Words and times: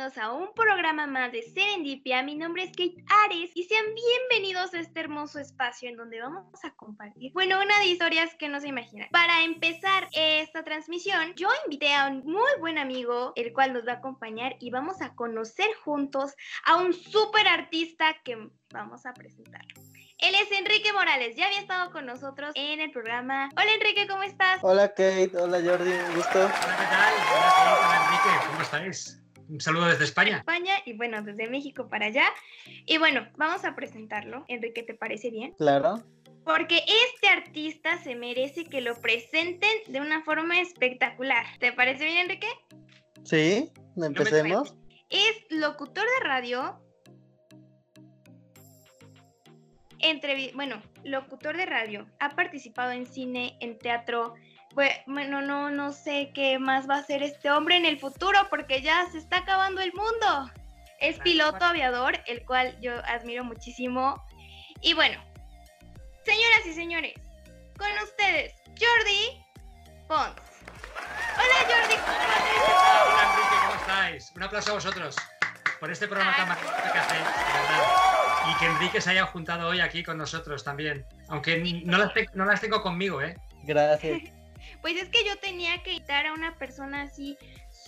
bienvenidos 0.00 0.24
a 0.24 0.32
un 0.32 0.54
programa 0.54 1.06
más 1.06 1.30
de 1.30 1.42
Serendipia. 1.42 2.22
Mi 2.22 2.34
nombre 2.34 2.62
es 2.62 2.70
Kate 2.70 3.04
Ares 3.24 3.50
y 3.54 3.64
sean 3.64 3.84
bienvenidos 3.94 4.72
a 4.72 4.80
este 4.80 5.00
hermoso 5.00 5.38
espacio 5.38 5.90
en 5.90 5.96
donde 5.98 6.22
vamos 6.22 6.46
a 6.64 6.70
compartir, 6.70 7.32
bueno, 7.34 7.60
una 7.62 7.78
de 7.80 7.86
historias 7.86 8.34
que 8.36 8.48
no 8.48 8.60
se 8.60 8.68
imaginan. 8.68 9.08
Para 9.10 9.44
empezar 9.44 10.08
esta 10.12 10.64
transmisión, 10.64 11.34
yo 11.34 11.48
invité 11.66 11.92
a 11.92 12.06
un 12.06 12.24
muy 12.24 12.50
buen 12.60 12.78
amigo, 12.78 13.34
el 13.36 13.52
cual 13.52 13.74
nos 13.74 13.86
va 13.86 13.92
a 13.92 13.96
acompañar 13.96 14.56
y 14.58 14.70
vamos 14.70 15.02
a 15.02 15.14
conocer 15.14 15.68
juntos 15.84 16.34
a 16.64 16.76
un 16.76 16.94
súper 16.94 17.46
artista 17.46 18.16
que 18.24 18.38
vamos 18.70 19.04
a 19.04 19.12
presentar. 19.12 19.66
Él 20.16 20.34
es 20.34 20.50
Enrique 20.58 20.94
Morales, 20.94 21.36
ya 21.36 21.46
había 21.46 21.60
estado 21.60 21.92
con 21.92 22.06
nosotros 22.06 22.52
en 22.54 22.80
el 22.80 22.90
programa. 22.90 23.50
Hola 23.52 23.74
Enrique, 23.74 24.06
¿cómo 24.08 24.22
estás? 24.22 24.60
Hola 24.62 24.88
Kate, 24.88 25.32
hola 25.34 25.60
Jordi, 25.62 25.92
un 25.92 26.14
gusto. 26.14 26.38
Hola, 26.38 26.76
¿qué 26.78 26.86
tal? 26.86 27.14
Hola 27.34 28.06
Enrique, 28.06 28.46
¿cómo 28.48 28.62
estáis? 28.62 29.20
Un 29.50 29.60
saludo 29.60 29.86
desde 29.86 30.04
España. 30.04 30.38
España 30.38 30.74
y 30.86 30.92
bueno, 30.92 31.22
desde 31.22 31.50
México 31.50 31.88
para 31.88 32.06
allá. 32.06 32.24
Y 32.86 32.98
bueno, 32.98 33.28
vamos 33.36 33.64
a 33.64 33.74
presentarlo. 33.74 34.44
Enrique, 34.46 34.84
¿te 34.84 34.94
parece 34.94 35.30
bien? 35.30 35.54
Claro. 35.54 36.04
Porque 36.44 36.84
este 36.86 37.28
artista 37.28 37.98
se 37.98 38.14
merece 38.14 38.64
que 38.64 38.80
lo 38.80 38.94
presenten 39.00 39.70
de 39.88 40.00
una 40.00 40.22
forma 40.22 40.60
espectacular. 40.60 41.44
¿Te 41.58 41.72
parece 41.72 42.04
bien, 42.04 42.18
Enrique? 42.18 42.46
Sí, 43.24 43.70
empecemos. 43.96 44.76
Es 45.10 45.44
locutor 45.50 46.04
de 46.04 46.28
radio, 46.28 46.80
entrevi 49.98 50.52
bueno, 50.54 50.80
locutor 51.02 51.56
de 51.56 51.66
radio, 51.66 52.06
ha 52.20 52.30
participado 52.36 52.92
en 52.92 53.06
cine, 53.06 53.56
en 53.60 53.76
teatro. 53.78 54.34
Bueno, 54.74 55.42
no, 55.42 55.70
no 55.70 55.92
sé 55.92 56.30
qué 56.34 56.58
más 56.58 56.88
va 56.88 56.96
a 56.96 57.00
hacer 57.00 57.22
este 57.22 57.50
hombre 57.50 57.76
en 57.76 57.84
el 57.84 57.98
futuro 57.98 58.38
porque 58.48 58.80
ya 58.80 59.06
se 59.10 59.18
está 59.18 59.38
acabando 59.38 59.80
el 59.80 59.92
mundo. 59.92 60.50
Es 61.00 61.18
piloto 61.18 61.64
aviador, 61.64 62.18
el 62.26 62.44
cual 62.44 62.78
yo 62.80 62.92
admiro 63.06 63.42
muchísimo. 63.42 64.22
Y 64.80 64.94
bueno, 64.94 65.20
señoras 66.24 66.66
y 66.66 66.74
señores, 66.74 67.14
con 67.76 67.88
ustedes, 68.04 68.54
Jordi 68.78 69.42
Pons. 70.06 70.34
Hola 71.34 71.54
Jordi, 71.62 71.94
Hola 71.94 73.30
Enrique, 73.32 73.56
¿cómo 73.66 73.80
estáis? 73.80 74.32
Un 74.36 74.42
aplauso 74.42 74.70
a 74.70 74.74
vosotros 74.74 75.16
por 75.80 75.90
este 75.90 76.06
programa 76.06 76.36
tan 76.36 76.48
maravilloso 76.48 76.92
que 76.92 76.98
hacéis, 76.98 77.24
de 77.24 77.60
verdad. 77.60 77.84
Y 78.50 78.58
que 78.58 78.66
Enrique 78.66 79.00
se 79.00 79.10
haya 79.10 79.26
juntado 79.26 79.68
hoy 79.68 79.80
aquí 79.80 80.02
con 80.02 80.18
nosotros 80.18 80.62
también. 80.62 81.06
Aunque 81.28 81.58
no 81.84 81.98
las, 81.98 82.12
no 82.34 82.44
las 82.44 82.60
tengo 82.60 82.82
conmigo, 82.82 83.22
¿eh? 83.22 83.36
Gracias. 83.64 84.39
Pues 84.80 84.96
es 84.96 85.08
que 85.08 85.24
yo 85.24 85.36
tenía 85.38 85.82
que 85.82 85.92
invitar 85.92 86.26
a 86.26 86.34
una 86.34 86.56
persona 86.58 87.02
así 87.02 87.36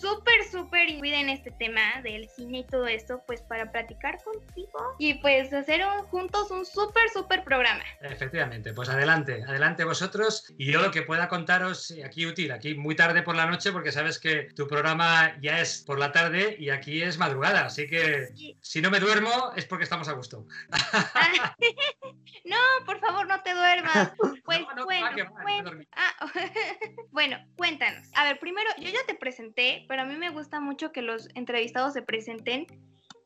súper, 0.03 0.43
súper 0.51 0.89
incluida 0.89 1.19
en 1.19 1.29
este 1.29 1.51
tema 1.51 2.01
del 2.03 2.27
cine 2.29 2.59
y 2.59 2.63
todo 2.65 2.87
esto, 2.87 3.23
pues 3.25 3.41
para 3.41 3.71
platicar 3.71 4.21
contigo 4.21 4.95
y 4.99 5.13
pues 5.15 5.53
hacer 5.53 5.81
juntos 6.09 6.51
un 6.51 6.65
súper, 6.65 7.09
súper 7.09 7.43
programa. 7.45 7.83
Efectivamente, 8.01 8.73
pues 8.73 8.89
adelante, 8.89 9.43
adelante 9.47 9.85
vosotros 9.85 10.53
y 10.57 10.71
yo 10.71 10.81
lo 10.81 10.91
que 10.91 11.03
pueda 11.03 11.29
contaros 11.29 11.93
aquí 12.03 12.25
útil, 12.25 12.51
aquí 12.51 12.75
muy 12.75 12.95
tarde 12.95 13.23
por 13.23 13.35
la 13.35 13.45
noche, 13.45 13.71
porque 13.71 13.93
sabes 13.93 14.19
que 14.19 14.49
tu 14.55 14.67
programa 14.67 15.37
ya 15.41 15.61
es 15.61 15.81
por 15.81 15.97
la 15.99 16.11
tarde 16.11 16.57
y 16.59 16.69
aquí 16.69 17.01
es 17.01 17.17
madrugada, 17.17 17.65
así 17.65 17.87
que 17.87 18.27
si 18.61 18.81
no 18.81 18.91
me 18.91 18.99
duermo 18.99 19.53
es 19.55 19.65
porque 19.65 19.85
estamos 19.85 20.09
a 20.09 20.13
gusto. 20.13 20.45
no, 22.45 22.57
por 22.85 22.99
favor, 22.99 23.25
no 23.25 23.41
te 23.41 23.53
duermas. 23.53 24.11
Pues 24.17 24.41
bueno, 24.43 24.85
bueno, 27.11 27.37
cuéntanos. 27.55 28.07
A 28.15 28.25
ver, 28.25 28.39
primero, 28.39 28.69
yo 28.77 28.89
ya 28.89 29.05
te 29.07 29.15
presenté, 29.15 29.85
pero 29.93 30.01
a 30.01 30.05
mí 30.05 30.17
me 30.17 30.31
gusta 30.31 30.59
mucho 30.59 30.91
que 30.91 31.03
los 31.03 31.29
entrevistados 31.35 31.93
se 31.93 32.01
presenten, 32.01 32.65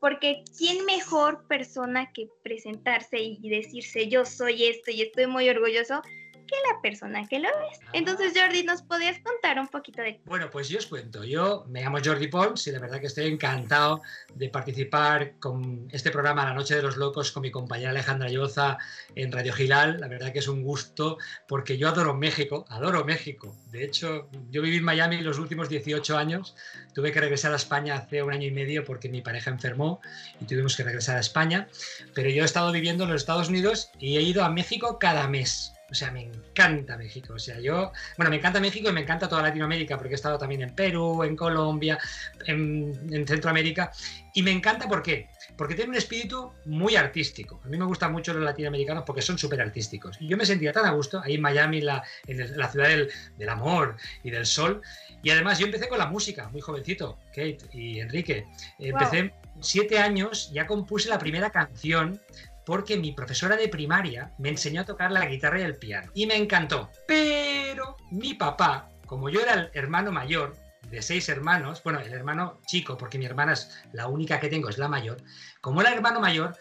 porque 0.00 0.44
¿quién 0.58 0.84
mejor 0.84 1.46
persona 1.48 2.12
que 2.12 2.28
presentarse 2.44 3.16
y 3.18 3.48
decirse 3.48 4.06
yo 4.08 4.26
soy 4.26 4.64
esto 4.64 4.90
y 4.90 5.00
estoy 5.00 5.26
muy 5.28 5.48
orgulloso 5.48 6.02
que 6.48 6.56
la 6.72 6.80
persona 6.80 7.26
que 7.28 7.38
lo 7.38 7.48
es. 7.48 7.78
Entonces, 7.92 8.32
Jordi, 8.34 8.64
¿nos 8.64 8.82
podías 8.82 9.18
contar 9.20 9.60
un 9.60 9.68
poquito 9.68 10.02
de 10.02 10.20
Bueno, 10.24 10.50
pues 10.50 10.68
yo 10.68 10.78
os 10.78 10.86
cuento. 10.86 11.22
Yo 11.22 11.64
me 11.68 11.82
llamo 11.82 11.98
Jordi 12.04 12.28
Pons 12.28 12.66
y 12.66 12.72
la 12.72 12.80
verdad 12.80 13.00
que 13.00 13.06
estoy 13.06 13.26
encantado 13.26 14.02
de 14.34 14.48
participar 14.48 15.34
con 15.38 15.88
este 15.92 16.10
programa 16.10 16.44
La 16.44 16.54
Noche 16.54 16.74
de 16.74 16.82
los 16.82 16.96
Locos 16.96 17.30
con 17.30 17.42
mi 17.42 17.50
compañera 17.50 17.90
Alejandra 17.90 18.28
Lloza 18.28 18.78
en 19.14 19.30
Radio 19.30 19.52
Gilal. 19.52 20.00
La 20.00 20.08
verdad 20.08 20.32
que 20.32 20.40
es 20.40 20.48
un 20.48 20.62
gusto 20.62 21.18
porque 21.46 21.78
yo 21.78 21.88
adoro 21.88 22.14
México, 22.14 22.64
adoro 22.68 23.04
México. 23.04 23.54
De 23.70 23.84
hecho, 23.84 24.28
yo 24.50 24.62
viví 24.62 24.78
en 24.78 24.84
Miami 24.84 25.20
los 25.20 25.38
últimos 25.38 25.68
18 25.68 26.16
años. 26.16 26.56
Tuve 26.94 27.12
que 27.12 27.20
regresar 27.20 27.52
a 27.52 27.56
España 27.56 27.96
hace 27.96 28.22
un 28.22 28.32
año 28.32 28.46
y 28.46 28.50
medio 28.50 28.84
porque 28.84 29.08
mi 29.08 29.20
pareja 29.20 29.50
enfermó 29.50 30.00
y 30.40 30.46
tuvimos 30.46 30.76
que 30.76 30.84
regresar 30.84 31.16
a 31.16 31.20
España. 31.20 31.68
Pero 32.14 32.30
yo 32.30 32.42
he 32.42 32.46
estado 32.46 32.72
viviendo 32.72 33.04
en 33.04 33.10
los 33.10 33.22
Estados 33.22 33.48
Unidos 33.48 33.90
y 33.98 34.16
he 34.16 34.22
ido 34.22 34.44
a 34.44 34.50
México 34.50 34.98
cada 34.98 35.28
mes. 35.28 35.72
O 35.90 35.94
sea, 35.94 36.10
me 36.10 36.22
encanta 36.22 36.98
México. 36.98 37.34
O 37.34 37.38
sea, 37.38 37.58
yo, 37.60 37.92
bueno, 38.16 38.30
me 38.30 38.36
encanta 38.36 38.60
México 38.60 38.90
y 38.90 38.92
me 38.92 39.00
encanta 39.00 39.28
toda 39.28 39.42
Latinoamérica, 39.42 39.96
porque 39.96 40.14
he 40.14 40.16
estado 40.16 40.36
también 40.36 40.62
en 40.62 40.74
Perú, 40.74 41.22
en 41.24 41.34
Colombia, 41.34 41.98
en, 42.46 43.26
Centroamérica. 43.26 43.90
Y 44.34 44.42
me 44.42 44.50
encanta, 44.50 44.86
¿por 44.86 45.02
qué? 45.02 45.28
Porque 45.56 45.74
tiene 45.74 45.90
un 45.90 45.96
espíritu 45.96 46.52
muy 46.66 46.96
artístico. 46.96 47.60
A 47.64 47.68
mí 47.68 47.78
me 47.78 47.86
gustan 47.86 48.12
mucho 48.12 48.34
los 48.34 48.42
latinoamericanos 48.42 49.04
porque 49.04 49.22
son 49.22 49.38
súper 49.38 49.60
artísticos. 49.62 50.16
Y 50.20 50.28
yo 50.28 50.36
me 50.36 50.44
sentía 50.44 50.72
tan 50.72 50.84
a 50.84 50.90
gusto 50.90 51.22
ahí 51.24 51.34
en 51.34 51.40
Miami, 51.40 51.80
la, 51.80 52.04
en 52.26 52.58
la 52.58 52.70
ciudad 52.70 52.88
del, 52.88 53.10
del, 53.38 53.48
amor 53.48 53.96
y 54.22 54.30
del 54.30 54.44
sol. 54.44 54.82
Y 55.22 55.30
además 55.30 55.58
yo 55.58 55.66
empecé 55.66 55.88
con 55.88 55.98
la 55.98 56.06
música, 56.06 56.48
muy 56.50 56.60
jovencito, 56.60 57.18
Kate 57.28 57.58
y 57.72 58.00
Enrique. 58.00 58.44
Empecé 58.78 59.32
siete 59.60 59.98
años, 59.98 60.50
ya 60.52 60.66
compuse 60.66 61.08
la 61.08 61.18
primera 61.18 61.50
canción 61.50 62.20
porque 62.68 62.98
mi 62.98 63.12
profesora 63.12 63.56
de 63.56 63.66
primaria 63.68 64.34
me 64.36 64.50
enseñó 64.50 64.82
a 64.82 64.84
tocar 64.84 65.10
la 65.10 65.24
guitarra 65.24 65.58
y 65.58 65.62
el 65.62 65.76
piano. 65.76 66.12
Y 66.12 66.26
me 66.26 66.36
encantó. 66.36 66.90
Pero 67.06 67.96
mi 68.10 68.34
papá, 68.34 68.90
como 69.06 69.30
yo 69.30 69.40
era 69.40 69.54
el 69.54 69.70
hermano 69.72 70.12
mayor 70.12 70.54
de 70.90 71.00
seis 71.00 71.30
hermanos, 71.30 71.82
bueno, 71.82 71.98
el 72.00 72.12
hermano 72.12 72.60
chico, 72.66 72.98
porque 72.98 73.16
mi 73.16 73.24
hermana 73.24 73.54
es 73.54 73.82
la 73.94 74.06
única 74.06 74.38
que 74.38 74.50
tengo, 74.50 74.68
es 74.68 74.76
la 74.76 74.86
mayor, 74.86 75.16
como 75.62 75.80
era 75.80 75.94
hermano 75.94 76.20
mayor, 76.20 76.58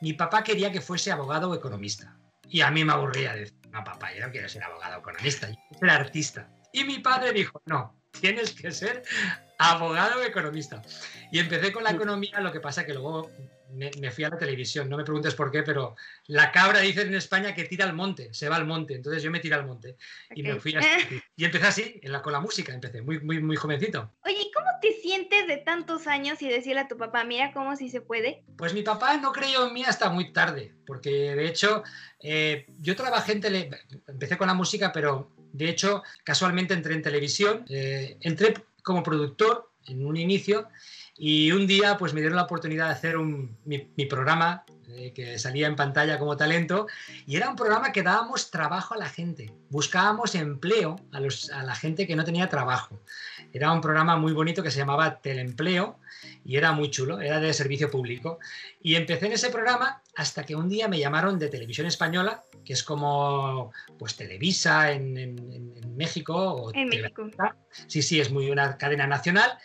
mi 0.00 0.12
papá 0.12 0.44
quería 0.44 0.70
que 0.70 0.80
fuese 0.80 1.10
abogado 1.10 1.50
o 1.50 1.56
economista. 1.56 2.16
Y 2.48 2.60
a 2.60 2.70
mí 2.70 2.84
me 2.84 2.92
aburría 2.92 3.34
decir, 3.34 3.58
no, 3.72 3.82
papá, 3.82 4.14
yo 4.14 4.24
no 4.24 4.30
quiero 4.30 4.48
ser 4.48 4.62
abogado 4.62 4.98
o 4.98 5.00
economista, 5.00 5.48
yo 5.48 5.56
quiero 5.56 5.80
ser 5.80 5.90
artista. 5.90 6.48
Y 6.72 6.84
mi 6.84 7.00
padre 7.00 7.32
dijo, 7.32 7.60
no, 7.66 8.00
tienes 8.12 8.52
que 8.52 8.70
ser 8.70 9.02
abogado 9.58 10.22
economista. 10.22 10.82
Y 11.30 11.40
empecé 11.40 11.72
con 11.72 11.84
la 11.84 11.90
economía, 11.90 12.40
lo 12.40 12.52
que 12.52 12.60
pasa 12.60 12.86
que 12.86 12.94
luego 12.94 13.30
me, 13.70 14.10
fui 14.10 14.24
a 14.24 14.30
la 14.30 14.38
televisión, 14.38 14.88
no 14.88 14.96
me 14.96 15.04
preguntes 15.04 15.34
por 15.34 15.50
qué, 15.50 15.62
pero 15.62 15.96
la 16.26 16.50
cabra 16.52 16.80
dice 16.80 17.02
en 17.02 17.14
España 17.14 17.54
que 17.54 17.64
tira 17.64 17.84
al 17.84 17.92
monte, 17.92 18.32
se 18.32 18.48
va 18.48 18.56
al 18.56 18.66
monte, 18.66 18.94
entonces 18.94 19.22
yo 19.22 19.30
me 19.30 19.40
tiré 19.40 19.56
al 19.56 19.66
monte 19.66 19.96
y 20.34 20.42
me 20.42 20.58
fui 20.58 20.74
Y 21.36 21.44
empecé 21.44 21.66
así, 21.66 22.00
en 22.02 22.12
la, 22.12 22.22
con 22.22 22.32
la 22.32 22.40
música, 22.40 22.72
empecé 22.72 23.02
muy, 23.02 23.20
muy, 23.20 23.40
muy 23.42 23.56
jovencito. 23.56 24.12
Oye, 24.24 24.50
¿cómo 24.54 24.68
te 24.80 24.92
sientes 24.94 25.46
de 25.46 25.58
tantos 25.58 26.06
años 26.06 26.40
y 26.40 26.48
decirle 26.48 26.80
a 26.80 26.88
tu 26.88 26.96
papá, 26.96 27.24
mira 27.24 27.52
cómo 27.52 27.76
si 27.76 27.90
se 27.90 28.00
puede? 28.00 28.42
Pues 28.56 28.72
mi 28.72 28.82
papá 28.82 29.16
no 29.18 29.32
creyó 29.32 29.66
en 29.66 29.74
mí 29.74 29.84
hasta 29.84 30.08
muy 30.08 30.32
tarde, 30.32 30.74
porque 30.86 31.10
de 31.10 31.46
hecho 31.46 31.82
eh, 32.20 32.66
yo 32.78 32.96
trabajé 32.96 33.32
en 33.32 33.40
tele, 33.40 33.70
empecé 34.06 34.38
con 34.38 34.46
la 34.46 34.54
música, 34.54 34.92
pero 34.92 35.30
de 35.52 35.68
hecho 35.68 36.02
casualmente 36.24 36.74
entré 36.74 36.94
en 36.94 37.02
televisión, 37.02 37.64
eh, 37.68 38.16
entré 38.20 38.54
como 38.88 39.02
productor 39.02 39.70
en 39.84 40.06
un 40.06 40.16
inicio 40.16 40.66
y 41.14 41.52
un 41.52 41.66
día 41.66 41.98
pues 41.98 42.14
me 42.14 42.20
dieron 42.20 42.36
la 42.36 42.44
oportunidad 42.44 42.86
de 42.86 42.92
hacer 42.92 43.18
mi, 43.18 44.06
programa 44.06 44.64
eh, 44.90 45.12
que 45.14 45.38
salía 45.38 45.66
en 45.66 45.76
pantalla 45.76 46.18
como 46.18 46.36
talento 46.36 46.86
y 47.26 47.36
era 47.36 47.48
un 47.48 47.56
programa 47.56 47.92
que 47.92 48.02
dábamos 48.02 48.50
trabajo 48.50 48.94
a 48.94 48.98
la 48.98 49.08
gente, 49.08 49.52
buscábamos 49.70 50.34
empleo 50.34 50.96
a, 51.12 51.20
los, 51.20 51.50
a 51.50 51.62
la 51.62 51.74
gente 51.74 52.06
que 52.06 52.16
no 52.16 52.24
tenía 52.24 52.48
trabajo. 52.48 52.98
Era 53.52 53.72
un 53.72 53.80
programa 53.80 54.16
muy 54.16 54.32
bonito 54.32 54.62
que 54.62 54.70
se 54.70 54.78
llamaba 54.78 55.20
Teleempleo 55.20 55.98
y 56.44 56.56
era 56.56 56.72
muy 56.72 56.90
chulo, 56.90 57.20
era 57.20 57.40
de 57.40 57.52
servicio 57.52 57.90
público. 57.90 58.38
Y 58.80 58.94
empecé 58.94 59.26
en 59.26 59.32
ese 59.32 59.50
programa 59.50 60.02
hasta 60.16 60.44
que 60.44 60.54
un 60.54 60.68
día 60.68 60.88
me 60.88 60.98
llamaron 60.98 61.38
de 61.38 61.48
Televisión 61.48 61.86
Española, 61.86 62.42
que 62.64 62.72
es 62.72 62.82
como 62.82 63.72
pues 63.98 64.16
Televisa 64.16 64.92
en, 64.92 65.16
en, 65.16 65.96
México. 65.96 66.70
en 66.74 66.88
México. 66.88 67.28
Sí, 67.86 68.02
sí, 68.02 68.20
es 68.20 68.30
muy 68.30 68.50
una 68.50 68.76
cadena 68.78 69.06
nacional 69.06 69.58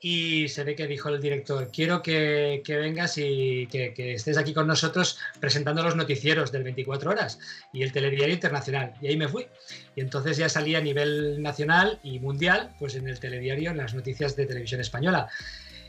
y 0.00 0.48
se 0.48 0.64
ve 0.64 0.74
que 0.74 0.86
dijo 0.86 1.10
el 1.10 1.20
director, 1.20 1.68
quiero 1.70 2.02
que, 2.02 2.62
vengas 2.66 3.18
y 3.18 3.66
que, 3.66 3.92
estés 4.14 4.38
aquí 4.38 4.54
con 4.54 4.66
nosotros 4.66 5.18
presentando 5.40 5.82
los 5.82 5.94
noticieros 5.94 6.50
del 6.50 6.64
24 6.64 7.10
horas 7.10 7.38
y 7.72 7.82
el 7.82 7.92
telediario 7.92 8.34
internacional. 8.34 8.94
Y 9.02 9.08
ahí 9.08 9.16
me 9.16 9.28
fui. 9.28 9.46
Y 9.94 10.00
entonces 10.00 10.38
ya 10.38 10.48
salí 10.48 10.74
a 10.74 10.80
nivel 10.80 11.42
nacional 11.42 12.00
y 12.02 12.18
mundial, 12.18 12.74
pues 12.78 12.94
en 12.94 13.08
el 13.08 13.20
telediario, 13.20 13.70
en 13.70 13.76
las 13.76 13.92
noticias 13.92 14.36
de 14.36 14.46
televisión 14.46 14.80
española. 14.80 15.28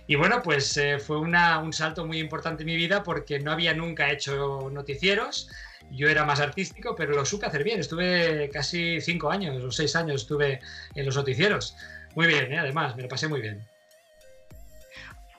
Y 0.08 0.16
bueno, 0.16 0.42
pues 0.44 0.76
eh, 0.76 1.00
fue 1.00 1.18
una, 1.18 1.60
un 1.60 1.72
salto 1.72 2.06
muy 2.06 2.20
importante 2.20 2.64
en 2.64 2.68
mi 2.68 2.76
vida 2.76 3.04
porque 3.04 3.40
no 3.40 3.52
había 3.52 3.74
nunca 3.74 4.12
hecho 4.12 4.70
noticieros. 4.70 5.50
Yo 5.90 6.10
era 6.10 6.26
más 6.26 6.42
artístico, 6.42 6.96
pero 6.98 7.14
lo 7.14 7.26
supe 7.26 7.46
hacer 7.46 7.64
bien. 7.64 7.80
Estuve 7.80 8.50
casi 8.52 9.00
cinco 9.00 9.32
años 9.32 9.64
o 9.64 9.72
seis 9.72 9.96
años 9.96 10.24
estuve 10.24 10.60
en 10.96 11.06
los 11.06 11.16
noticieros. 11.16 11.76
Muy 12.14 12.28
bien, 12.28 12.52
¿eh? 12.52 12.60
además, 12.60 12.98
me 12.98 13.04
lo 13.04 13.08
pasé 13.08 13.30
muy 13.30 13.40
bien. 13.40 13.66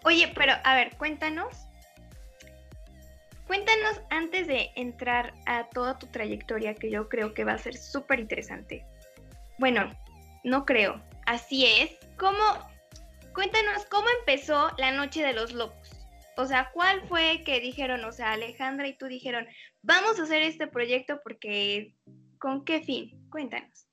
Oye, 0.05 0.33
pero 0.35 0.53
a 0.65 0.75
ver, 0.75 0.97
cuéntanos. 0.97 1.57
Cuéntanos 3.47 4.01
antes 4.11 4.47
de 4.47 4.71
entrar 4.77 5.35
a 5.47 5.69
toda 5.69 5.99
tu 5.99 6.07
trayectoria, 6.07 6.75
que 6.75 6.91
yo 6.91 7.09
creo 7.09 7.35
que 7.35 7.45
va 7.45 7.53
a 7.53 7.59
ser 7.59 7.77
súper 7.77 8.21
interesante. 8.21 8.85
Bueno, 9.59 9.91
no 10.45 10.65
creo. 10.65 11.03
Así 11.27 11.67
es. 11.67 11.91
¿Cómo? 12.17 12.39
Cuéntanos 13.35 13.85
cómo 13.87 14.07
empezó 14.21 14.71
la 14.79 14.93
noche 14.93 15.23
de 15.23 15.33
los 15.33 15.53
locos. 15.53 15.91
O 16.37 16.47
sea, 16.47 16.71
¿cuál 16.73 17.03
fue 17.09 17.43
que 17.45 17.61
dijeron, 17.61 18.05
o 18.05 18.13
sea, 18.13 18.33
Alejandra 18.33 18.89
y 18.89 18.97
tú 18.97 19.07
dijeron, 19.07 19.47
vamos 19.83 20.19
a 20.19 20.23
hacer 20.23 20.43
este 20.43 20.67
proyecto 20.67 21.21
porque, 21.23 21.95
¿con 22.39 22.65
qué 22.65 22.81
fin? 22.81 23.29
Cuéntanos. 23.31 23.87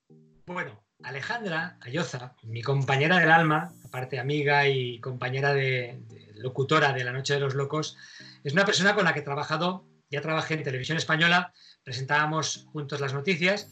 Bueno, 0.46 0.82
Alejandra 1.02 1.78
Ayoza, 1.80 2.34
mi 2.42 2.62
compañera 2.62 3.18
del 3.18 3.30
alma, 3.30 3.72
aparte 3.84 4.18
amiga 4.18 4.68
y 4.68 4.98
compañera 5.00 5.54
de, 5.54 6.00
locutora 6.34 6.92
de 6.92 7.04
La 7.04 7.12
Noche 7.12 7.34
de 7.34 7.40
los 7.40 7.54
Locos, 7.54 7.96
es 8.44 8.52
una 8.52 8.64
persona 8.64 8.94
con 8.94 9.04
la 9.04 9.12
que 9.12 9.20
he 9.20 9.22
trabajado, 9.22 9.84
ya 10.10 10.20
trabajé 10.20 10.54
en 10.54 10.62
televisión 10.62 10.98
española, 10.98 11.52
presentábamos 11.84 12.66
juntos 12.72 13.00
las 13.00 13.14
noticias 13.14 13.70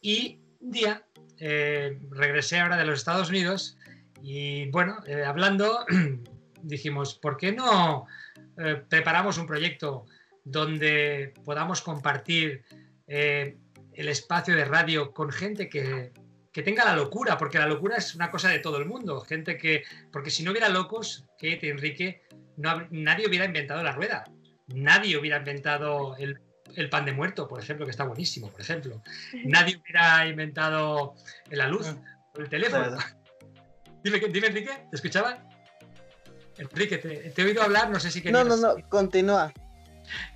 y 0.00 0.40
un 0.60 0.70
día 0.70 1.06
eh, 1.38 1.98
regresé 2.10 2.60
ahora 2.60 2.76
de 2.76 2.84
los 2.84 2.98
Estados 2.98 3.30
Unidos 3.30 3.76
y 4.22 4.70
bueno, 4.70 4.98
eh, 5.06 5.24
hablando 5.24 5.84
dijimos, 6.62 7.14
¿por 7.14 7.36
qué 7.36 7.52
no 7.52 8.06
eh, 8.58 8.82
preparamos 8.88 9.38
un 9.38 9.46
proyecto 9.46 10.06
donde 10.44 11.34
podamos 11.44 11.80
compartir 11.82 12.64
el 13.08 14.08
espacio 14.08 14.56
de 14.56 14.64
radio 14.64 15.12
con 15.12 15.30
gente 15.30 15.68
que, 15.68 16.12
que 16.56 16.62
tenga 16.62 16.86
la 16.86 16.96
locura, 16.96 17.36
porque 17.36 17.58
la 17.58 17.66
locura 17.66 17.98
es 17.98 18.14
una 18.14 18.30
cosa 18.30 18.48
de 18.48 18.60
todo 18.60 18.78
el 18.78 18.86
mundo, 18.86 19.20
gente 19.20 19.58
que, 19.58 19.82
porque 20.10 20.30
si 20.30 20.42
no 20.42 20.52
hubiera 20.52 20.70
locos, 20.70 21.26
que 21.36 21.58
Enrique, 21.60 22.22
no, 22.56 22.88
nadie 22.88 23.28
hubiera 23.28 23.44
inventado 23.44 23.82
la 23.82 23.92
rueda, 23.92 24.24
nadie 24.68 25.18
hubiera 25.18 25.36
inventado 25.36 26.16
el, 26.16 26.40
el, 26.74 26.88
pan 26.88 27.04
de 27.04 27.12
muerto, 27.12 27.46
por 27.46 27.60
ejemplo, 27.60 27.84
que 27.84 27.90
está 27.90 28.04
buenísimo, 28.04 28.50
por 28.50 28.62
ejemplo, 28.62 29.02
nadie 29.44 29.76
hubiera 29.76 30.26
inventado 30.26 31.14
la 31.50 31.68
luz 31.68 31.94
o 32.34 32.40
el 32.40 32.48
teléfono. 32.48 32.96
Dime, 34.02 34.18
dime, 34.20 34.46
Enrique, 34.46 34.70
¿te 34.88 34.96
escuchaba? 34.96 35.46
Enrique, 36.56 36.96
te, 36.96 37.34
he 37.36 37.44
oído 37.44 37.62
hablar, 37.62 37.90
no 37.90 38.00
sé 38.00 38.10
si 38.10 38.22
querías... 38.22 38.46
No, 38.46 38.56
no, 38.56 38.76
no, 38.76 38.88
continúa. 38.88 39.52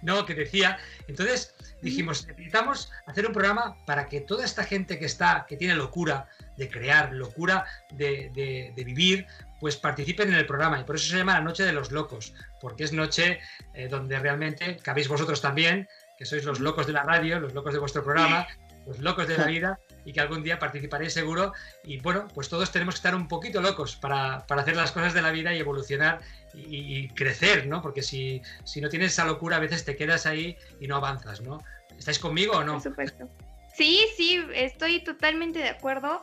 No, 0.03 0.27
que 0.27 0.35
decía, 0.35 0.79
entonces 1.09 1.55
dijimos, 1.83 2.27
necesitamos 2.27 2.91
hacer 3.07 3.27
un 3.27 3.33
programa 3.33 3.77
para 3.87 4.07
que 4.07 4.21
toda 4.21 4.45
esta 4.45 4.65
gente 4.65 4.99
que 4.99 5.07
está, 5.07 5.47
que 5.49 5.57
tiene 5.57 5.75
locura 5.75 6.29
de 6.57 6.69
crear, 6.69 7.13
locura 7.13 7.65
de, 7.93 8.73
vivir, 8.77 9.27
pues 9.61 9.77
participen 9.77 10.29
en 10.29 10.35
el 10.35 10.47
programa. 10.47 10.81
Y 10.81 10.85
por 10.85 10.97
eso 10.97 11.11
se 11.11 11.17
llama 11.17 11.35
la 11.35 11.41
Noche 11.41 11.65
de 11.65 11.73
los 11.73 11.91
Locos, 11.91 12.35
porque 12.61 12.85
es 12.85 12.93
noche 12.93 13.41
eh, 13.75 13.89
donde 13.89 14.19
realmente 14.19 14.79
cabéis 14.83 15.09
vosotros 15.09 15.41
también, 15.41 15.89
que 16.19 16.25
sois 16.25 16.45
los 16.45 16.61
locos 16.61 16.87
de 16.87 16.93
la 16.93 17.03
radio, 17.03 17.41
los 17.41 17.55
locos 17.55 17.73
de 17.73 17.79
vuestro 17.79 18.05
programa, 18.05 18.47
los 18.87 18.99
locos 18.99 19.27
de 19.27 19.39
la 19.39 19.47
vida, 19.47 19.81
y 20.05 20.13
que 20.13 20.21
algún 20.21 20.43
día 20.43 20.59
participaréis 20.59 21.13
seguro. 21.13 21.53
Y 21.85 21.99
bueno, 22.01 22.29
pues 22.35 22.49
todos 22.49 22.71
tenemos 22.73 22.95
que 22.95 22.99
estar 22.99 23.15
un 23.15 23.29
poquito 23.29 23.61
locos 23.61 23.97
para, 23.97 24.45
hacer 24.49 24.77
las 24.77 24.93
cosas 24.93 25.15
de 25.15 25.23
la 25.23 25.31
vida 25.31 25.55
y 25.55 25.59
evolucionar 25.59 26.21
y, 26.55 27.09
crecer, 27.11 27.67
¿no? 27.67 27.83
Porque 27.83 28.03
si, 28.03 28.43
si, 28.65 28.81
no 28.81 28.89
tienes 28.89 29.13
esa 29.13 29.25
locura, 29.25 29.57
a 29.57 29.61
veces 29.61 29.85
te 29.85 29.97
quedas 29.97 30.27
ahí 30.27 30.57
y 30.81 30.87
no 30.87 30.97
avanzas, 30.97 31.41
¿no? 31.41 31.63
¿Estáis 31.99 32.19
conmigo 32.19 32.55
o 32.55 32.65
no? 32.65 32.75
Por 32.75 32.83
supuesto. 32.83 33.29
Sí, 33.75 34.07
sí, 34.17 34.45
estoy 34.55 35.03
totalmente 35.05 35.61
de 35.61 35.69
acuerdo. 35.69 36.23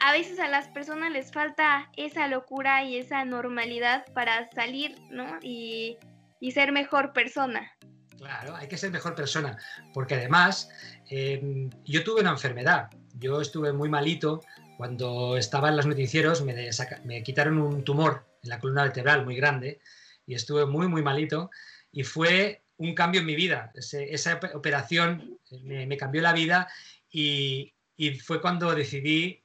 A 0.00 0.12
veces 0.12 0.40
a 0.40 0.48
las 0.48 0.68
personas 0.68 1.12
les 1.12 1.30
falta 1.30 1.88
esa 1.96 2.26
locura 2.26 2.82
y 2.82 2.96
esa 2.96 3.24
normalidad 3.24 4.04
para 4.14 4.50
salir, 4.50 4.96
¿no? 5.10 5.38
Y, 5.42 5.98
y 6.40 6.50
ser 6.50 6.72
mejor 6.72 7.12
persona. 7.12 7.70
Claro, 8.18 8.54
hay 8.56 8.68
que 8.68 8.76
ser 8.76 8.90
mejor 8.90 9.14
persona, 9.14 9.58
porque 9.92 10.14
además 10.14 10.70
Em, 11.08 11.70
yo 11.84 12.04
tuve 12.04 12.20
una 12.20 12.30
enfermedad. 12.30 12.90
Yo 13.18 13.40
estuve 13.40 13.72
muy 13.72 13.88
malito 13.88 14.40
cuando 14.76 15.36
estaba 15.36 15.68
en 15.68 15.76
los 15.76 15.86
noticieros, 15.86 16.42
me, 16.42 17.22
quitaron 17.22 17.58
un 17.58 17.84
tumor 17.84 18.26
en 18.42 18.50
la 18.50 18.58
columna 18.58 18.82
vertebral 18.82 19.24
muy 19.24 19.36
grande 19.36 19.80
y 20.26 20.34
estuve 20.34 20.66
muy, 20.66 20.88
muy 20.88 21.02
malito 21.02 21.50
y 21.92 22.02
fue 22.02 22.62
un 22.78 22.94
cambio 22.94 23.20
en 23.20 23.26
mi 23.26 23.36
vida. 23.36 23.72
esa 23.74 24.40
operación 24.54 25.38
me, 25.62 25.96
cambió 25.96 26.22
la 26.22 26.32
vida 26.32 26.68
y, 27.10 27.74
y, 27.96 28.18
fue 28.18 28.40
cuando 28.40 28.74
decidí 28.74 29.44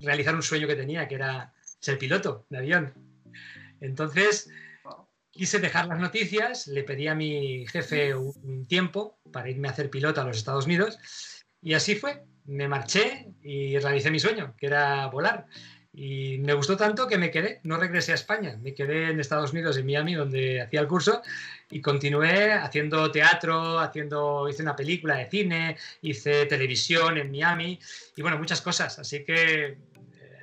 realizar 0.00 0.34
un 0.34 0.42
sueño 0.42 0.66
que 0.66 0.76
tenía, 0.76 1.06
que 1.06 1.16
era 1.16 1.52
ser 1.80 1.98
piloto 1.98 2.46
de 2.48 2.58
avión. 2.58 2.94
Entonces, 3.80 4.48
quise 5.32 5.58
dejar 5.58 5.86
las 5.86 5.98
noticias, 5.98 6.68
le 6.68 6.84
pedí 6.84 7.08
a 7.08 7.14
mi 7.14 7.66
jefe 7.66 8.14
un 8.14 8.66
tiempo 8.66 9.18
para 9.32 9.50
irme 9.50 9.68
a 9.68 9.72
hacer 9.72 9.90
piloto 9.90 10.20
a 10.20 10.24
los 10.24 10.36
Estados 10.36 10.66
Unidos 10.66 10.98
y 11.60 11.74
así 11.74 11.96
fue. 11.96 12.22
Me 12.44 12.66
marché 12.68 13.28
y 13.42 13.78
realicé 13.78 14.10
mi 14.10 14.18
sueño, 14.18 14.54
que 14.58 14.66
era 14.66 15.06
volar. 15.06 15.46
Y 15.94 16.38
me 16.38 16.54
gustó 16.54 16.76
tanto 16.76 17.06
que 17.06 17.18
me 17.18 17.30
quedé, 17.30 17.60
no 17.64 17.76
regresé 17.76 18.12
a 18.12 18.14
España, 18.16 18.58
me 18.60 18.74
quedé 18.74 19.10
en 19.10 19.20
Estados 19.20 19.52
Unidos, 19.52 19.76
en 19.76 19.86
Miami, 19.86 20.14
donde 20.14 20.60
hacía 20.62 20.80
el 20.80 20.88
curso, 20.88 21.22
y 21.70 21.80
continué 21.82 22.52
haciendo 22.52 23.12
teatro, 23.12 23.78
haciendo, 23.78 24.48
hice 24.48 24.62
una 24.62 24.74
película 24.74 25.16
de 25.16 25.28
cine, 25.28 25.76
hice 26.00 26.46
televisión 26.46 27.18
en 27.18 27.30
Miami, 27.30 27.78
y 28.16 28.22
bueno, 28.22 28.38
muchas 28.38 28.62
cosas. 28.62 28.98
Así 28.98 29.22
que 29.22 29.64
eh, 29.64 29.76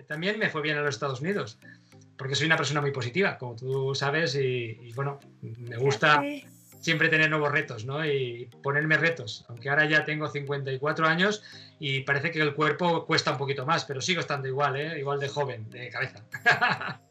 también 0.07 0.37
me 0.37 0.49
fue 0.49 0.61
bien 0.61 0.77
a 0.77 0.81
los 0.81 0.95
Estados 0.95 1.19
Unidos 1.19 1.57
porque 2.19 2.35
soy 2.35 2.47
una 2.47 2.57
persona 2.57 2.81
muy 2.81 2.91
positiva, 2.91 3.37
como 3.37 3.55
tú 3.55 3.95
sabes, 3.95 4.35
y, 4.35 4.91
bueno, 4.93 5.21
me 5.41 5.77
gusta 5.77 6.21
siempre 6.81 7.07
tener 7.07 7.29
nuevos 7.29 7.49
retos, 7.49 7.85
¿no? 7.85 8.05
Y 8.05 8.49
ponerme 8.61 8.97
retos, 8.97 9.45
aunque 9.47 9.69
ahora 9.69 9.85
ya 9.85 10.03
tengo 10.03 10.27
54 10.27 11.07
años 11.07 11.41
y 11.79 12.01
parece 12.01 12.29
que 12.31 12.41
el 12.41 12.53
cuerpo 12.53 13.05
cuesta 13.05 13.31
un 13.31 13.37
poquito 13.37 13.65
más, 13.65 13.85
pero 13.85 14.01
sigo 14.01 14.19
estando 14.19 14.49
igual, 14.49 14.75
¿eh? 14.75 14.99
Igual 14.99 15.21
de 15.21 15.29
joven, 15.29 15.69
de 15.69 15.89
cabeza. 15.89 16.23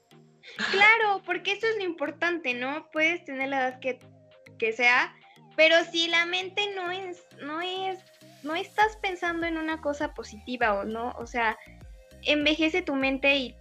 Claro, 0.72 1.22
porque 1.26 1.52
eso 1.52 1.66
es 1.66 1.76
lo 1.76 1.84
importante, 1.84 2.54
¿no? 2.54 2.88
Puedes 2.90 3.22
tener 3.22 3.50
la 3.50 3.68
edad 3.68 3.80
que, 3.80 3.98
que 4.58 4.72
sea, 4.72 5.14
pero 5.56 5.76
si 5.92 6.08
la 6.08 6.24
mente 6.24 6.74
no 6.74 6.90
es, 6.90 7.22
no 7.42 7.60
es, 7.60 7.98
no 8.42 8.54
estás 8.54 8.96
pensando 9.02 9.46
en 9.46 9.58
una 9.58 9.82
cosa 9.82 10.14
positiva 10.14 10.72
o 10.72 10.84
no, 10.84 11.14
o 11.18 11.26
sea, 11.26 11.58
envejece 12.22 12.80
tu 12.80 12.94
mente 12.94 13.36
y 13.36 13.56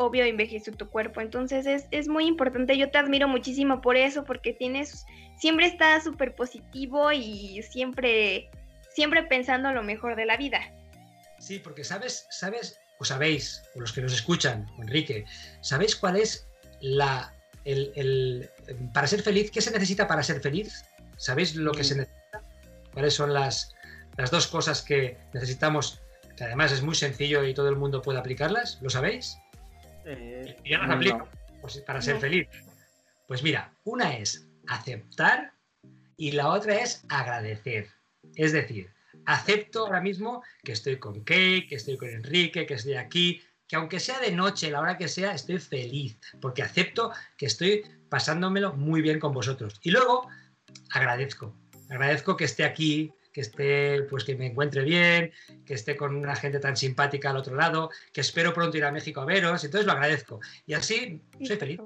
obvio 0.00 0.24
envejece 0.24 0.72
tu 0.72 0.88
cuerpo. 0.88 1.20
Entonces 1.20 1.66
es, 1.66 1.84
es, 1.90 2.08
muy 2.08 2.26
importante, 2.26 2.76
yo 2.78 2.90
te 2.90 2.98
admiro 2.98 3.28
muchísimo 3.28 3.82
por 3.82 3.96
eso, 3.96 4.24
porque 4.24 4.54
tienes, 4.54 5.04
siempre 5.38 5.66
estás 5.66 6.04
súper 6.04 6.34
positivo 6.34 7.12
y 7.12 7.62
siempre, 7.62 8.50
siempre 8.94 9.22
pensando 9.24 9.72
lo 9.72 9.82
mejor 9.82 10.16
de 10.16 10.24
la 10.24 10.38
vida. 10.38 10.60
Sí, 11.38 11.58
porque 11.58 11.84
sabes, 11.84 12.26
sabes, 12.30 12.80
o 12.98 13.04
sabéis, 13.04 13.62
o 13.74 13.80
los 13.80 13.92
que 13.92 14.00
nos 14.00 14.14
escuchan, 14.14 14.66
Enrique, 14.78 15.26
¿sabéis 15.60 15.94
cuál 15.96 16.16
es 16.16 16.46
la, 16.80 17.34
el, 17.66 17.92
el, 17.94 18.50
para 18.94 19.06
ser 19.06 19.22
feliz, 19.22 19.50
qué 19.50 19.60
se 19.60 19.70
necesita 19.70 20.08
para 20.08 20.22
ser 20.22 20.40
feliz? 20.40 20.82
¿Sabéis 21.18 21.56
lo 21.56 21.72
que 21.72 21.84
se 21.84 21.96
necesita? 21.96 22.42
¿Cuáles 22.94 23.12
son 23.12 23.34
las, 23.34 23.74
las 24.16 24.30
dos 24.30 24.46
cosas 24.46 24.80
que 24.80 25.18
necesitamos? 25.34 26.00
Que 26.36 26.44
además 26.44 26.72
es 26.72 26.80
muy 26.80 26.94
sencillo 26.94 27.44
y 27.44 27.52
todo 27.52 27.68
el 27.68 27.76
mundo 27.76 28.00
puede 28.00 28.18
aplicarlas, 28.18 28.78
¿lo 28.80 28.88
sabéis? 28.88 29.36
Eh, 30.04 30.56
ya 30.64 30.78
las 30.78 30.90
aplico 30.90 31.28
pues, 31.60 31.78
para 31.78 32.00
ser 32.00 32.18
feliz. 32.18 32.48
Pues 33.26 33.42
mira, 33.42 33.72
una 33.84 34.16
es 34.16 34.48
aceptar 34.66 35.52
y 36.16 36.32
la 36.32 36.48
otra 36.48 36.76
es 36.76 37.04
agradecer. 37.08 37.88
Es 38.34 38.52
decir, 38.52 38.90
acepto 39.26 39.86
ahora 39.86 40.00
mismo 40.00 40.42
que 40.62 40.72
estoy 40.72 40.98
con 40.98 41.20
Kate, 41.20 41.66
que 41.68 41.76
estoy 41.76 41.96
con 41.96 42.08
Enrique, 42.08 42.66
que 42.66 42.74
estoy 42.74 42.94
aquí, 42.94 43.42
que 43.66 43.76
aunque 43.76 44.00
sea 44.00 44.18
de 44.20 44.32
noche, 44.32 44.70
la 44.70 44.80
hora 44.80 44.98
que 44.98 45.08
sea, 45.08 45.32
estoy 45.32 45.58
feliz, 45.58 46.18
porque 46.40 46.62
acepto 46.62 47.12
que 47.36 47.46
estoy 47.46 47.84
pasándomelo 48.08 48.72
muy 48.72 49.00
bien 49.00 49.20
con 49.20 49.32
vosotros. 49.32 49.78
Y 49.82 49.92
luego 49.92 50.28
agradezco, 50.90 51.54
agradezco 51.88 52.36
que 52.36 52.44
esté 52.44 52.64
aquí, 52.64 53.12
que 53.32 53.40
esté, 53.40 54.02
pues 54.04 54.24
que 54.24 54.36
me 54.36 54.46
encuentre 54.46 54.82
bien, 54.82 55.32
que 55.64 55.74
esté 55.74 55.96
con 55.96 56.14
una 56.16 56.36
gente 56.36 56.58
tan 56.58 56.76
simpática 56.76 57.30
al 57.30 57.36
otro 57.36 57.54
lado, 57.54 57.90
que 58.12 58.20
espero 58.20 58.52
pronto 58.52 58.76
ir 58.76 58.84
a 58.84 58.92
México 58.92 59.20
a 59.20 59.24
veros, 59.24 59.64
entonces 59.64 59.86
lo 59.86 59.92
agradezco. 59.92 60.40
Y 60.66 60.74
así 60.74 61.20
soy 61.42 61.56
feliz, 61.56 61.80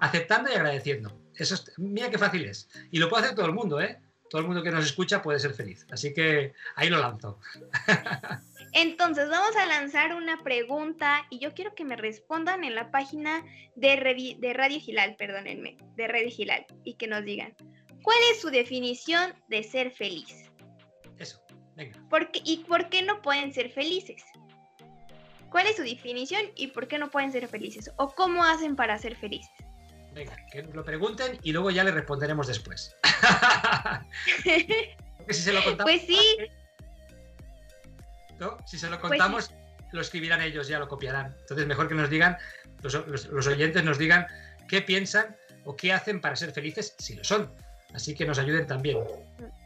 aceptando 0.00 0.50
y 0.50 0.54
agradeciendo. 0.54 1.20
Eso 1.34 1.54
es, 1.54 1.72
mira 1.76 2.10
qué 2.10 2.18
fácil 2.18 2.44
es. 2.44 2.68
Y 2.90 2.98
lo 2.98 3.08
puede 3.08 3.24
hacer 3.24 3.36
todo 3.36 3.46
el 3.46 3.52
mundo, 3.52 3.80
¿eh? 3.80 3.98
Todo 4.28 4.40
el 4.40 4.48
mundo 4.48 4.62
que 4.62 4.72
nos 4.72 4.84
escucha 4.84 5.22
puede 5.22 5.38
ser 5.38 5.54
feliz. 5.54 5.86
Así 5.90 6.12
que 6.12 6.52
ahí 6.74 6.88
lo 6.88 6.98
lanzo. 6.98 7.38
Entonces, 8.72 9.28
vamos 9.28 9.54
a 9.56 9.66
lanzar 9.66 10.14
una 10.14 10.42
pregunta 10.42 11.24
y 11.30 11.38
yo 11.38 11.54
quiero 11.54 11.74
que 11.74 11.84
me 11.84 11.96
respondan 11.96 12.64
en 12.64 12.74
la 12.74 12.90
página 12.90 13.44
de, 13.76 14.36
de 14.38 14.52
Radio 14.52 14.80
Gilal, 14.80 15.16
perdónenme, 15.16 15.76
de 15.96 16.08
Radio 16.08 16.30
Gilal, 16.30 16.66
y 16.84 16.94
que 16.94 17.06
nos 17.06 17.24
digan, 17.24 17.54
¿cuál 18.02 18.18
es 18.32 18.40
su 18.40 18.50
definición 18.50 19.32
de 19.48 19.62
ser 19.62 19.92
feliz? 19.92 20.45
¿Y 22.44 22.58
por 22.68 22.88
qué 22.88 23.02
no 23.02 23.22
pueden 23.22 23.52
ser 23.52 23.70
felices? 23.70 24.22
¿Cuál 25.50 25.66
es 25.66 25.76
su 25.76 25.82
definición 25.82 26.42
y 26.56 26.68
por 26.68 26.88
qué 26.88 26.98
no 26.98 27.10
pueden 27.10 27.32
ser 27.32 27.46
felices? 27.48 27.90
¿O 27.96 28.10
cómo 28.14 28.44
hacen 28.44 28.76
para 28.76 28.98
ser 28.98 29.16
felices? 29.16 29.50
Venga, 30.12 30.34
que 30.50 30.62
nos 30.62 30.74
lo 30.74 30.84
pregunten 30.84 31.38
y 31.42 31.52
luego 31.52 31.70
ya 31.70 31.84
le 31.84 31.90
responderemos 31.90 32.46
después. 32.46 32.94
si 35.28 35.34
se 35.34 35.52
lo 35.52 35.62
contamos, 35.62 35.92
pues 35.92 36.02
sí. 36.06 36.18
¿no? 38.38 38.56
Si 38.66 38.78
se 38.78 38.88
lo 38.88 39.00
contamos, 39.00 39.50
lo 39.92 40.00
escribirán 40.00 40.40
ellos, 40.40 40.68
ya 40.68 40.78
lo 40.78 40.88
copiarán. 40.88 41.34
Entonces, 41.40 41.66
mejor 41.66 41.88
que 41.88 41.94
nos 41.94 42.10
digan, 42.10 42.38
los, 42.82 42.94
los- 43.06 43.26
los 43.26 43.46
oyentes 43.46 43.84
nos 43.84 43.98
digan 43.98 44.26
qué 44.68 44.82
piensan 44.82 45.36
o 45.64 45.76
qué 45.76 45.92
hacen 45.92 46.20
para 46.20 46.36
ser 46.36 46.52
felices, 46.52 46.94
si 46.98 47.14
lo 47.14 47.24
son. 47.24 47.52
Así 47.94 48.14
que 48.14 48.24
nos 48.26 48.38
ayuden 48.38 48.66
también. 48.66 48.98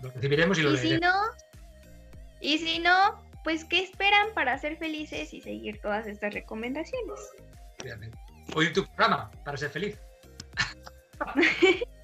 Lo 0.02 0.10
recibiremos 0.10 0.58
y 0.58 0.62
lo 0.62 0.72
Y 0.72 0.76
si 0.78 0.98
no, 0.98 1.12
y 2.40 2.58
si 2.58 2.78
no, 2.78 3.22
pues 3.44 3.64
¿qué 3.64 3.82
esperan 3.82 4.28
para 4.34 4.58
ser 4.58 4.76
felices 4.76 5.32
y 5.32 5.40
seguir 5.40 5.80
todas 5.80 6.06
estas 6.06 6.34
recomendaciones? 6.34 7.18
Oír 8.54 8.72
tu 8.72 8.84
programa 8.86 9.30
para 9.44 9.56
ser 9.56 9.70
feliz. 9.70 9.98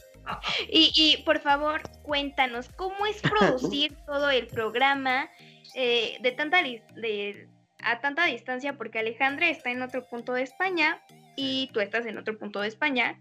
Y, 0.69 0.93
y, 0.95 1.23
por 1.23 1.41
favor, 1.41 1.83
cuéntanos, 2.03 2.69
¿cómo 2.71 3.07
es 3.07 3.21
producir 3.21 3.95
todo 4.07 4.31
el 4.31 4.47
programa 4.49 5.31
eh, 5.75 6.19
de 6.21 6.33
tanta 6.33 6.63
de, 6.63 7.49
a 7.83 8.01
tanta 8.01 8.27
distancia? 8.27 8.77
Porque 8.77 8.99
Alejandra 8.99 9.49
está 9.49 9.71
en 9.71 9.83
otro 9.83 10.07
punto 10.07 10.33
de 10.33 10.43
España 10.43 11.01
y 11.37 11.71
tú 11.73 11.81
estás 11.81 12.07
en 12.07 12.19
otro 12.19 12.37
punto 12.39 12.61
de 12.61 12.69
España. 12.69 13.21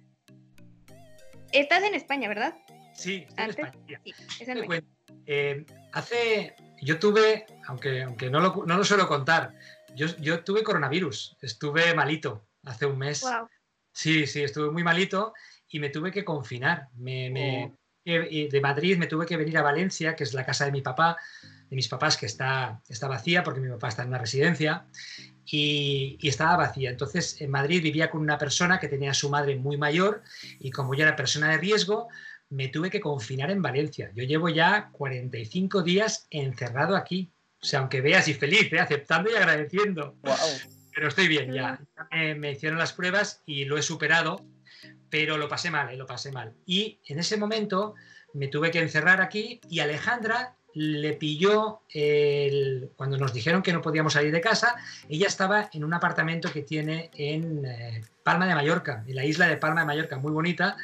Estás 1.52 1.84
en 1.84 1.94
España, 1.94 2.28
¿verdad? 2.28 2.56
Sí, 2.94 3.26
estoy 3.30 3.44
en 3.44 3.50
España. 3.52 4.02
Sí, 4.04 4.14
es 4.40 4.48
en. 4.48 4.86
Eh, 5.28 5.66
hace, 5.92 6.56
yo 6.82 7.00
tuve, 7.00 7.46
aunque, 7.68 8.04
aunque 8.04 8.30
no, 8.30 8.40
lo, 8.40 8.64
no 8.66 8.78
lo 8.78 8.84
suelo 8.84 9.08
contar, 9.08 9.54
yo, 9.96 10.08
yo 10.18 10.44
tuve 10.44 10.64
coronavirus, 10.64 11.38
estuve 11.42 11.94
malito 11.94 12.46
hace 12.66 12.86
un 12.86 12.98
mes. 12.98 13.22
Wow. 13.22 13.48
Sí, 13.94 14.28
sí, 14.28 14.44
estuve 14.44 14.72
muy 14.72 14.84
malito 14.84 15.34
y 15.70 15.80
me 15.80 15.90
tuve 15.90 16.12
que 16.12 16.26
confinar. 16.26 16.90
Me, 16.96 17.30
me- 17.30 17.74
Oh. 18.08 18.12
de 18.52 18.60
Madrid 18.62 18.98
me 19.00 19.08
tuve 19.08 19.26
que 19.26 19.36
venir 19.36 19.58
a 19.58 19.64
Valencia, 19.64 20.16
que 20.16 20.24
es 20.26 20.36
la 20.36 20.46
casa 20.46 20.66
de 20.66 20.72
mi 20.72 20.82
papá, 20.84 21.18
de 21.68 21.76
mis 21.76 21.88
papás, 21.88 22.18
que 22.18 22.28
está, 22.28 22.80
está 22.88 23.08
vacía 23.08 23.42
porque 23.44 23.60
mi 23.60 23.68
papá 23.70 23.88
está 23.88 24.04
en 24.04 24.10
una 24.10 24.20
residencia 24.20 24.86
y, 25.44 26.16
y 26.20 26.28
estaba 26.30 26.56
vacía. 26.56 26.92
Entonces 26.92 27.42
en 27.42 27.50
Madrid 27.50 27.82
vivía 27.82 28.12
con 28.12 28.22
una 28.22 28.38
persona 28.38 28.80
que 28.80 28.90
tenía 28.90 29.10
a 29.10 29.16
su 29.16 29.30
madre 29.32 29.56
muy 29.56 29.78
mayor 29.78 30.22
y 30.60 30.70
como 30.70 30.94
yo 30.94 31.02
era 31.04 31.16
persona 31.16 31.50
de 31.50 31.58
riesgo, 31.58 32.08
me 32.56 32.70
tuve 32.70 32.90
que 32.90 33.02
confinar 33.02 33.52
en 33.52 33.62
Valencia. 33.62 34.12
Yo 34.16 34.24
llevo 34.24 34.48
ya 34.48 34.90
45 34.94 35.84
días 35.84 36.26
encerrado 36.30 36.96
aquí. 36.96 37.30
O 37.62 37.66
sea, 37.66 37.80
aunque 37.80 38.00
veas 38.00 38.28
y 38.30 38.34
feliz, 38.34 38.72
¿eh? 38.72 38.80
aceptando 38.80 39.30
y 39.30 39.36
agradeciendo. 39.36 40.16
Wow. 40.24 40.36
Pero 40.94 41.10
estoy 41.10 41.28
bien, 41.28 41.52
ya. 41.52 41.80
Ya 41.98 42.08
Me, 42.12 42.36
me 42.36 42.52
hicieron 42.52 42.80
las 42.80 42.94
pruebas 42.94 43.42
y 43.46 43.66
lo 43.66 43.78
he 43.78 43.82
superado, 43.82 44.46
pero 45.10 45.38
lo 45.38 45.50
pasé 45.50 45.70
mal, 45.70 45.90
eh, 45.94 45.98
lo 45.98 46.06
pasé 46.06 46.32
mal. 46.32 46.54
Y 46.66 47.00
en 47.08 47.20
ese 47.20 47.36
momento 47.36 47.96
me 48.34 48.48
tuve 48.48 48.72
que 48.72 48.80
encerrar 48.80 49.22
aquí 49.22 49.60
y 49.70 49.80
Alejandra 49.80 50.56
le 50.74 51.14
pilló 51.14 51.82
el- 51.90 52.90
cuando 52.96 53.18
nos 53.18 53.34
dijeron 53.34 53.62
que 53.64 53.74
no 53.74 53.82
podíamos 53.82 54.14
salir 54.14 54.32
de 54.32 54.42
casa, 54.42 54.76
ella 55.10 55.28
estaba 55.28 55.70
en 55.74 55.84
un 55.84 55.94
apartamento 55.94 56.52
que 56.52 56.62
tiene 56.64 57.10
en 57.16 57.66
eh, 57.66 58.02
Palma 58.24 58.46
de 58.48 58.56
Mallorca, 58.56 59.04
en 59.08 59.16
la 59.16 59.26
isla 59.26 59.48
de 59.48 59.58
Palma 59.58 59.82
de 59.82 59.88
Mallorca, 59.88 60.18
muy 60.18 60.32
bonita, 60.32 60.76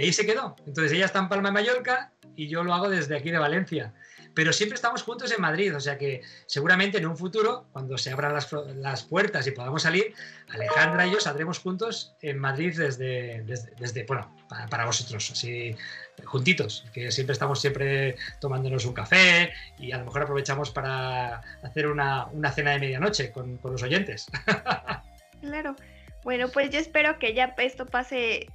y 0.00 0.04
ahí 0.04 0.12
se 0.14 0.24
quedó. 0.24 0.56
Entonces 0.66 0.92
ella 0.92 1.04
está 1.04 1.18
en 1.18 1.28
Palma 1.28 1.50
de 1.50 1.52
Mallorca 1.52 2.10
y 2.34 2.48
yo 2.48 2.64
lo 2.64 2.72
hago 2.72 2.88
desde 2.88 3.16
aquí 3.16 3.30
de 3.30 3.38
Valencia. 3.38 3.92
Pero 4.32 4.50
siempre 4.52 4.76
estamos 4.76 5.02
juntos 5.02 5.30
en 5.30 5.42
Madrid, 5.42 5.76
o 5.76 5.80
sea 5.80 5.98
que 5.98 6.22
seguramente 6.46 6.96
en 6.96 7.06
un 7.06 7.18
futuro, 7.18 7.66
cuando 7.72 7.98
se 7.98 8.10
abran 8.10 8.32
las, 8.32 8.50
las 8.76 9.02
puertas 9.02 9.46
y 9.46 9.50
podamos 9.50 9.82
salir, 9.82 10.14
Alejandra 10.48 11.06
y 11.06 11.12
yo 11.12 11.20
saldremos 11.20 11.58
juntos 11.58 12.14
en 12.22 12.38
Madrid 12.38 12.72
desde, 12.74 13.42
desde, 13.42 13.72
desde, 13.78 14.04
bueno, 14.04 14.34
para, 14.48 14.68
para 14.68 14.86
vosotros, 14.86 15.30
así 15.32 15.76
juntitos, 16.24 16.86
que 16.94 17.10
siempre 17.10 17.34
estamos 17.34 17.60
siempre 17.60 18.16
tomándonos 18.40 18.86
un 18.86 18.94
café 18.94 19.52
y 19.78 19.92
a 19.92 19.98
lo 19.98 20.06
mejor 20.06 20.22
aprovechamos 20.22 20.70
para 20.70 21.42
hacer 21.62 21.88
una, 21.88 22.26
una 22.26 22.52
cena 22.52 22.70
de 22.70 22.78
medianoche 22.78 23.32
con, 23.32 23.58
con 23.58 23.72
los 23.72 23.82
oyentes. 23.82 24.26
Claro. 25.42 25.74
Bueno, 26.22 26.48
pues 26.48 26.70
yo 26.70 26.78
espero 26.78 27.18
que 27.18 27.32
ya 27.32 27.54
esto 27.58 27.86
pase, 27.86 28.46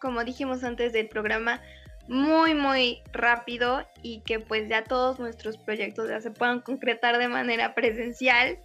como 0.00 0.24
dijimos 0.24 0.64
antes 0.64 0.92
del 0.92 1.08
programa, 1.08 1.60
muy, 2.08 2.54
muy 2.54 3.02
rápido 3.12 3.86
y 4.02 4.20
que 4.20 4.40
pues 4.40 4.68
ya 4.68 4.82
todos 4.82 5.18
nuestros 5.18 5.58
proyectos 5.58 6.08
ya 6.08 6.20
se 6.20 6.30
puedan 6.30 6.60
concretar 6.60 7.18
de 7.18 7.28
manera 7.28 7.74
presencial. 7.74 8.58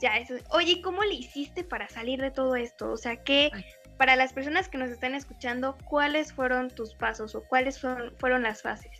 Ya 0.00 0.18
eso. 0.18 0.34
Oye, 0.50 0.82
¿cómo 0.82 1.04
le 1.04 1.14
hiciste 1.14 1.62
para 1.62 1.88
salir 1.88 2.20
de 2.20 2.32
todo 2.32 2.56
esto? 2.56 2.90
O 2.90 2.96
sea, 2.96 3.22
que 3.22 3.52
para 3.96 4.16
las 4.16 4.32
personas 4.32 4.68
que 4.68 4.78
nos 4.78 4.90
están 4.90 5.14
escuchando, 5.14 5.78
¿cuáles 5.84 6.32
fueron 6.32 6.70
tus 6.70 6.94
pasos 6.94 7.36
o 7.36 7.44
cuáles 7.44 7.80
fueron, 7.80 8.12
fueron 8.18 8.42
las 8.42 8.62
fases? 8.62 8.90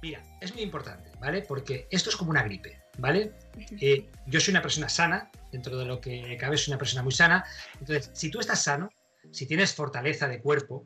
Mira, 0.00 0.22
es 0.40 0.54
muy 0.54 0.62
importante, 0.62 1.10
¿vale? 1.20 1.42
Porque 1.42 1.86
esto 1.90 2.08
es 2.08 2.16
como 2.16 2.30
una 2.30 2.42
gripe, 2.42 2.80
¿vale? 2.98 3.32
Eh, 3.80 4.08
yo 4.26 4.40
soy 4.40 4.52
una 4.52 4.62
persona 4.62 4.88
sana, 4.88 5.30
dentro 5.52 5.76
de 5.76 5.84
lo 5.84 6.00
que 6.00 6.36
cabe 6.38 6.56
soy 6.56 6.72
una 6.72 6.78
persona 6.78 7.02
muy 7.02 7.12
sana. 7.12 7.44
Entonces, 7.80 8.10
si 8.14 8.30
tú 8.30 8.40
estás 8.40 8.62
sano, 8.62 8.88
si 9.30 9.46
tienes 9.46 9.74
fortaleza 9.74 10.28
de 10.28 10.40
cuerpo, 10.40 10.84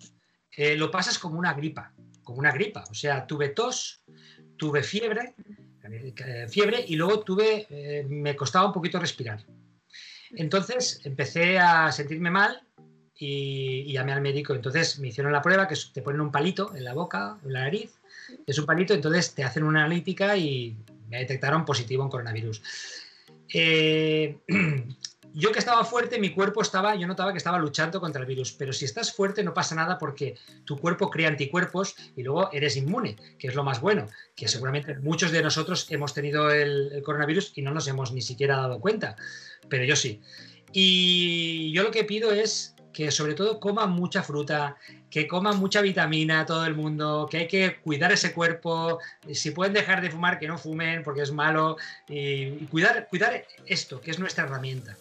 eh, 0.56 0.76
lo 0.76 0.90
pasas 0.90 1.18
como 1.18 1.38
una 1.38 1.54
gripa, 1.54 1.92
como 2.22 2.38
una 2.38 2.52
gripa. 2.52 2.84
O 2.90 2.94
sea, 2.94 3.26
tuve 3.26 3.50
tos, 3.50 4.02
tuve 4.56 4.82
fiebre, 4.82 5.34
eh, 5.84 6.46
fiebre 6.48 6.84
y 6.86 6.96
luego 6.96 7.20
tuve, 7.20 7.66
eh, 7.70 8.04
me 8.08 8.36
costaba 8.36 8.66
un 8.66 8.72
poquito 8.72 8.98
respirar. 8.98 9.44
Entonces 10.32 11.00
empecé 11.04 11.58
a 11.58 11.90
sentirme 11.90 12.30
mal 12.30 12.62
y, 13.18 13.92
llamé 13.92 14.12
al 14.12 14.20
médico. 14.20 14.54
Entonces 14.54 14.98
me 14.98 15.08
hicieron 15.08 15.32
la 15.32 15.42
prueba 15.42 15.66
que 15.66 15.76
te 15.92 16.02
ponen 16.02 16.20
un 16.20 16.30
palito 16.30 16.74
en 16.74 16.84
la 16.84 16.94
boca, 16.94 17.38
en 17.44 17.52
la 17.52 17.60
nariz, 17.62 17.98
es 18.46 18.58
un 18.58 18.66
palito, 18.66 18.94
entonces 18.94 19.34
te 19.34 19.42
hacen 19.42 19.64
una 19.64 19.80
analítica 19.80 20.36
y 20.36 20.76
me 21.08 21.18
detectaron 21.18 21.64
positivo 21.64 22.04
en 22.04 22.10
coronavirus. 22.10 22.62
yo 25.34 25.52
que 25.52 25.58
estaba 25.58 25.84
fuerte, 25.84 26.18
mi 26.18 26.30
cuerpo 26.30 26.62
estaba, 26.62 26.94
yo 26.94 27.06
notaba 27.06 27.32
que 27.32 27.38
estaba 27.38 27.58
luchando 27.58 28.00
contra 28.00 28.20
el 28.20 28.26
virus, 28.26 28.52
pero 28.52 28.72
si 28.72 28.84
estás 28.84 29.12
fuerte 29.12 29.42
no 29.42 29.54
pasa 29.54 29.74
nada 29.74 29.98
porque 29.98 30.36
tu 30.64 30.76
cuerpo 30.76 31.10
crea 31.10 31.28
anticuerpos 31.28 31.94
y 32.16 32.22
luego 32.22 32.50
eres 32.52 32.76
inmune, 32.76 33.16
que 33.38 33.48
es 33.48 33.54
lo 33.54 33.64
más 33.64 33.80
bueno, 33.80 34.06
que 34.34 34.48
seguramente 34.48 34.96
muchos 34.98 35.30
de 35.30 35.42
nosotros 35.42 35.86
hemos 35.90 36.14
tenido 36.14 36.50
el, 36.50 36.92
el 36.92 37.02
coronavirus 37.02 37.52
y 37.56 37.62
no 37.62 37.72
nos 37.72 37.86
hemos 37.88 38.12
ni 38.12 38.22
siquiera 38.22 38.56
dado 38.56 38.80
cuenta, 38.80 39.16
pero 39.68 39.84
yo 39.84 39.96
sí. 39.96 40.20
Y 40.72 41.72
yo 41.72 41.82
lo 41.82 41.90
que 41.90 42.04
pido 42.04 42.32
es 42.32 42.74
que 42.92 43.10
sobre 43.10 43.34
todo 43.34 43.60
coman 43.60 43.92
mucha 43.92 44.22
fruta, 44.22 44.76
que 45.10 45.26
coman 45.26 45.58
mucha 45.58 45.80
vitamina 45.80 46.46
todo 46.46 46.64
el 46.66 46.74
mundo, 46.74 47.28
que 47.30 47.38
hay 47.38 47.48
que 47.48 47.76
cuidar 47.80 48.12
ese 48.12 48.32
cuerpo, 48.32 48.98
si 49.32 49.50
pueden 49.50 49.72
dejar 49.72 50.00
de 50.00 50.10
fumar, 50.10 50.38
que 50.38 50.48
no 50.48 50.58
fumen 50.58 51.02
porque 51.02 51.22
es 51.22 51.32
malo, 51.32 51.76
y, 52.08 52.50
cuidar, 52.66 53.08
cuidar 53.08 53.44
esto, 53.66 54.00
que 54.00 54.10
es 54.10 54.18
nuestra 54.18 54.44
herramienta. 54.44 54.96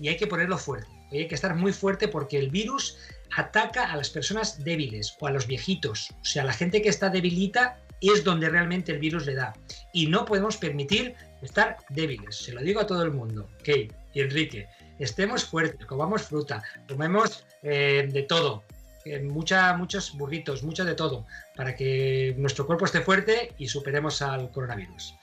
Y 0.00 0.08
hay 0.08 0.16
que 0.16 0.26
ponerlo 0.26 0.58
fuerte, 0.58 0.88
y 1.10 1.18
hay 1.18 1.28
que 1.28 1.34
estar 1.34 1.54
muy 1.54 1.72
fuerte 1.72 2.08
porque 2.08 2.38
el 2.38 2.50
virus 2.50 2.98
ataca 3.36 3.90
a 3.90 3.96
las 3.96 4.10
personas 4.10 4.62
débiles 4.62 5.16
o 5.20 5.26
a 5.26 5.30
los 5.30 5.46
viejitos, 5.46 6.10
o 6.20 6.24
sea, 6.24 6.44
la 6.44 6.52
gente 6.52 6.82
que 6.82 6.88
está 6.88 7.08
debilita 7.08 7.78
es 8.02 8.24
donde 8.24 8.48
realmente 8.48 8.92
el 8.92 8.98
virus 8.98 9.26
le 9.26 9.34
da. 9.34 9.54
Y 9.92 10.08
no 10.08 10.24
podemos 10.24 10.56
permitir 10.56 11.14
estar 11.40 11.76
débiles, 11.88 12.36
se 12.36 12.52
lo 12.52 12.60
digo 12.60 12.80
a 12.80 12.86
todo 12.86 13.02
el 13.02 13.12
mundo, 13.12 13.48
Kate 13.58 13.90
y 14.12 14.20
Enrique, 14.20 14.68
estemos 14.98 15.44
fuertes, 15.44 15.86
comamos 15.86 16.22
fruta, 16.22 16.62
comemos 16.88 17.44
eh, 17.62 18.08
de 18.10 18.22
todo, 18.22 18.64
eh, 19.04 19.20
mucha, 19.20 19.76
muchos 19.76 20.16
burritos, 20.16 20.62
mucho 20.62 20.84
de 20.84 20.94
todo, 20.94 21.26
para 21.56 21.74
que 21.74 22.34
nuestro 22.38 22.66
cuerpo 22.66 22.84
esté 22.84 23.00
fuerte 23.00 23.52
y 23.58 23.68
superemos 23.68 24.22
al 24.22 24.50
coronavirus. 24.50 25.14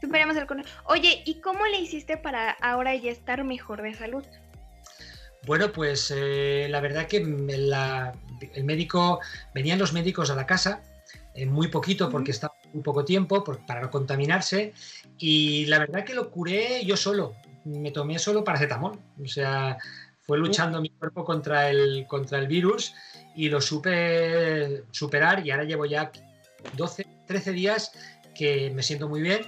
Superamos 0.00 0.36
el 0.36 0.46
coronavirus. 0.46 0.78
Oye, 0.84 1.22
¿y 1.24 1.40
cómo 1.40 1.66
le 1.66 1.80
hiciste 1.80 2.16
para 2.16 2.50
ahora 2.60 2.94
ya 2.94 3.10
estar 3.10 3.42
mejor 3.44 3.82
de 3.82 3.94
salud? 3.94 4.24
Bueno, 5.46 5.70
pues 5.72 6.12
eh, 6.14 6.66
la 6.70 6.80
verdad 6.80 7.06
que 7.06 7.20
la- 7.20 8.12
el 8.54 8.64
médico, 8.64 9.20
venían 9.54 9.78
los 9.78 9.92
médicos 9.92 10.30
a 10.30 10.34
la 10.34 10.44
casa, 10.46 10.82
eh, 11.34 11.46
muy 11.46 11.68
poquito 11.68 12.10
porque 12.10 12.32
estaba 12.32 12.54
muy 12.72 12.82
poco 12.82 13.04
tiempo 13.04 13.44
por- 13.44 13.64
para 13.64 13.80
no 13.80 13.90
contaminarse 13.90 14.72
y 15.18 15.66
la 15.66 15.78
verdad 15.78 16.04
que 16.04 16.14
lo 16.14 16.30
curé 16.30 16.84
yo 16.84 16.96
solo, 16.96 17.36
me 17.66 17.90
tomé 17.90 18.18
solo 18.18 18.44
paracetamol, 18.44 18.98
o 19.22 19.28
sea, 19.28 19.76
fue 20.22 20.38
luchando 20.38 20.80
mi 20.80 20.90
cuerpo 20.90 21.24
contra 21.24 21.68
el, 21.70 22.06
contra 22.08 22.38
el 22.38 22.46
virus 22.46 22.94
y 23.34 23.48
lo 23.48 23.60
supe 23.60 24.84
superar 24.90 25.46
y 25.46 25.50
ahora 25.50 25.64
llevo 25.64 25.84
ya 25.86 26.10
12, 26.76 27.06
13 27.26 27.52
días 27.52 27.92
que 28.34 28.70
me 28.70 28.82
siento 28.82 29.08
muy 29.08 29.20
bien 29.20 29.42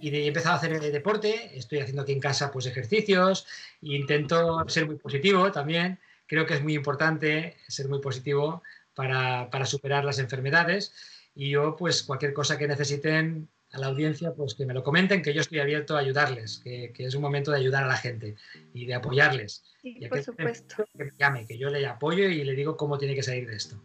y 0.00 0.10
de- 0.10 0.24
he 0.24 0.26
empezado 0.28 0.54
a 0.54 0.58
hacer 0.58 0.72
eh, 0.72 0.90
deporte, 0.90 1.56
estoy 1.56 1.80
haciendo 1.80 2.02
aquí 2.02 2.12
en 2.12 2.20
casa 2.20 2.50
pues 2.50 2.66
ejercicios, 2.66 3.46
e 3.82 3.94
intento 3.94 4.64
ser 4.68 4.86
muy 4.86 4.96
positivo 4.96 5.50
también, 5.52 5.98
creo 6.26 6.44
que 6.46 6.54
es 6.54 6.62
muy 6.62 6.74
importante 6.74 7.56
ser 7.68 7.88
muy 7.88 8.00
positivo 8.00 8.62
para, 8.94 9.48
para 9.50 9.64
superar 9.66 10.04
las 10.04 10.18
enfermedades. 10.18 10.92
Y 11.34 11.50
yo 11.50 11.76
pues 11.76 12.02
cualquier 12.02 12.34
cosa 12.34 12.58
que 12.58 12.68
necesiten 12.68 13.48
a 13.72 13.78
la 13.78 13.86
audiencia 13.86 14.34
pues 14.34 14.54
que 14.54 14.66
me 14.66 14.74
lo 14.74 14.82
comenten, 14.82 15.22
que 15.22 15.32
yo 15.32 15.40
estoy 15.40 15.58
abierto 15.60 15.96
a 15.96 16.00
ayudarles, 16.00 16.60
que, 16.62 16.92
es 16.96 17.14
un 17.14 17.22
momento 17.22 17.50
de 17.50 17.58
ayudar 17.58 17.84
a 17.84 17.88
la 17.88 17.96
gente 17.96 18.36
y 18.74 18.86
de 18.86 18.94
apoyarles. 18.94 19.64
Sí, 19.80 19.98
por 20.08 20.22
supuesto. 20.22 20.84
Que 20.96 21.04
me 21.04 21.10
llame, 21.18 21.46
que 21.46 21.58
yo 21.58 21.70
le 21.70 21.86
apoyo 21.86 22.28
y 22.28 22.44
le 22.44 22.54
digo 22.54 22.76
cómo 22.76 22.98
tiene 22.98 23.14
que 23.14 23.22
salir 23.22 23.48
de 23.48 23.56
esto. 23.56 23.82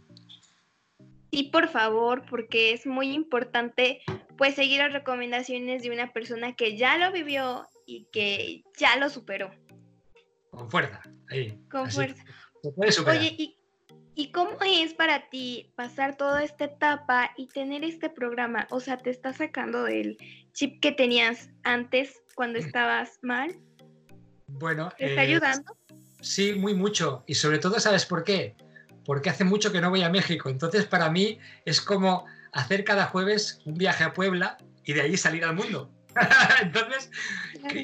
Sí, 1.32 1.44
por 1.44 1.70
favor, 1.70 2.24
porque 2.30 2.74
es 2.74 2.86
muy 2.86 3.12
importante 3.12 4.02
pues 4.38 4.56
seguir 4.56 4.80
las 4.80 4.94
recomendaciones 4.94 5.84
de 5.84 5.92
una 5.92 6.14
persona 6.14 6.56
que 6.56 6.78
ya 6.78 6.98
lo 6.98 7.12
vivió 7.12 7.68
y 7.86 8.08
que 8.12 8.64
ya 8.78 8.98
lo 8.98 9.10
superó. 9.10 9.52
Con 10.52 10.70
fuerza, 10.70 11.02
ahí. 11.30 11.60
Con 11.70 11.90
fuerza. 11.90 12.24
Oye, 13.06 13.36
¿y, 13.38 13.57
¿y 14.18 14.32
cómo 14.32 14.58
es 14.66 14.96
para 14.96 15.30
ti 15.30 15.72
pasar 15.76 16.18
toda 16.18 16.44
esta 16.44 16.66
etapa 16.66 17.32
y 17.38 17.48
tener 17.48 17.84
este 17.84 18.10
programa? 18.10 18.68
O 18.72 18.80
sea, 18.80 18.98
¿te 18.98 19.12
está 19.12 19.32
sacando 19.32 19.84
del 19.84 20.18
chip 20.54 20.82
que 20.82 20.92
tenías 20.92 21.50
antes 21.64 22.24
cuando 22.34 22.58
estabas 22.58 23.20
mal? 23.22 23.56
Bueno. 24.48 24.90
¿Te 24.98 25.12
está 25.12 25.22
ayudando? 25.22 25.78
Sí, 26.20 26.54
muy 26.54 26.74
mucho. 26.74 27.24
Y 27.28 27.36
sobre 27.36 27.60
todo, 27.60 27.80
¿sabes 27.80 28.08
por 28.08 28.24
qué? 28.24 28.56
Porque 29.06 29.30
hace 29.30 29.44
mucho 29.44 29.72
que 29.72 29.82
no 29.82 29.92
voy 29.92 30.02
a 30.02 30.10
México. 30.10 30.50
Entonces, 30.50 30.88
para 30.88 31.12
mí 31.12 31.38
es 31.64 31.80
como 31.80 32.26
hacer 32.54 32.84
cada 32.84 33.06
jueves 33.06 33.62
un 33.66 33.76
viaje 33.76 34.04
a 34.04 34.14
Puebla 34.14 34.58
y 34.84 34.94
de 34.94 35.02
allí 35.02 35.16
salir 35.16 35.46
al 35.46 35.56
mundo. 35.56 35.92
Entonces, 36.62 37.10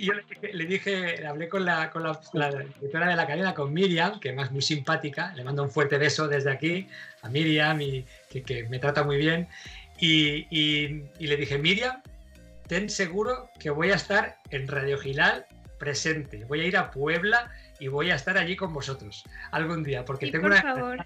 yo 0.01 0.13
le 0.41 0.65
dije, 0.65 1.25
hablé 1.25 1.49
con 1.49 1.65
la, 1.65 1.89
con 1.89 2.03
la, 2.03 2.19
directora 2.49 3.07
de 3.07 3.15
la 3.15 3.27
cadena, 3.27 3.53
con 3.53 3.73
Miriam, 3.73 4.19
que 4.19 4.29
es 4.29 4.51
muy 4.51 4.61
simpática, 4.61 5.33
le 5.35 5.43
mando 5.43 5.63
un 5.63 5.69
fuerte 5.69 5.97
beso 5.97 6.27
desde 6.27 6.51
aquí 6.51 6.87
a 7.21 7.29
Miriam, 7.29 7.81
y, 7.81 8.05
que, 8.29 8.67
me 8.69 8.79
trata 8.79 9.03
muy 9.03 9.17
bien, 9.17 9.47
y, 9.99 10.47
y, 10.49 11.27
le 11.27 11.37
dije, 11.37 11.57
Miriam, 11.57 12.01
ten 12.67 12.89
seguro 12.89 13.49
que 13.59 13.69
voy 13.69 13.91
a 13.91 13.95
estar 13.95 14.37
en 14.49 14.67
Radio 14.67 14.97
Gilal 14.97 15.45
presente, 15.77 16.45
voy 16.45 16.61
a 16.61 16.65
ir 16.65 16.77
a 16.77 16.91
Puebla 16.91 17.51
y 17.79 17.87
voy 17.87 18.11
a 18.11 18.15
estar 18.15 18.37
allí 18.37 18.55
con 18.55 18.73
vosotros 18.73 19.23
algún 19.51 19.83
día, 19.83 20.05
porque 20.05 20.31
tengo 20.31 20.47
una... 20.47 20.61
Favor. 20.61 21.05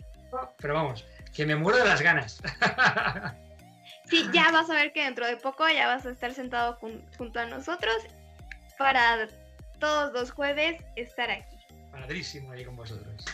Pero 0.59 0.73
vamos, 0.73 1.05
que 1.33 1.45
me 1.45 1.55
muero 1.55 1.79
de 1.79 1.85
las 1.85 2.01
ganas. 2.01 2.41
Sí, 4.09 4.25
ya 4.33 4.51
vas 4.51 4.69
a 4.69 4.73
ver 4.73 4.93
que 4.93 5.03
dentro 5.03 5.25
de 5.25 5.37
poco 5.37 5.67
ya 5.67 5.87
vas 5.87 6.05
a 6.05 6.11
estar 6.11 6.33
sentado 6.33 6.77
junto 7.17 7.39
a 7.39 7.45
nosotros 7.45 7.95
para 8.77 9.27
todos 9.79 10.13
los 10.13 10.31
jueves 10.31 10.81
estar 10.95 11.29
aquí. 11.29 11.57
Padrísimo 11.91 12.51
ahí 12.51 12.63
con 12.63 12.75
vosotros. 12.75 13.25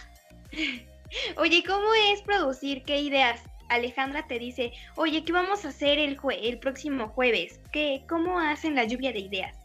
Oye, 1.37 1.63
¿cómo 1.65 1.87
es 2.11 2.21
producir? 2.23 2.83
¿Qué 2.83 2.99
ideas? 3.01 3.41
Alejandra 3.69 4.25
te 4.27 4.39
dice, 4.39 4.73
oye, 4.95 5.23
¿qué 5.23 5.31
vamos 5.31 5.65
a 5.65 5.69
hacer 5.69 5.97
el, 5.97 6.17
el 6.41 6.59
próximo 6.59 7.07
jueves? 7.09 7.59
¿Qué, 7.71 8.03
¿Cómo 8.09 8.39
hacen 8.39 8.75
la 8.75 8.83
lluvia 8.83 9.11
de 9.11 9.19
ideas? 9.19 9.55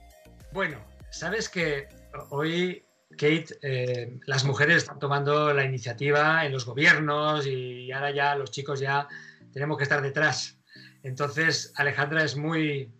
Bueno, 0.53 0.79
sabes 1.11 1.49
que 1.49 1.89
hoy, 2.31 2.87
Kate, 3.11 3.47
eh, 3.63 4.19
las 4.27 4.45
mujeres 4.45 4.79
están 4.79 4.99
tomando 4.99 5.53
la 5.53 5.65
iniciativa 5.65 6.45
en 6.45 6.53
los 6.53 6.65
gobiernos 6.65 7.47
y 7.47 7.91
ahora 7.93 8.11
ya 8.11 8.35
los 8.35 8.51
chicos 8.51 8.81
ya 8.81 9.09
tenemos 9.53 9.77
que 9.77 9.85
estar 9.85 10.01
detrás 10.01 10.58
entonces, 11.03 11.73
Alejandra 11.77 12.25
es 12.25 12.37
muy... 12.37 12.91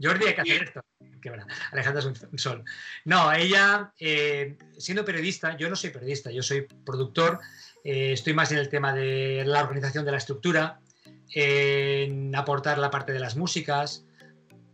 Jordi, 0.00 0.26
hay 0.26 0.34
que 0.34 0.40
hacer 0.40 0.62
esto. 0.64 0.80
Alejandra 1.72 2.00
es 2.00 2.06
un, 2.06 2.38
sol. 2.38 2.64
No, 3.04 3.32
ella, 3.32 3.92
eh, 3.98 4.56
siendo 4.78 5.04
periodista, 5.04 5.56
yo 5.56 5.68
no 5.68 5.76
soy 5.76 5.90
periodista, 5.90 6.30
yo 6.30 6.42
soy 6.42 6.66
productor, 6.86 7.40
eh, 7.84 8.12
estoy 8.12 8.34
más 8.34 8.52
en 8.52 8.58
el 8.58 8.68
tema 8.68 8.94
de 8.94 9.44
la 9.44 9.62
organización 9.62 10.04
de 10.04 10.12
la 10.12 10.18
estructura, 10.18 10.80
en 11.34 12.34
aportar 12.34 12.78
la 12.78 12.90
parte 12.90 13.12
de 13.12 13.20
las 13.20 13.36
músicas, 13.36 14.04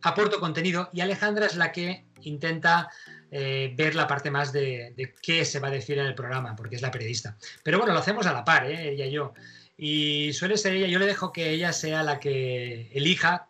aporto 0.03 0.39
contenido 0.39 0.91
y 0.93 1.01
Alejandra 1.01 1.47
es 1.47 1.57
la 1.57 1.73
que 1.73 2.05
intenta 2.23 2.91
eh, 3.31 3.73
ver 3.77 3.95
la 3.95 4.07
parte 4.07 4.31
más 4.31 4.53
de, 4.53 4.95
de, 4.97 5.15
qué 5.21 5.45
se 5.45 5.59
va 5.59 5.69
a 5.69 5.73
decir 5.73 5.99
en 5.99 6.07
el 6.07 6.15
programa, 6.15 6.55
porque 6.55 6.77
es 6.77 6.83
la 6.83 6.91
periodista. 6.91 7.37
Pero 7.63 7.79
bueno, 7.79 7.93
lo 7.93 7.99
hacemos 7.99 8.27
a 8.27 8.33
la 8.33 8.45
par, 8.45 8.67
ella 8.67 9.07
y 9.07 9.11
yo 9.11 9.35
y 9.77 10.33
suele 10.33 10.57
ser 10.57 10.75
ella, 10.75 10.87
yo 10.87 10.99
le 10.99 11.07
dejo 11.07 11.33
que 11.33 11.51
ella 11.51 11.73
sea 11.73 12.03
la 12.03 12.21
que 12.21 12.91
elija 12.93 13.49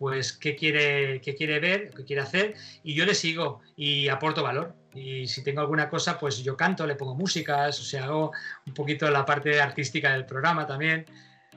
pues 0.00 0.32
qué 0.32 0.56
quiere, 0.56 1.20
qué 1.20 1.34
quiere 1.34 1.60
ver, 1.60 1.90
qué 1.90 2.04
quiere 2.04 2.22
hacer 2.22 2.54
y 2.82 2.94
yo 2.94 3.04
le 3.04 3.14
sigo 3.14 3.60
y 3.76 4.08
aporto 4.08 4.42
valor. 4.42 4.74
Y 4.94 5.26
si 5.28 5.44
tengo 5.44 5.60
alguna 5.60 5.90
cosa, 5.90 6.18
pues 6.18 6.38
yo 6.38 6.56
canto, 6.56 6.86
le 6.86 6.94
pongo 6.94 7.14
músicas, 7.14 7.78
o 7.78 7.84
sea, 7.84 8.04
hago 8.04 8.32
un 8.66 8.72
poquito 8.72 9.08
la 9.10 9.26
parte 9.26 9.60
artística 9.60 10.12
del 10.12 10.24
programa 10.24 10.66
también. 10.66 11.04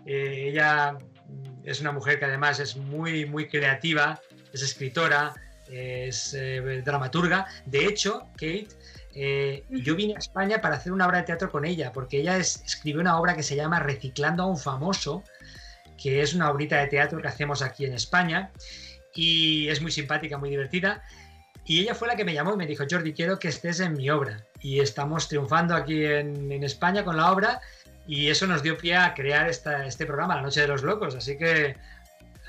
Eh, 0.05 0.49
ella 0.49 0.97
es 1.63 1.79
una 1.79 1.93
mujer 1.93 2.19
que 2.19 2.25
además 2.25 2.59
es 2.59 2.75
muy, 2.75 3.25
muy 3.25 3.47
creativa, 3.47 4.21
es 4.51 4.61
escritora, 4.61 5.33
es 5.71 6.33
eh, 6.33 6.81
dramaturga. 6.83 7.47
De 7.65 7.85
hecho, 7.85 8.27
Kate 8.33 8.67
eh, 9.15 9.65
yo 9.69 9.95
vine 9.95 10.15
a 10.15 10.19
España 10.19 10.61
para 10.61 10.75
hacer 10.75 10.91
una 10.91 11.05
obra 11.05 11.19
de 11.19 11.25
teatro 11.25 11.51
con 11.51 11.65
ella, 11.65 11.91
porque 11.93 12.19
ella 12.19 12.37
escribió 12.37 13.01
una 13.01 13.19
obra 13.19 13.35
que 13.35 13.43
se 13.43 13.55
llama 13.55 13.79
Reciclando 13.79 14.43
a 14.43 14.47
un 14.47 14.57
famoso, 14.57 15.23
que 16.01 16.21
es 16.21 16.33
una 16.33 16.49
obrita 16.49 16.77
de 16.77 16.87
teatro 16.87 17.21
que 17.21 17.27
hacemos 17.27 17.61
aquí 17.61 17.85
en 17.85 17.93
España, 17.93 18.51
y 19.13 19.67
es 19.69 19.81
muy 19.81 19.91
simpática, 19.91 20.37
muy 20.37 20.49
divertida. 20.49 21.03
Y 21.65 21.81
ella 21.81 21.95
fue 21.95 22.07
la 22.07 22.15
que 22.15 22.25
me 22.25 22.33
llamó 22.33 22.53
y 22.53 22.57
me 22.57 22.67
dijo, 22.67 22.83
Jordi, 22.89 23.13
quiero 23.13 23.39
que 23.39 23.47
estés 23.47 23.79
en 23.79 23.93
mi 23.93 24.09
obra. 24.09 24.45
Y 24.59 24.79
estamos 24.79 25.29
triunfando 25.29 25.75
aquí 25.75 26.03
en, 26.05 26.51
España 26.63 27.05
con 27.05 27.15
la 27.15 27.31
obra, 27.31 27.61
y 28.07 28.29
eso 28.29 28.47
nos 28.47 28.63
dio 28.63 28.77
pie 28.77 28.95
a 28.95 29.13
crear 29.13 29.47
este 29.47 30.05
programa, 30.05 30.35
La 30.35 30.41
Noche 30.41 30.61
de 30.61 30.67
los 30.67 30.83
Locos. 30.83 31.15
Así 31.15 31.37
que 31.37 31.77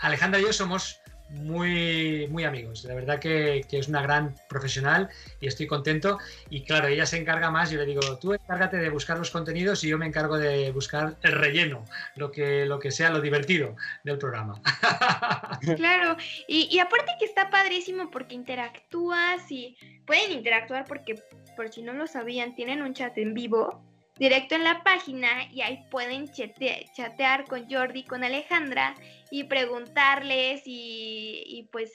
Alejandra 0.01 0.41
y 0.41 0.45
yo 0.45 0.53
somos 0.53 1.01
muy, 1.31 2.29
muy 2.29 2.45
amigos. 2.45 2.85
La 2.85 2.95
verdad 2.95 3.19
que, 3.19 3.65
es 3.71 3.89
una 3.89 4.03
gran 4.03 4.35
profesional 4.49 5.09
y 5.41 5.47
estoy 5.47 5.67
contento. 5.67 6.19
Y 6.51 6.63
claro, 6.63 6.89
ella 6.89 7.07
se 7.07 7.17
encarga 7.17 7.51
más. 7.51 7.71
Yo 7.71 7.79
le 7.79 7.87
digo, 7.87 8.19
tú 8.19 8.35
encárgate 8.35 8.77
de 8.77 8.91
buscar 8.91 9.19
los 9.19 9.31
contenidos 9.31 9.83
y 9.85 9.89
yo 9.89 9.99
me 9.99 10.07
encargo 10.07 10.39
de 10.39 10.71
buscar 10.73 11.17
el 11.23 11.33
relleno, 11.33 11.85
lo 12.17 12.31
que, 12.31 12.67
lo 12.67 12.79
que 12.79 12.91
sea 12.91 13.11
lo 13.11 13.21
divertido 13.21 13.77
del 14.05 14.19
programa. 14.19 14.61
Claro, 15.77 16.17
y, 16.47 16.69
y 16.71 16.79
aparte 16.79 17.13
que 17.19 17.25
está 17.25 17.51
padrísimo 17.51 18.11
porque 18.11 18.35
interactúas 18.35 19.51
y 19.51 19.77
pueden 20.07 20.33
interactuar 20.33 20.85
porque, 20.87 21.23
por 21.57 21.71
si 21.71 21.83
no 21.83 21.93
lo 21.93 22.07
sabían, 22.07 22.55
tienen 22.55 22.83
un 22.83 22.95
chat 22.95 23.17
en 23.19 23.35
vivo 23.35 23.83
directo 24.17 24.55
en 24.55 24.65
la 24.65 24.83
página 24.83 25.51
y 25.53 25.63
ahí 25.63 25.85
pueden 25.91 26.31
chatear 26.31 27.45
con 27.47 27.69
Jordi, 27.69 28.05
con 28.05 28.25
Alejandra 28.25 28.95
y 29.31 29.45
preguntarles 29.45 30.63
y, 30.65 31.69
pues 31.73 31.93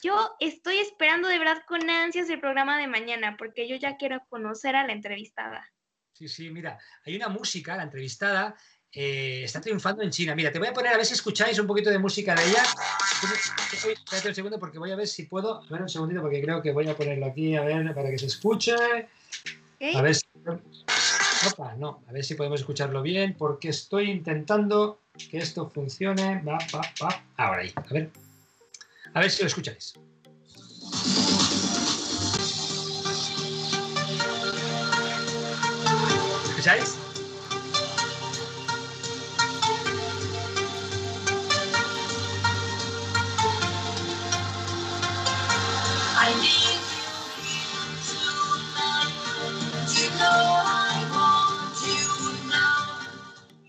yo 0.00 0.30
estoy 0.38 0.78
esperando 0.78 1.28
de 1.28 1.38
verdad 1.38 1.62
con 1.66 1.88
ansias 1.90 2.30
el 2.30 2.40
programa 2.40 2.78
de 2.78 2.86
mañana 2.86 3.36
porque 3.36 3.68
yo 3.68 3.76
ya 3.76 3.96
quiero 3.96 4.20
conocer 4.28 4.76
a 4.76 4.86
la 4.86 4.92
entrevistada. 4.92 5.68
Sí, 6.12 6.28
sí, 6.28 6.50
mira, 6.50 6.78
hay 7.04 7.16
una 7.16 7.28
música, 7.28 7.76
la 7.76 7.82
entrevistada 7.82 8.56
eh, 8.92 9.42
está 9.44 9.60
triunfando 9.60 10.02
en 10.02 10.10
China. 10.10 10.34
Mira, 10.34 10.50
te 10.50 10.58
voy 10.58 10.68
a 10.68 10.72
poner 10.72 10.92
a 10.92 10.96
ver 10.96 11.04
si 11.04 11.14
escucháis 11.14 11.58
un 11.58 11.66
poquito 11.66 11.90
de 11.90 11.98
música 11.98 12.34
de 12.34 12.44
ella. 12.48 12.62
Espérate 13.72 14.28
un 14.28 14.34
segundo 14.34 14.58
porque 14.58 14.78
voy 14.78 14.90
a 14.90 14.96
ver 14.96 15.06
si 15.06 15.24
puedo. 15.24 15.62
A 15.62 15.66
ver 15.68 15.82
un 15.82 15.88
segundito 15.88 16.22
porque 16.22 16.40
creo 16.40 16.62
que 16.62 16.72
voy 16.72 16.88
a 16.88 16.96
ponerlo 16.96 17.26
aquí 17.26 17.54
a 17.56 17.62
ver 17.62 17.94
para 17.94 18.10
que 18.10 18.18
se 18.18 18.26
escuche. 18.26 18.74
A 18.74 20.02
ver 20.02 20.14
si 20.14 20.26
no, 21.78 22.02
a 22.08 22.12
ver 22.12 22.24
si 22.24 22.34
podemos 22.34 22.60
escucharlo 22.60 23.02
bien, 23.02 23.34
porque 23.36 23.68
estoy 23.68 24.10
intentando 24.10 25.00
que 25.30 25.38
esto 25.38 25.68
funcione. 25.68 26.42
Va, 26.42 26.58
va, 26.74 26.82
va. 27.02 27.24
Ahora 27.36 27.62
ahí, 27.62 27.72
a 27.74 27.92
ver. 27.92 28.10
A 29.14 29.20
ver 29.20 29.30
si 29.30 29.42
lo 29.42 29.48
escucháis. 29.48 29.94
¿Escucháis? 36.50 37.07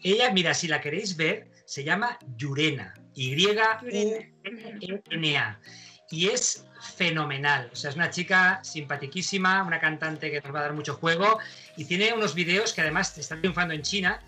Ella, 0.03 0.31
mira, 0.31 0.53
si 0.53 0.67
la 0.67 0.81
queréis 0.81 1.15
ver, 1.15 1.49
se 1.65 1.83
llama 1.83 2.17
Yurena, 2.35 2.93
Y-U-N-A. 3.15 3.59
Y 6.11 6.27
es 6.27 6.65
fenomenal. 6.95 7.69
O 7.71 7.75
sea, 7.75 7.91
es 7.91 7.95
una 7.95 8.09
chica 8.09 8.59
simpatiquísima, 8.63 9.63
una 9.63 9.79
cantante 9.79 10.31
que 10.31 10.41
nos 10.41 10.53
va 10.53 10.59
a 10.59 10.63
dar 10.63 10.73
mucho 10.73 10.95
juego 10.95 11.37
y 11.77 11.85
tiene 11.85 12.13
unos 12.13 12.33
videos 12.33 12.73
que 12.73 12.81
además 12.81 13.17
están 13.17 13.41
triunfando 13.41 13.73
en 13.73 13.81
China. 13.81 14.19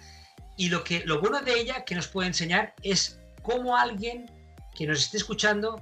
Y 0.57 0.69
lo, 0.69 0.83
que, 0.83 1.03
lo 1.05 1.19
bueno 1.19 1.41
de 1.41 1.59
ella 1.59 1.83
que 1.85 1.95
nos 1.95 2.07
puede 2.07 2.27
enseñar 2.27 2.73
es 2.83 3.19
cómo 3.41 3.75
alguien 3.77 4.29
que 4.75 4.85
nos 4.85 4.99
esté 4.99 5.17
escuchando 5.17 5.81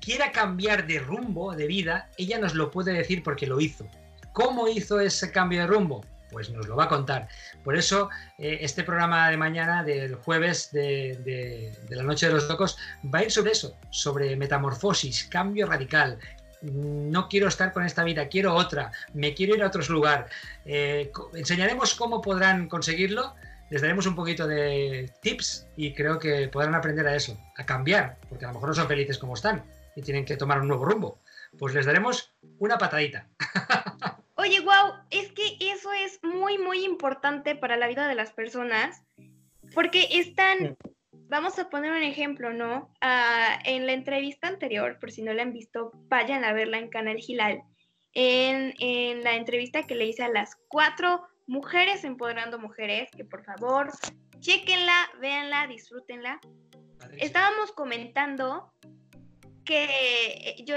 quiera 0.00 0.32
cambiar 0.32 0.86
de 0.86 0.98
rumbo 0.98 1.54
de 1.54 1.66
vida, 1.66 2.10
ella 2.18 2.38
nos 2.38 2.54
lo 2.54 2.70
puede 2.70 2.92
decir 2.92 3.22
porque 3.22 3.46
lo 3.46 3.60
hizo. 3.60 3.86
¿Cómo 4.32 4.68
hizo 4.68 5.00
ese 5.00 5.30
cambio 5.32 5.60
de 5.60 5.66
rumbo? 5.66 6.04
Pues 6.36 6.50
nos 6.50 6.68
lo 6.68 6.76
va 6.76 6.84
a 6.84 6.88
contar. 6.90 7.28
Por 7.64 7.78
eso, 7.78 8.10
eh, 8.36 8.58
este 8.60 8.84
programa 8.84 9.30
de 9.30 9.38
mañana, 9.38 9.82
del 9.82 10.16
jueves 10.16 10.70
de, 10.70 11.72
la 11.88 12.02
Noche 12.02 12.26
de 12.26 12.34
los 12.34 12.46
Locos, 12.46 12.76
va 13.02 13.20
a 13.20 13.22
ir 13.24 13.30
sobre 13.30 13.52
eso, 13.52 13.74
sobre 13.88 14.36
metamorfosis, 14.36 15.24
cambio 15.30 15.66
radical, 15.66 16.18
no 16.60 17.30
quiero 17.30 17.48
estar 17.48 17.72
con 17.72 17.86
esta 17.86 18.04
vida, 18.04 18.28
quiero 18.28 18.54
otra, 18.54 18.92
me 19.14 19.32
quiero 19.32 19.54
ir 19.54 19.62
a 19.62 19.68
otro 19.68 19.82
lugar. 19.88 20.28
Eh, 20.66 21.10
enseñaremos 21.32 21.94
cómo 21.94 22.20
podrán 22.20 22.68
conseguirlo, 22.68 23.34
les 23.70 23.80
daremos 23.80 24.04
un 24.04 24.14
poquito 24.14 24.46
de 24.46 25.10
tips 25.22 25.68
y 25.74 25.94
creo 25.94 26.18
que 26.18 26.48
podrán 26.48 26.74
aprender 26.74 27.06
a 27.06 27.16
eso, 27.16 27.40
a 27.56 27.64
cambiar, 27.64 28.18
porque 28.28 28.44
a 28.44 28.48
lo 28.48 28.54
mejor 28.54 28.68
no 28.68 28.74
son 28.74 28.88
felices 28.88 29.16
como 29.16 29.32
están 29.32 29.64
y 29.96 30.02
tienen 30.02 30.26
que 30.26 30.36
tomar 30.36 30.60
un 30.60 30.68
nuevo 30.68 30.84
rumbo. 30.84 31.18
Pues 31.58 31.72
les 31.72 31.86
daremos 31.86 32.34
una 32.58 32.76
patadita. 32.76 33.26
Oye, 34.46 34.60
wow, 34.60 34.94
es 35.10 35.32
que 35.32 35.56
eso 35.60 35.92
es 35.92 36.20
muy, 36.22 36.56
muy 36.56 36.84
importante 36.84 37.56
para 37.56 37.76
la 37.76 37.88
vida 37.88 38.06
de 38.06 38.14
las 38.14 38.32
personas, 38.32 39.02
porque 39.74 40.06
están 40.12 40.76
vamos 41.28 41.58
a 41.58 41.68
poner 41.68 41.90
un 41.90 42.04
ejemplo, 42.04 42.52
¿no? 42.52 42.94
Ah, 43.00 43.58
en 43.64 43.86
la 43.86 43.92
entrevista 43.92 44.46
anterior, 44.46 44.98
por 45.00 45.10
si 45.10 45.22
no 45.22 45.32
la 45.32 45.42
han 45.42 45.52
visto, 45.52 45.90
vayan 46.08 46.44
a 46.44 46.52
verla 46.52 46.78
en 46.78 46.90
Canal 46.90 47.16
Gilal. 47.16 47.60
En, 48.12 48.72
en, 48.78 49.24
la 49.24 49.34
entrevista 49.34 49.82
que 49.82 49.96
le 49.96 50.06
hice 50.06 50.22
a 50.22 50.28
las 50.28 50.54
cuatro 50.68 51.26
mujeres 51.48 52.04
empoderando 52.04 52.60
mujeres, 52.60 53.10
que 53.16 53.24
por 53.24 53.44
favor, 53.44 53.90
chequenla, 54.38 55.10
véanla, 55.20 55.66
disfrútenla. 55.66 56.38
Estábamos 57.18 57.72
comentando 57.72 58.72
que 59.66 59.84
eh, 59.84 60.64
yo, 60.64 60.76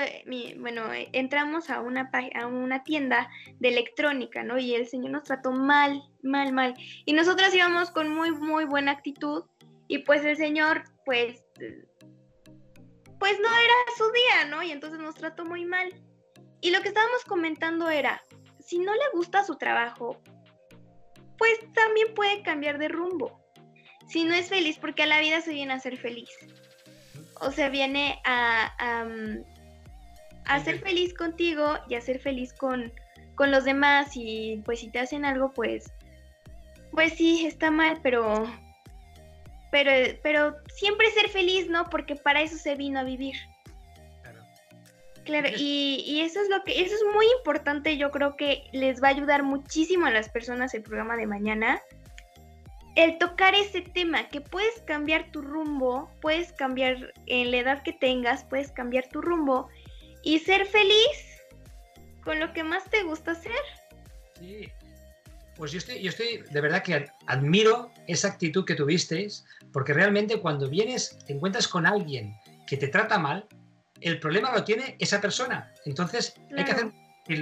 bueno, 0.59 0.83
entramos 1.13 1.69
a 1.69 1.79
una, 1.79 2.09
a 2.35 2.47
una 2.47 2.83
tienda 2.83 3.29
de 3.59 3.69
electrónica, 3.69 4.43
¿no? 4.43 4.57
Y 4.57 4.75
el 4.75 4.87
señor 4.87 5.11
nos 5.11 5.23
trató 5.23 5.51
mal, 5.53 6.03
mal, 6.21 6.51
mal. 6.51 6.73
Y 7.05 7.13
nosotras 7.13 7.53
íbamos 7.55 7.91
con 7.91 8.09
muy, 8.09 8.31
muy 8.31 8.65
buena 8.65 8.91
actitud 8.91 9.45
y 9.87 9.99
pues 9.99 10.25
el 10.25 10.35
señor, 10.35 10.83
pues, 11.05 11.43
pues 13.19 13.39
no 13.39 13.47
era 13.47 13.73
su 13.97 14.11
día, 14.11 14.45
¿no? 14.49 14.61
Y 14.61 14.71
entonces 14.71 14.99
nos 14.99 15.15
trató 15.15 15.45
muy 15.45 15.65
mal. 15.65 15.93
Y 16.61 16.71
lo 16.71 16.81
que 16.81 16.89
estábamos 16.89 17.23
comentando 17.23 17.89
era, 17.89 18.21
si 18.59 18.79
no 18.79 18.93
le 18.93 19.09
gusta 19.13 19.45
su 19.45 19.55
trabajo, 19.55 20.21
pues 21.37 21.57
también 21.73 22.13
puede 22.13 22.43
cambiar 22.43 22.77
de 22.77 22.89
rumbo. 22.89 23.39
Si 24.07 24.25
no 24.25 24.33
es 24.33 24.49
feliz, 24.49 24.77
porque 24.77 25.03
a 25.03 25.07
la 25.07 25.19
vida 25.19 25.39
se 25.41 25.53
viene 25.53 25.73
a 25.73 25.79
ser 25.79 25.97
feliz. 25.97 26.29
O 27.41 27.51
sea, 27.51 27.69
viene 27.69 28.19
a, 28.25 29.05
a, 30.45 30.59
ser 30.59 30.79
feliz 30.79 31.13
contigo 31.13 31.77
y 31.87 31.95
a 31.95 32.01
ser 32.01 32.19
feliz 32.19 32.53
con, 32.53 32.91
con 33.35 33.51
los 33.51 33.63
demás. 33.63 34.11
Y 34.15 34.61
pues 34.65 34.79
si 34.79 34.89
te 34.89 34.99
hacen 34.99 35.25
algo, 35.25 35.51
pues, 35.53 35.91
pues 36.91 37.13
sí, 37.13 37.45
está 37.45 37.71
mal, 37.71 37.99
pero 38.03 38.45
pero, 39.71 39.91
pero 40.23 40.55
siempre 40.73 41.09
ser 41.11 41.29
feliz, 41.29 41.69
¿no? 41.69 41.89
Porque 41.89 42.15
para 42.15 42.41
eso 42.41 42.57
se 42.57 42.75
vino 42.75 42.99
a 42.99 43.03
vivir. 43.03 43.35
Claro. 44.21 44.39
Claro, 45.25 45.49
y, 45.57 46.03
y, 46.07 46.21
eso 46.21 46.41
es 46.41 46.49
lo 46.49 46.63
que, 46.63 46.81
eso 46.81 46.95
es 46.95 47.03
muy 47.13 47.25
importante, 47.37 47.97
yo 47.97 48.09
creo 48.11 48.35
que 48.35 48.63
les 48.71 49.01
va 49.01 49.09
a 49.09 49.11
ayudar 49.11 49.43
muchísimo 49.43 50.07
a 50.07 50.11
las 50.11 50.29
personas 50.29 50.73
el 50.73 50.81
programa 50.81 51.17
de 51.17 51.27
mañana. 51.27 51.81
El 52.95 53.17
tocar 53.17 53.55
ese 53.55 53.81
tema, 53.81 54.27
que 54.29 54.41
puedes 54.41 54.81
cambiar 54.81 55.31
tu 55.31 55.41
rumbo, 55.41 56.09
puedes 56.21 56.51
cambiar 56.53 57.13
en 57.27 57.51
la 57.51 57.57
edad 57.57 57.83
que 57.83 57.93
tengas, 57.93 58.43
puedes 58.43 58.71
cambiar 58.71 59.07
tu 59.09 59.21
rumbo 59.21 59.69
y 60.23 60.39
ser 60.39 60.65
feliz 60.65 61.39
con 62.23 62.39
lo 62.39 62.51
que 62.53 62.63
más 62.63 62.83
te 62.89 63.03
gusta 63.03 63.31
hacer. 63.31 63.53
Sí, 64.37 64.69
pues 65.55 65.71
yo 65.71 65.77
estoy, 65.77 66.01
yo 66.01 66.09
estoy, 66.09 66.43
de 66.49 66.61
verdad 66.61 66.83
que 66.83 67.05
admiro 67.27 67.91
esa 68.07 68.29
actitud 68.29 68.65
que 68.65 68.75
tuvisteis, 68.75 69.45
porque 69.73 69.93
realmente 69.93 70.39
cuando 70.39 70.69
vienes, 70.69 71.17
te 71.25 71.33
encuentras 71.33 71.67
con 71.67 71.85
alguien 71.85 72.33
que 72.65 72.77
te 72.77 72.87
trata 72.87 73.19
mal, 73.19 73.45
el 74.01 74.19
problema 74.19 74.53
lo 74.53 74.63
tiene 74.63 74.95
esa 74.99 75.19
persona. 75.19 75.73
Entonces 75.85 76.35
hay 76.55 76.63
que 76.63 76.71
hacer, 76.71 76.91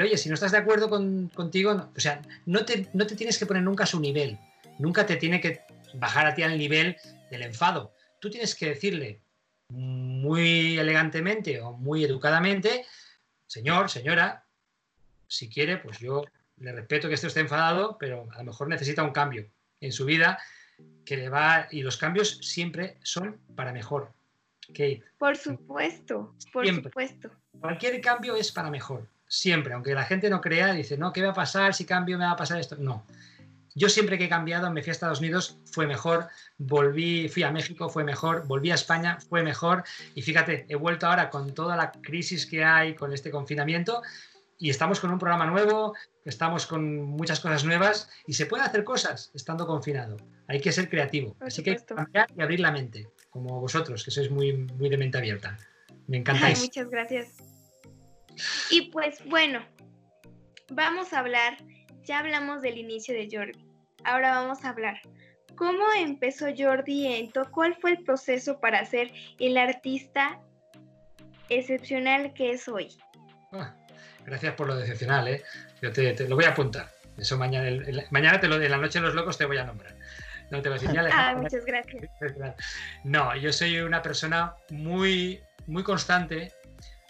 oye, 0.02 0.18
si 0.18 0.30
no 0.30 0.36
estás 0.36 0.52
de 0.52 0.58
acuerdo 0.58 0.90
contigo, 0.90 1.92
o 1.96 2.00
sea, 2.00 2.22
no 2.46 2.66
te, 2.66 2.88
no 2.94 3.06
te 3.06 3.16
tienes 3.16 3.38
que 3.38 3.46
poner 3.46 3.62
nunca 3.62 3.84
a 3.84 3.88
su 3.88 4.00
nivel, 4.00 4.40
nunca 4.80 5.06
te 5.06 5.16
tiene 5.16 5.42
que 5.42 5.62
bajar 5.94 6.28
a 6.28 6.36
ti 6.36 6.44
al 6.44 6.58
nivel 6.58 6.98
del 7.30 7.44
enfado. 7.44 7.94
Tú 8.20 8.30
tienes 8.30 8.56
que 8.56 8.70
decirle 8.70 9.22
muy 9.70 10.78
elegantemente 10.78 11.60
o 11.62 11.74
muy 11.74 12.04
educadamente, 12.04 12.86
señor, 13.46 13.90
señora, 13.90 14.46
si 15.28 15.50
quiere, 15.50 15.78
pues 15.78 16.00
yo 16.00 16.24
le 16.58 16.72
respeto 16.72 17.08
que 17.08 17.16
esté 17.16 17.28
usted 17.28 17.42
enfadado, 17.42 17.98
pero 17.98 18.28
a 18.34 18.38
lo 18.40 18.46
mejor 18.46 18.68
necesita 18.70 19.04
un 19.04 19.12
cambio 19.12 19.50
en 19.82 19.92
su 19.92 20.06
vida 20.06 20.40
que 21.06 21.18
le 21.18 21.30
va 21.30 21.68
y 21.72 21.82
los 21.82 21.98
cambios 21.98 22.38
siempre 22.42 22.98
son 23.04 23.40
para 23.56 23.74
mejor. 23.74 24.14
Kate. 24.68 25.04
Por 25.18 25.38
supuesto, 25.38 26.36
por 26.52 26.68
supuesto. 26.68 27.32
Cualquier 27.60 28.02
cambio 28.02 28.36
es 28.36 28.52
para 28.52 28.70
mejor, 28.70 29.08
siempre, 29.28 29.74
aunque 29.74 29.94
la 29.94 30.04
gente 30.04 30.30
no 30.30 30.42
crea, 30.42 30.74
dice, 30.74 30.98
no, 30.98 31.14
¿qué 31.14 31.22
va 31.22 31.30
a 31.30 31.34
pasar 31.34 31.74
si 31.74 31.86
cambio 31.86 32.18
me 32.18 32.26
va 32.26 32.32
a 32.32 32.36
pasar 32.36 32.60
esto? 32.60 32.76
No. 32.76 33.06
Yo 33.78 33.90
siempre 33.90 34.18
que 34.18 34.26
he 34.26 34.30
cambiado, 34.30 34.72
me 34.72 34.82
fui 34.82 34.90
a 34.90 34.94
Estados 34.94 35.20
Unidos, 35.20 35.60
fue 35.72 35.86
mejor, 35.86 36.30
volví, 36.58 37.30
fui 37.30 37.44
a 37.44 37.52
México, 37.52 37.90
fue 37.90 38.04
mejor, 38.04 38.48
volví 38.48 38.72
a 38.72 38.74
España, 38.74 39.20
fue 39.30 39.44
mejor, 39.44 39.84
y 40.16 40.24
fíjate, 40.24 40.66
he 40.68 40.76
vuelto 40.76 41.06
ahora 41.06 41.30
con 41.30 41.54
toda 41.54 41.76
la 41.76 41.92
crisis 41.92 42.48
que 42.48 42.64
hay 42.64 42.96
con 42.96 43.14
este 43.14 43.30
confinamiento, 43.30 44.02
y 44.58 44.72
estamos 44.72 45.00
con 45.00 45.12
un 45.12 45.20
programa 45.20 45.46
nuevo, 45.46 45.94
estamos 46.26 46.66
con 46.66 47.04
muchas 47.04 47.40
cosas 47.40 47.66
nuevas 47.66 48.10
y 48.26 48.34
se 48.34 48.48
puede 48.48 48.64
hacer 48.64 48.84
cosas 48.84 49.30
estando 49.36 49.68
confinado. 49.68 50.18
Hay 50.48 50.60
que 50.60 50.72
ser 50.72 50.90
creativo. 50.90 51.38
Así 51.40 51.62
que 51.62 51.70
hay 51.70 51.78
que 51.78 51.86
cambiar 51.86 52.28
y 52.36 52.42
abrir 52.42 52.60
la 52.60 52.72
mente, 52.72 53.08
como 53.30 53.62
vosotros, 53.62 54.04
que 54.04 54.10
sois 54.10 54.32
muy, 54.32 54.54
muy 54.54 54.90
de 54.90 54.98
mente 54.98 55.20
abierta. 55.20 55.56
Me 56.08 56.18
encantáis. 56.18 56.62
muchas 56.62 56.90
gracias. 56.90 57.28
Y 58.72 58.90
pues 58.90 59.24
bueno, 59.26 59.64
vamos 60.70 61.14
a 61.14 61.20
hablar, 61.20 61.58
ya 62.04 62.18
hablamos 62.18 62.64
del 62.64 62.80
inicio 62.80 63.14
de 63.14 63.30
Jordi. 63.32 63.67
Ahora 64.08 64.32
vamos 64.40 64.64
a 64.64 64.70
hablar. 64.70 65.02
¿Cómo 65.58 65.84
empezó 65.98 66.46
Jordi 66.58 67.08
Ento? 67.08 67.52
¿Cuál 67.52 67.76
fue 67.76 67.92
el 67.92 68.04
proceso 68.06 68.58
para 68.62 68.86
ser 68.86 69.12
el 69.38 69.58
artista 69.58 70.40
excepcional 71.50 72.34
que 72.34 72.52
es 72.52 72.70
hoy? 72.70 72.88
Ah, 73.52 73.76
Gracias 74.26 74.54
por 74.56 74.68
lo 74.68 74.78
decepcional, 74.78 75.28
¿eh? 75.28 75.44
Yo 75.82 75.92
te, 75.92 76.26
lo 76.26 76.36
voy 76.36 76.46
a 76.46 76.50
apuntar. 76.52 76.90
Eso 77.18 77.38
mañana, 77.38 77.84
mañana 78.12 78.40
te 78.40 78.48
lo, 78.48 78.62
en 78.62 78.72
la 78.72 78.78
noche 78.78 79.00
de 79.00 79.08
los 79.08 79.16
locos 79.16 79.38
te 79.38 79.44
voy 79.44 79.58
a 79.58 79.66
nombrar. 79.66 79.94
No 80.52 80.62
te 80.62 80.70
lo 80.70 80.78
señales. 80.78 81.14
Ah, 81.16 81.36
muchas 81.42 81.66
gracias. 81.66 82.10
No, 83.04 83.36
yo 83.36 83.52
soy 83.52 83.80
una 83.80 84.02
persona 84.02 84.56
muy, 84.70 85.42
muy 85.66 85.84
constante, 85.84 86.54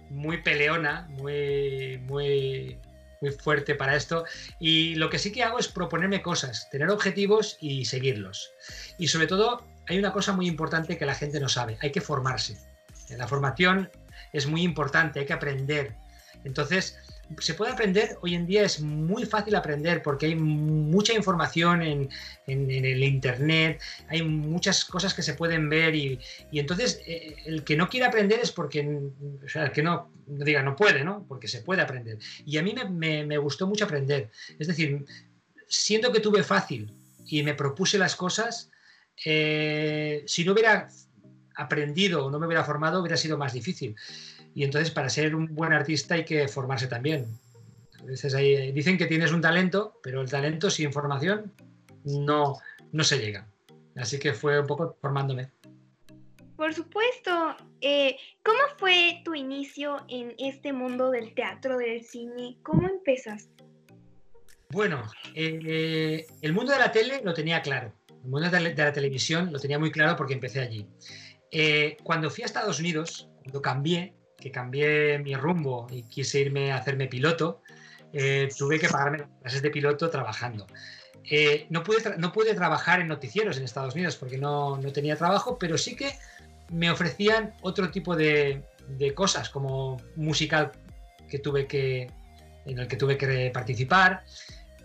muy 0.10 0.42
peleona, 0.42 1.06
muy, 1.10 2.00
muy, 2.08 2.80
muy 3.22 3.32
fuerte 3.32 3.76
para 3.76 3.96
esto. 3.96 4.26
Y 4.60 4.96
lo 4.96 5.10
que 5.10 5.20
sí 5.20 5.32
que 5.32 5.44
hago 5.44 5.60
es 5.60 5.68
proponerme 5.68 6.22
cosas, 6.22 6.70
tener 6.70 6.90
objetivos 6.90 7.58
y 7.60 7.86
seguirlos. 7.86 8.52
Y 8.98 9.08
sobre 9.08 9.28
todo, 9.28 9.66
hay 9.88 9.98
una 9.98 10.14
cosa 10.14 10.34
muy 10.34 10.48
importante 10.48 10.98
que 10.98 11.06
la 11.06 11.16
gente 11.16 11.40
no 11.40 11.50
sabe, 11.50 11.78
hay 11.82 11.92
que 11.92 12.02
formarse. 12.02 12.58
La 13.10 13.28
formación 13.28 13.90
es 14.34 14.48
muy 14.48 14.64
importante, 14.64 15.20
hay 15.20 15.26
que 15.26 15.34
aprender. 15.34 15.96
Entonces, 16.44 16.98
se 17.40 17.54
puede 17.54 17.72
aprender, 17.72 18.18
hoy 18.22 18.36
en 18.36 18.46
día 18.46 18.64
es 18.64 18.80
muy 18.82 19.26
fácil 19.26 19.56
aprender 19.56 20.02
porque 20.02 20.28
hay 20.28 20.36
mucha 20.36 21.14
información 21.14 21.82
en, 21.82 22.10
el 22.46 23.04
Internet, 23.04 23.82
hay 24.08 24.22
muchas 24.24 24.86
cosas 24.86 25.14
que 25.14 25.22
se 25.22 25.34
pueden 25.34 25.70
ver 25.70 25.96
y, 25.96 26.20
entonces 26.52 27.02
eh, 27.06 27.36
el 27.46 27.64
que 27.64 27.76
no 27.76 27.90
quiere 27.90 28.06
aprender 28.06 28.40
es 28.42 28.52
porque, 28.52 28.88
o 29.44 29.50
sea, 29.50 29.66
el 29.66 29.72
que 29.72 29.84
no, 29.84 30.12
diga 30.26 30.64
no 30.64 30.76
puede, 30.76 31.04
¿no? 31.04 31.26
Porque 31.28 31.48
se 31.48 31.62
puede 31.62 31.82
aprender. 31.82 32.18
Y 32.46 32.58
a 32.58 32.64
mí 32.64 32.74
me, 32.90 33.38
gustó 33.38 33.68
mucho 33.68 33.86
aprender. 33.86 34.30
Es 34.58 34.68
decir, 34.68 35.06
siento 35.68 36.12
que 36.12 36.20
tuve 36.20 36.44
fácil 36.44 36.94
y 37.26 37.44
me 37.44 37.54
propuse 37.54 37.98
las 37.98 38.16
cosas, 38.16 38.72
eh, 39.26 40.24
si 40.28 40.46
no 40.46 40.54
hubiera 40.54 40.88
aprendido 41.56 42.26
o 42.26 42.32
no 42.32 42.40
me 42.40 42.46
hubiera 42.46 42.64
formado, 42.64 43.02
hubiera 43.02 43.18
sido 43.18 43.38
más 43.38 43.54
difícil. 43.54 43.96
Y 44.58 44.64
entonces 44.64 44.90
para 44.90 45.08
ser 45.08 45.36
un 45.36 45.54
buen 45.54 45.72
artista 45.72 46.16
hay 46.16 46.26
que 46.26 46.48
formarse 46.48 46.88
también. 46.88 47.28
A 48.00 48.04
veces 48.06 48.34
ahí, 48.34 48.72
dicen 48.72 48.98
que 48.98 49.06
tienes 49.06 49.32
un 49.32 49.40
talento, 49.40 50.00
pero 50.02 50.20
el 50.20 50.32
talento 50.32 50.72
sin 50.72 50.92
formación 50.92 51.54
no, 52.04 52.56
no 52.92 53.04
se 53.04 53.20
llega. 53.20 53.48
Así 53.96 54.18
que 54.18 54.34
fue 54.34 54.60
un 54.60 54.66
poco 54.66 54.98
formándome. 55.00 55.52
Por 56.56 56.74
supuesto. 56.74 57.56
Eh, 57.82 58.18
¿Cómo 58.42 58.58
fue 58.78 59.22
tu 59.24 59.36
inicio 59.36 60.04
en 60.10 60.34
este 60.40 60.74
mundo 60.74 61.12
del 61.12 61.36
teatro, 61.36 61.78
del 61.78 62.04
cine? 62.04 62.58
¿Cómo 62.64 62.90
empezaste? 62.90 63.64
Bueno, 64.70 65.04
eh, 65.36 66.26
el 66.42 66.54
mundo 66.54 66.72
de 66.74 66.80
la 66.80 66.92
tele 66.92 67.22
lo 67.24 67.36
tenía 67.36 67.62
claro. 67.62 67.94
El 68.10 68.32
mundo 68.32 68.50
de 68.50 68.74
la, 68.74 68.92
televisión 68.92 69.54
lo 69.54 69.60
tenía 69.60 69.78
muy 69.78 69.92
claro 69.92 70.16
porque 70.18 70.34
empecé 70.34 70.62
allí. 70.62 70.88
Eh, 71.52 71.98
cuando 72.04 72.32
fui 72.32 72.42
a 72.42 72.48
Estados 72.48 72.80
Unidos, 72.80 73.30
cuando 73.44 73.62
cambié, 73.62 74.17
que 74.38 74.52
cambié 74.52 75.20
mi 75.20 75.36
rumbo 75.36 75.88
y 75.90 76.04
quise 76.04 76.40
irme 76.40 76.72
a 76.72 76.78
hacerme 76.78 77.08
piloto, 77.08 77.62
eh, 78.14 78.50
tuve 78.58 78.80
que 78.80 78.88
pagarme 78.88 79.26
clases 79.42 79.62
de 79.62 79.70
piloto 79.70 80.10
trabajando. 80.10 80.68
Eh, 81.30 81.68
no, 81.70 81.84
pude 81.84 82.18
no 82.18 82.32
pude 82.32 82.54
trabajar 82.54 83.02
en 83.02 83.10
noticieros 83.10 83.58
en 83.58 83.64
Estados 83.64 83.96
Unidos 83.96 84.16
porque 84.16 84.38
no, 84.38 84.78
no, 84.78 84.92
tenía 84.94 85.18
trabajo, 85.18 85.58
pero 85.58 85.78
sí 85.78 85.96
que 85.96 86.14
me 86.72 86.90
ofrecían 86.90 87.54
otro 87.62 87.92
tipo 87.92 88.16
de, 88.16 88.64
de 88.88 89.14
cosas, 89.14 89.50
como 89.50 89.98
musical 90.16 90.72
que 91.30 91.40
tuve 91.40 91.68
que, 91.68 92.10
en 92.66 92.80
el 92.80 92.88
que 92.88 92.96
tuve 92.96 93.18
que 93.18 93.52
participar, 93.54 94.24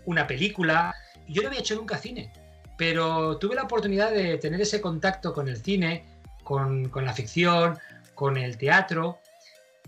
una 0.05 0.27
película. 0.27 0.93
Yo 1.27 1.41
no 1.41 1.47
había 1.47 1.61
hecho 1.61 1.75
nunca 1.75 1.97
cine, 1.97 2.33
pero 2.77 3.37
tuve 3.37 3.55
la 3.55 3.63
oportunidad 3.63 4.11
de 4.11 4.37
tener 4.37 4.59
ese 4.59 4.81
contacto 4.81 5.33
con 5.33 5.47
el 5.47 5.57
cine, 5.57 6.03
con, 6.43 6.89
con 6.89 7.05
la 7.05 7.13
ficción, 7.13 7.79
con 8.15 8.35
el 8.35 8.57
teatro, 8.57 9.19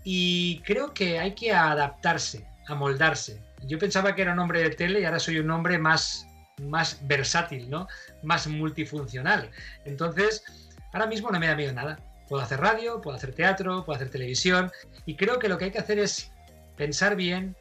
y 0.08 0.60
creo 0.60 0.94
que 0.94 1.18
hay 1.18 1.34
que 1.34 1.52
adaptarse, 1.52 2.46
amoldarse. 2.68 3.42
Yo 3.64 3.76
pensaba 3.76 4.14
que 4.14 4.22
era 4.22 4.34
un 4.34 4.38
hombre 4.38 4.62
de 4.62 4.70
tele 4.70 5.00
y 5.00 5.04
ahora 5.04 5.18
soy 5.18 5.40
un 5.40 5.50
hombre 5.50 5.78
más, 5.78 6.28
más 6.62 7.00
versátil, 7.08 7.68
¿no? 7.68 7.88
Más 8.22 8.46
multifuncional. 8.46 9.50
Entonces, 9.84 10.44
ahora 10.92 11.08
mismo 11.08 11.32
no 11.32 11.40
me 11.40 11.48
da 11.48 11.56
miedo 11.56 11.72
nada. 11.72 11.98
Puedo 12.28 12.40
hacer 12.40 12.60
radio, 12.60 13.00
puedo 13.00 13.16
hacer 13.16 13.34
teatro, 13.34 13.84
puedo 13.84 13.96
hacer 13.96 14.08
televisión 14.08 14.70
y 15.06 15.16
creo 15.16 15.40
que 15.40 15.48
lo 15.48 15.58
que 15.58 15.64
hay 15.64 15.70
que 15.72 15.80
hacer 15.80 15.98
es 15.98 16.30
pensar 16.76 17.16
bien, 17.16 17.56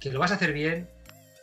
que 0.00 0.10
lo 0.10 0.18
vas 0.18 0.32
a 0.32 0.34
hacer 0.34 0.52
bien, 0.52 0.88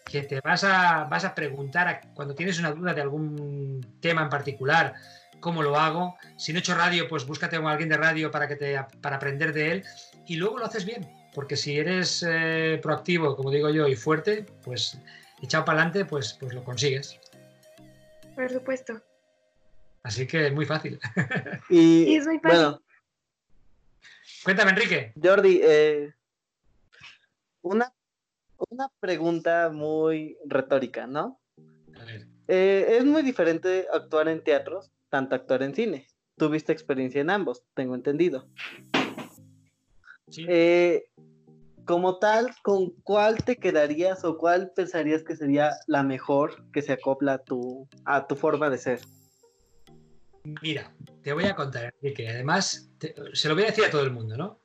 que 0.03 0.23
te 0.23 0.41
vas 0.41 0.65
a, 0.65 1.05
vas 1.05 1.23
a 1.23 1.33
preguntar 1.33 2.01
cuando 2.13 2.35
tienes 2.35 2.59
una 2.59 2.71
duda 2.71 2.93
de 2.93 3.01
algún 3.01 3.99
tema 4.01 4.23
en 4.23 4.29
particular, 4.29 4.95
cómo 5.39 5.63
lo 5.63 5.77
hago. 5.77 6.17
Si 6.35 6.51
no 6.51 6.59
he 6.59 6.59
hecho 6.59 6.75
radio, 6.75 7.07
pues 7.07 7.25
búscate 7.25 7.55
a 7.55 7.59
alguien 7.59 7.87
de 7.87 7.95
radio 7.95 8.29
para, 8.31 8.49
que 8.49 8.57
te, 8.57 8.77
para 8.99 9.15
aprender 9.15 9.53
de 9.53 9.71
él 9.71 9.85
y 10.31 10.37
luego 10.37 10.59
lo 10.59 10.65
haces 10.65 10.85
bien. 10.85 11.05
Porque 11.35 11.57
si 11.57 11.77
eres 11.77 12.25
eh, 12.25 12.79
proactivo, 12.81 13.35
como 13.35 13.51
digo 13.51 13.69
yo, 13.69 13.85
y 13.87 13.97
fuerte, 13.97 14.45
pues 14.63 14.97
echado 15.41 15.65
para 15.65 15.81
adelante, 15.81 16.05
pues, 16.05 16.37
pues 16.39 16.53
lo 16.53 16.63
consigues. 16.63 17.19
Por 18.33 18.49
supuesto. 18.49 19.01
Así 20.03 20.25
que 20.25 20.47
es 20.47 20.53
muy 20.53 20.65
fácil. 20.65 20.99
Y, 21.69 22.15
es 22.15 22.25
muy 22.25 22.39
fácil. 22.39 22.59
Bueno, 22.59 22.81
Cuéntame, 24.43 24.71
Enrique. 24.71 25.13
Jordi, 25.21 25.59
eh, 25.63 26.13
una, 27.61 27.93
una 28.69 28.89
pregunta 29.01 29.69
muy 29.69 30.37
retórica, 30.45 31.07
¿no? 31.07 31.41
A 31.99 32.05
ver. 32.05 32.27
Eh, 32.47 32.97
es 32.97 33.05
muy 33.05 33.21
diferente 33.21 33.85
actuar 33.93 34.29
en 34.29 34.43
teatros, 34.43 34.91
tanto 35.09 35.35
actuar 35.35 35.61
en 35.61 35.75
cine. 35.75 36.07
Tuviste 36.37 36.71
experiencia 36.71 37.21
en 37.21 37.29
ambos, 37.29 37.63
tengo 37.75 37.95
entendido. 37.95 38.47
Sí. 40.31 40.45
Eh, 40.47 41.03
como 41.85 42.19
tal, 42.19 42.51
¿con 42.63 42.91
cuál 43.03 43.43
te 43.43 43.57
quedarías 43.57 44.23
o 44.23 44.37
cuál 44.37 44.71
pensarías 44.75 45.23
que 45.23 45.35
sería 45.35 45.71
la 45.87 46.03
mejor 46.03 46.71
que 46.71 46.81
se 46.81 46.93
acopla 46.93 47.33
a 47.33 47.37
tu, 47.43 47.87
a 48.05 48.27
tu 48.27 48.35
forma 48.35 48.69
de 48.69 48.77
ser? 48.77 49.01
Mira, 50.61 50.91
te 51.21 51.33
voy 51.33 51.45
a 51.45 51.55
contar, 51.55 51.93
Enrique. 52.01 52.27
Además, 52.29 52.89
se 53.33 53.47
lo 53.47 53.55
voy 53.55 53.63
a 53.63 53.67
decir 53.67 53.85
a 53.85 53.91
todo 53.91 54.03
el 54.03 54.11
mundo, 54.11 54.37
¿no? 54.37 54.59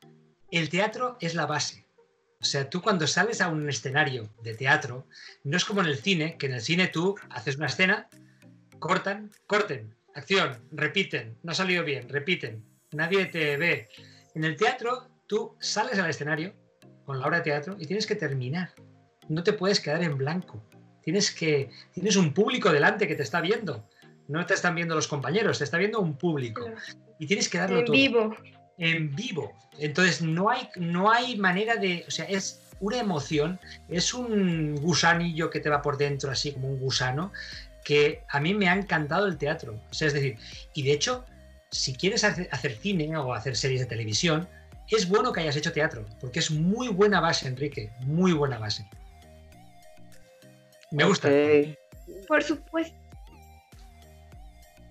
El 0.50 0.68
teatro 0.68 1.16
es 1.20 1.34
la 1.34 1.46
base. 1.46 1.86
O 2.40 2.44
sea, 2.44 2.68
tú 2.70 2.80
cuando 2.80 3.06
sales 3.06 3.40
a 3.40 3.48
un 3.48 3.68
escenario 3.68 4.28
de 4.42 4.54
teatro, 4.54 5.06
no 5.42 5.56
es 5.56 5.64
como 5.64 5.80
en 5.80 5.88
el 5.88 5.98
cine, 5.98 6.36
que 6.38 6.46
en 6.46 6.54
el 6.54 6.60
cine 6.60 6.88
tú 6.88 7.16
haces 7.30 7.56
una 7.56 7.66
escena, 7.66 8.08
cortan, 8.78 9.30
corten, 9.46 9.94
acción, 10.14 10.56
repiten, 10.70 11.38
no 11.42 11.52
ha 11.52 11.54
salido 11.54 11.82
bien, 11.82 12.08
repiten, 12.08 12.64
nadie 12.92 13.26
te 13.26 13.56
ve. 13.56 13.88
En 14.34 14.44
el 14.44 14.56
teatro, 14.56 15.08
tú 15.26 15.56
sales 15.60 15.98
al 15.98 16.10
escenario 16.10 16.54
con 17.04 17.20
la 17.20 17.26
obra 17.26 17.38
de 17.38 17.44
teatro 17.44 17.76
y 17.78 17.86
tienes 17.86 18.06
que 18.06 18.16
terminar. 18.16 18.70
No 19.28 19.42
te 19.42 19.52
puedes 19.52 19.80
quedar 19.80 20.02
en 20.02 20.16
blanco. 20.16 20.62
Tienes 21.02 21.30
que 21.30 21.70
tienes 21.92 22.16
un 22.16 22.32
público 22.32 22.72
delante 22.72 23.06
que 23.06 23.14
te 23.14 23.22
está 23.22 23.40
viendo 23.40 23.88
no 24.28 24.44
te 24.46 24.54
están 24.54 24.74
viendo 24.74 24.94
los 24.94 25.08
compañeros, 25.08 25.58
te 25.58 25.64
está 25.64 25.78
viendo 25.78 26.00
un 26.00 26.16
público. 26.16 26.64
Y 27.18 27.26
tienes 27.26 27.48
que 27.48 27.58
darlo 27.58 27.80
en 27.80 27.84
vivo. 27.92 28.36
En 28.78 29.14
vivo. 29.14 29.52
Entonces 29.78 30.22
no 30.22 30.50
hay, 30.50 30.68
no 30.76 31.10
hay 31.10 31.36
manera 31.36 31.76
de. 31.76 32.04
O 32.06 32.10
sea, 32.10 32.24
es 32.26 32.60
una 32.80 32.98
emoción, 32.98 33.58
es 33.88 34.12
un 34.12 34.74
gusanillo 34.76 35.50
que 35.50 35.60
te 35.60 35.70
va 35.70 35.80
por 35.80 35.96
dentro, 35.96 36.30
así 36.30 36.52
como 36.52 36.68
un 36.68 36.78
gusano, 36.78 37.32
que 37.84 38.22
a 38.28 38.40
mí 38.40 38.52
me 38.52 38.68
ha 38.68 38.74
encantado 38.74 39.26
el 39.26 39.38
teatro. 39.38 39.80
O 39.90 39.94
sea, 39.94 40.08
es 40.08 40.14
decir, 40.14 40.36
y 40.74 40.82
de 40.82 40.92
hecho, 40.92 41.24
si 41.70 41.94
quieres 41.94 42.24
hacer, 42.24 42.48
hacer 42.52 42.76
cine 42.76 43.16
o 43.16 43.32
hacer 43.32 43.56
series 43.56 43.80
de 43.80 43.86
televisión, 43.86 44.48
es 44.94 45.08
bueno 45.08 45.32
que 45.32 45.40
hayas 45.40 45.56
hecho 45.56 45.72
teatro, 45.72 46.04
porque 46.20 46.38
es 46.38 46.50
muy 46.50 46.88
buena 46.88 47.20
base, 47.20 47.48
Enrique, 47.48 47.90
muy 48.00 48.32
buena 48.32 48.58
base. 48.58 48.88
Me 50.92 51.04
gusta. 51.04 51.28
Por 52.28 52.42
supuesto. 52.42 52.94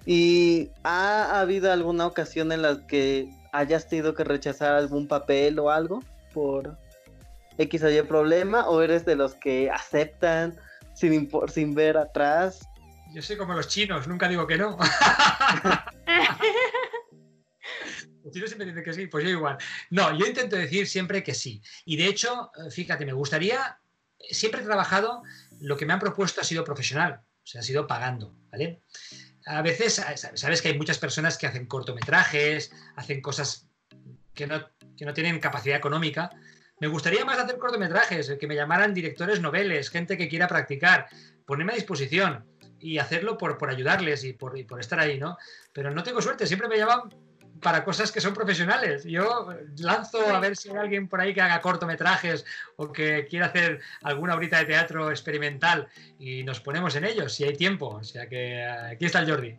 ¿Y 0.05 0.69
ha 0.83 1.39
habido 1.39 1.71
alguna 1.71 2.05
ocasión 2.05 2.51
en 2.51 2.61
la 2.61 2.85
que 2.85 3.29
hayas 3.51 3.87
tenido 3.87 4.13
que 4.13 4.23
rechazar 4.23 4.75
algún 4.75 5.07
papel 5.07 5.57
o 5.57 5.71
algo 5.71 6.03
por 6.33 6.77
X 7.57 7.83
o 7.83 7.89
Y 7.89 8.01
problema? 8.03 8.67
¿O 8.67 8.81
eres 8.81 9.05
de 9.05 9.15
los 9.15 9.33
que 9.35 9.71
aceptan 9.71 10.55
sin, 10.93 11.29
sin 11.47 11.73
ver 11.73 11.97
atrás? 11.97 12.67
Yo 13.13 13.21
soy 13.21 13.37
como 13.37 13.53
los 13.53 13.67
chinos, 13.67 14.07
nunca 14.07 14.27
digo 14.27 14.45
que 14.45 14.57
no. 14.57 14.77
Chinos 18.35 18.49
siempre 18.49 18.67
dicen 18.67 18.83
que 18.83 18.91
sí, 18.91 19.07
pues 19.07 19.23
yo 19.23 19.29
igual. 19.29 19.57
No, 19.91 20.17
yo 20.17 20.25
intento 20.25 20.57
decir 20.57 20.87
siempre 20.87 21.23
que 21.23 21.33
sí. 21.33 21.61
Y 21.85 21.95
de 21.95 22.07
hecho, 22.07 22.51
eh, 22.57 22.69
fíjate, 22.69 23.05
me 23.05 23.13
gustaría, 23.13 23.79
siempre 24.29 24.59
he 24.59 24.65
trabajado, 24.65 25.23
lo 25.61 25.77
que 25.77 25.85
me 25.85 25.93
han 25.93 26.01
propuesto 26.01 26.41
ha 26.41 26.43
sido 26.43 26.65
profesional, 26.65 27.21
o 27.23 27.47
sea, 27.47 27.61
ha 27.61 27.63
sido 27.63 27.87
pagando, 27.87 28.35
¿vale? 28.51 28.81
a 29.45 29.61
veces, 29.61 30.03
sabes 30.33 30.61
que 30.61 30.67
hay 30.67 30.77
muchas 30.77 30.97
personas 30.97 31.37
que 31.37 31.47
hacen 31.47 31.65
cortometrajes, 31.65 32.73
hacen 32.97 33.21
cosas 33.21 33.69
que 34.33 34.47
no, 34.47 34.67
que 34.97 35.05
no 35.05 35.13
tienen 35.13 35.39
capacidad 35.39 35.77
económica. 35.77 36.29
Me 36.81 36.87
gustaría 36.87 37.23
más 37.23 37.39
hacer 37.39 37.57
cortometrajes, 37.57 38.35
que 38.37 38.47
me 38.47 38.55
llamaran 38.55 38.93
directores 38.93 39.39
noveles, 39.39 39.89
gente 39.89 40.17
que 40.17 40.27
quiera 40.27 40.49
practicar, 40.49 41.07
ponerme 41.45 41.71
a 41.71 41.75
disposición 41.75 42.45
y 42.79 42.97
hacerlo 42.97 43.37
por, 43.37 43.57
por 43.57 43.69
ayudarles 43.69 44.25
y 44.25 44.33
por, 44.33 44.57
y 44.57 44.65
por 44.65 44.81
estar 44.81 44.99
ahí, 44.99 45.19
¿no? 45.19 45.37
Pero 45.71 45.91
no 45.91 46.03
tengo 46.03 46.21
suerte, 46.21 46.47
siempre 46.47 46.67
me 46.67 46.77
llaman 46.77 47.03
para 47.61 47.83
cosas 47.83 48.11
que 48.11 48.21
son 48.21 48.33
profesionales. 48.33 49.03
Yo 49.05 49.47
lanzo 49.79 50.19
a 50.27 50.39
ver 50.39 50.55
si 50.55 50.69
hay 50.69 50.77
alguien 50.77 51.07
por 51.07 51.21
ahí 51.21 51.33
que 51.33 51.41
haga 51.41 51.61
cortometrajes 51.61 52.45
o 52.75 52.91
que 52.91 53.27
quiera 53.27 53.47
hacer 53.47 53.81
alguna 54.01 54.35
horita 54.35 54.59
de 54.59 54.65
teatro 54.65 55.09
experimental 55.09 55.87
y 56.19 56.43
nos 56.43 56.59
ponemos 56.59 56.95
en 56.95 57.05
ello, 57.05 57.29
si 57.29 57.43
hay 57.43 57.55
tiempo. 57.55 57.87
O 57.87 58.03
sea 58.03 58.27
que 58.27 58.59
eh, 58.59 58.67
aquí 58.91 59.05
está 59.05 59.19
el 59.19 59.29
Jordi. 59.29 59.57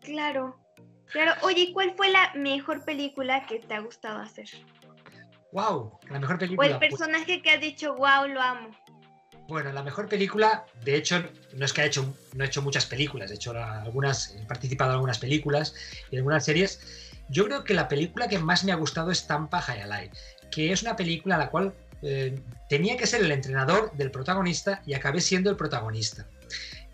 claro, 0.00 0.58
claro. 1.10 1.32
Oye, 1.42 1.70
¿cuál 1.72 1.94
fue 1.96 2.10
la 2.10 2.32
mejor 2.34 2.84
película 2.84 3.46
que 3.46 3.58
te 3.60 3.74
ha 3.74 3.80
gustado 3.80 4.18
hacer? 4.18 4.48
¡Wow! 5.52 5.98
La 6.10 6.20
mejor 6.20 6.38
película. 6.38 6.68
O 6.68 6.70
el 6.70 6.78
personaje 6.78 7.40
que 7.40 7.50
has 7.50 7.60
dicho, 7.60 7.94
wow, 7.94 8.26
lo 8.28 8.40
amo. 8.40 8.70
Bueno, 9.48 9.72
la 9.72 9.82
mejor 9.82 10.08
película, 10.08 10.66
de 10.84 10.96
hecho, 10.96 11.22
no 11.54 11.64
es 11.64 11.72
que 11.72 11.82
ha 11.82 11.84
hecho, 11.84 12.14
no 12.34 12.42
he 12.42 12.46
hecho 12.48 12.62
muchas 12.62 12.84
películas, 12.84 13.30
he 13.30 13.34
hecho 13.34 13.52
algunas, 13.52 14.34
he 14.34 14.44
participado 14.44 14.90
en 14.90 14.94
algunas 14.94 15.18
películas 15.18 15.74
y 16.10 16.16
en 16.16 16.20
algunas 16.20 16.44
series. 16.44 16.80
Yo 17.28 17.44
creo 17.44 17.62
que 17.62 17.74
la 17.74 17.86
película 17.86 18.26
que 18.26 18.40
más 18.40 18.64
me 18.64 18.72
ha 18.72 18.76
gustado 18.76 19.12
es 19.12 19.26
Tampa 19.26 19.64
Hayalai, 19.64 20.10
que 20.50 20.72
es 20.72 20.82
una 20.82 20.96
película 20.96 21.36
a 21.36 21.38
la 21.38 21.50
cual 21.50 21.74
eh, 22.02 22.40
tenía 22.68 22.96
que 22.96 23.06
ser 23.06 23.22
el 23.22 23.30
entrenador 23.30 23.92
del 23.92 24.10
protagonista 24.10 24.82
y 24.84 24.94
acabé 24.94 25.20
siendo 25.20 25.48
el 25.50 25.56
protagonista. 25.56 26.26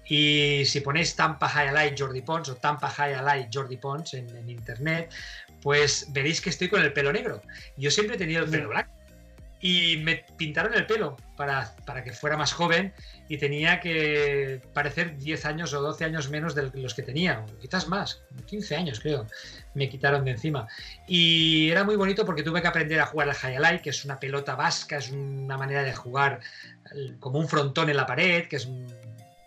Y 0.05 0.65
si 0.67 0.81
ponéis 0.81 1.17
Tampa 1.17 1.51
Hayalai 1.55 1.95
Jordi 1.97 2.21
Pons 2.21 2.51
o 2.51 2.57
Tampa 2.57 2.93
Hayalai 2.95 3.49
Jordi 3.53 3.79
Pons 3.79 4.13
en, 4.13 4.29
en 4.37 4.51
internet, 4.51 5.11
pues 5.63 6.07
veréis 6.11 6.43
que 6.43 6.51
estoy 6.51 6.69
con 6.69 6.83
el 6.83 6.93
pelo 6.93 7.13
negro. 7.13 7.41
Yo 7.79 7.91
siempre 7.91 8.17
he 8.17 8.19
tenido 8.19 8.45
el 8.45 8.51
pelo 8.51 8.69
blanco 8.69 9.02
y 9.63 9.97
me 9.99 10.25
pintaron 10.37 10.75
el 10.75 10.87
pelo 10.87 11.17
para, 11.37 11.75
para, 11.87 12.03
que 12.03 12.13
fuera 12.13 12.37
más 12.37 12.53
joven 12.53 12.93
y 13.29 13.39
tenía 13.39 13.79
que 13.79 14.61
parecer 14.75 15.17
10 15.17 15.47
años 15.47 15.73
o 15.73 15.81
12 15.81 16.05
años 16.05 16.29
menos 16.29 16.57
de 16.57 16.71
los 16.75 16.95
que 16.95 17.03
tenía, 17.03 17.45
quizás 17.61 17.87
más, 17.87 18.23
15 18.47 18.77
años 18.77 18.99
creo, 18.99 19.25
me 19.75 19.89
quitaron 19.89 20.25
de 20.25 20.33
encima. 20.33 20.67
Y 21.07 21.71
era 21.71 21.85
muy 21.85 21.95
bonito 21.95 22.27
porque 22.27 22.43
tuve 22.43 22.61
que 22.61 22.69
aprender 22.69 23.01
a 23.01 23.07
jugar 23.07 23.31
al 23.31 23.37
Hayalai, 23.41 23.81
que 23.81 23.91
es 23.91 24.05
una 24.05 24.19
pelota 24.19 24.57
vasca, 24.57 24.99
es 24.99 25.13
una 25.13 25.57
manera 25.57 25.85
de 25.85 25.95
jugar 25.95 26.41
como 27.21 27.39
un 27.39 27.49
frontón 27.49 27.89
en 27.89 27.97
la 27.97 28.05
pared, 28.05 28.49
que 28.49 28.57
es 28.57 28.67
un 28.67 28.87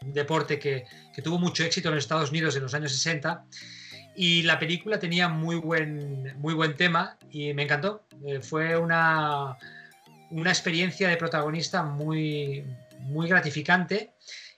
deporte 0.06 0.58
que, 0.58 0.86
que 1.14 1.22
tuvo 1.22 1.38
mucho 1.38 1.66
éxito 1.66 1.90
en 1.90 1.96
los 1.96 2.06
Estados 2.06 2.32
Unidos 2.32 2.56
en 2.56 2.64
los 2.64 2.74
años 2.74 2.94
60 2.94 3.44
y 4.16 4.44
la 4.44 4.58
película 4.60 4.98
tenía 4.98 5.28
muy 5.28 5.58
buen, 5.58 6.40
muy 6.40 6.54
buen 6.54 6.76
tema 6.76 7.18
y 7.30 7.54
me 7.54 7.64
encantó. 7.64 8.04
Eh, 8.26 8.40
fue 8.42 8.78
una, 8.78 9.58
una 10.32 10.50
experiencia 10.50 11.08
de 11.10 11.18
protagonista 11.18 11.84
muy, 11.84 12.64
muy 13.02 13.28
gratificante 13.28 14.14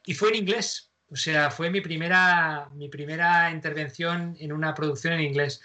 y 0.05 0.13
fue 0.13 0.29
en 0.29 0.35
inglés. 0.35 0.91
O 1.09 1.15
sea, 1.15 1.51
fue 1.51 1.69
mi 1.69 1.81
primera, 1.81 2.69
mi 2.73 2.89
primera 2.89 3.51
intervención 3.51 4.35
en 4.39 4.51
una 4.51 4.73
producción 4.73 5.13
en 5.13 5.21
inglés. 5.21 5.61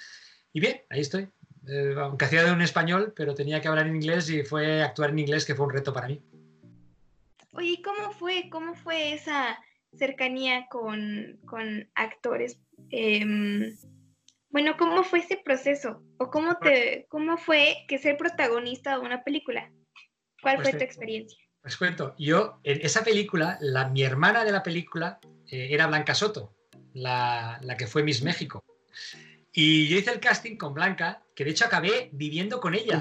Y 0.52 0.60
bien, 0.60 0.82
ahí 0.90 1.00
estoy. 1.00 1.28
eh, 1.68 1.94
aunque 1.96 2.24
hacía 2.24 2.44
de 2.44 2.52
un 2.52 2.62
español, 2.62 3.12
pero 3.14 3.34
tenía 3.34 3.60
que 3.60 3.68
hablar 3.68 3.86
en 3.86 3.96
inglés 3.96 4.28
y 4.30 4.42
fue 4.42 4.82
actuar 4.82 5.10
en 5.10 5.20
inglés 5.20 5.44
que 5.44 5.54
fue 5.54 5.66
un 5.66 5.72
reto 5.72 5.92
para 5.92 6.08
mí. 6.08 6.20
Oye, 7.52 7.80
¿cómo 7.84 8.12
fue? 8.12 8.48
¿Cómo 8.50 8.74
fue 8.74 9.14
esa 9.14 9.58
cercanía 9.96 10.66
con, 10.68 11.40
actores? 11.94 12.58
Em, 12.90 13.76
bueno, 14.50 14.76
¿cómo 14.78 15.04
fue 15.04 15.20
ese 15.20 15.36
proceso? 15.36 16.02
¿O 16.18 16.30
cómo, 16.30 16.56
te, 16.56 17.06
cómo 17.08 17.36
fue 17.36 17.84
que 17.88 17.98
ser 17.98 18.16
protagonista 18.16 18.98
de 18.98 19.04
una 19.04 19.22
película? 19.22 19.70
¿Cuál 20.42 20.56
pues 20.56 20.70
fue 20.70 20.78
tu 20.78 20.84
experiencia? 20.84 21.38
Pues 21.62 21.76
cuento, 21.76 22.14
yo 22.18 22.58
en 22.64 22.80
esa 22.84 23.04
película, 23.04 23.56
la, 23.60 23.88
mi 23.88 24.02
hermana 24.02 24.44
de 24.44 24.50
la 24.50 24.64
película 24.64 25.20
eh, 25.46 25.68
era 25.70 25.86
Blanca 25.86 26.14
Soto, 26.14 26.52
la, 26.92 27.60
que 27.78 27.86
fue 27.86 28.02
Miss 28.02 28.22
México. 28.22 28.64
Y 29.52 29.86
yo 29.86 29.98
hice 29.98 30.10
el 30.10 30.18
casting 30.18 30.56
con 30.56 30.74
Blanca, 30.74 31.22
que 31.36 31.44
de 31.44 31.50
hecho 31.52 31.64
acabé 31.64 32.10
viviendo 32.12 32.60
con 32.60 32.74
ella. 32.74 33.00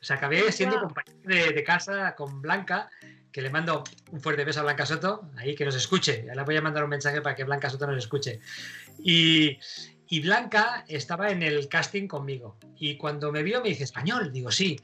O 0.00 0.04
sea, 0.04 0.16
acabé 0.16 0.50
siendo 0.50 0.80
compañero 0.80 1.52
de, 1.54 1.64
casa 1.64 2.14
con 2.16 2.42
Blanca, 2.42 2.90
que 3.30 3.40
le 3.40 3.50
mando 3.50 3.84
un 4.10 4.20
fuerte 4.20 4.44
beso 4.44 4.60
a 4.60 4.62
Blanca 4.64 4.84
Soto, 4.84 5.30
ahí 5.36 5.54
que 5.54 5.64
nos 5.64 5.76
escuche. 5.76 6.24
Ya 6.26 6.34
le 6.34 6.42
voy 6.42 6.56
a 6.56 6.62
mandar 6.62 6.82
un 6.82 6.90
mensaje 6.90 7.22
para 7.22 7.36
que 7.36 7.44
Blanca 7.44 7.70
Soto 7.70 7.86
nos 7.86 7.98
escuche. 7.98 8.40
Y, 8.98 9.58
y 10.08 10.20
Blanca 10.20 10.84
estaba 10.88 11.30
en 11.30 11.42
el 11.42 11.68
casting 11.68 12.08
conmigo. 12.08 12.58
Y 12.78 12.96
cuando 12.96 13.30
me 13.30 13.44
vio 13.44 13.62
me 13.62 13.68
dice, 13.68 13.84
español, 13.84 14.32
digo, 14.32 14.50
sí 14.50 14.76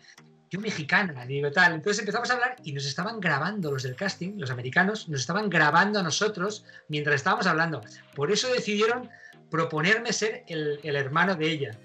yo 0.52 0.60
mexicana, 0.60 1.24
digo 1.24 1.50
tal. 1.50 1.72
Entonces 1.72 2.00
empezamos 2.00 2.30
a 2.30 2.34
hablar 2.34 2.56
y 2.62 2.72
nos 2.72 2.84
estaban 2.84 3.20
grabando 3.20 3.72
los 3.72 3.84
del 3.84 3.96
casting, 3.96 4.34
los 4.36 4.50
americanos, 4.50 5.08
nos 5.08 5.20
estaban 5.20 5.48
grabando 5.48 5.98
a 5.98 6.02
nosotros 6.02 6.66
mientras 6.88 7.16
estábamos 7.16 7.46
hablando. 7.46 7.80
Por 8.14 8.30
eso 8.30 8.52
decidieron 8.52 9.08
proponerme 9.50 10.12
ser 10.12 10.44
el, 10.48 10.78
hermano 10.84 11.36
de 11.36 11.50
ella. 11.50 11.78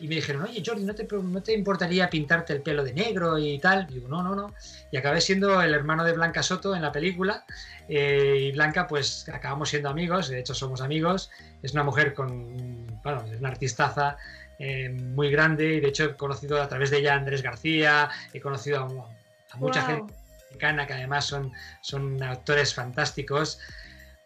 Y 0.00 0.08
me 0.08 0.16
dijeron, 0.16 0.42
oye 0.42 0.62
Jordi, 0.66 0.82
¿no 0.84 0.96
te, 0.96 1.06
¿no 1.10 1.42
te 1.42 1.52
importaría 1.52 2.10
pintarte 2.10 2.52
el 2.52 2.62
pelo 2.62 2.82
de 2.82 2.92
negro 2.92 3.38
y 3.38 3.58
tal? 3.60 3.86
Y 3.88 3.94
digo, 3.94 4.08
no, 4.08 4.24
no, 4.24 4.34
no. 4.34 4.52
Y 4.90 4.96
acabé 4.96 5.20
siendo 5.20 5.62
el 5.62 5.72
hermano 5.72 6.02
de 6.02 6.12
Blanca 6.12 6.42
Soto 6.42 6.74
en 6.74 6.82
la 6.82 6.90
película. 6.90 7.44
Eh, 7.88 8.48
y 8.48 8.52
Blanca, 8.52 8.88
pues 8.88 9.28
acabamos 9.28 9.68
siendo 9.68 9.90
amigos, 9.90 10.28
de 10.28 10.40
hecho 10.40 10.54
somos 10.54 10.80
amigos. 10.80 11.30
Es 11.62 11.72
una 11.72 11.84
mujer 11.84 12.14
con, 12.14 13.00
bueno, 13.04 13.24
es 13.32 13.38
una 13.38 13.50
artistaza 13.50 14.16
eh, 14.60 14.88
muy 14.88 15.30
grande 15.30 15.74
y 15.74 15.80
de 15.80 15.88
hecho 15.88 16.04
he 16.04 16.16
conocido 16.16 16.60
a 16.60 16.68
través 16.68 16.90
de 16.90 16.98
ella 16.98 17.14
a 17.14 17.16
Andrés 17.18 17.42
García, 17.42 18.10
he 18.32 18.40
conocido 18.40 18.80
a, 18.80 19.56
mucha 19.56 19.82
gente 19.82 20.12
mexicana 20.46 20.86
que 20.86 20.94
además 20.94 21.26
son, 21.26 21.52
son 21.80 22.20
actores 22.22 22.74
fantásticos. 22.74 23.60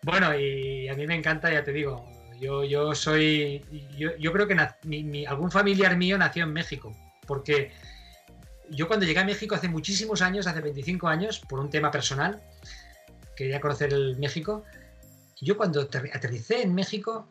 Bueno, 0.02 0.34
y 0.36 0.88
a 0.88 0.94
mí 0.94 1.06
me 1.06 1.14
encanta, 1.14 1.52
ya 1.52 1.62
te 1.62 1.72
digo, 1.72 2.08
yo, 2.40 2.64
yo 2.64 2.94
soy, 2.94 3.62
yo, 3.96 4.32
creo 4.32 4.48
que 4.48 5.26
algún 5.26 5.50
familiar 5.50 5.96
mío 5.96 6.16
nació 6.16 6.44
en 6.44 6.52
México, 6.54 6.96
porque 7.26 7.70
yo 8.70 8.88
cuando 8.88 9.04
llegué 9.04 9.20
a 9.20 9.24
México 9.24 9.54
hace 9.54 9.68
muchísimos 9.68 10.22
años, 10.22 10.46
hace 10.46 10.62
25 10.62 11.08
años, 11.08 11.40
por 11.40 11.60
un 11.60 11.68
tema 11.68 11.90
personal, 11.90 12.42
quería 13.36 13.60
conocer 13.60 13.92
el 13.92 14.16
México, 14.16 14.64
yo 15.42 15.58
cuando 15.58 15.82
aterricé 15.82 16.62
en 16.62 16.74
México 16.74 17.28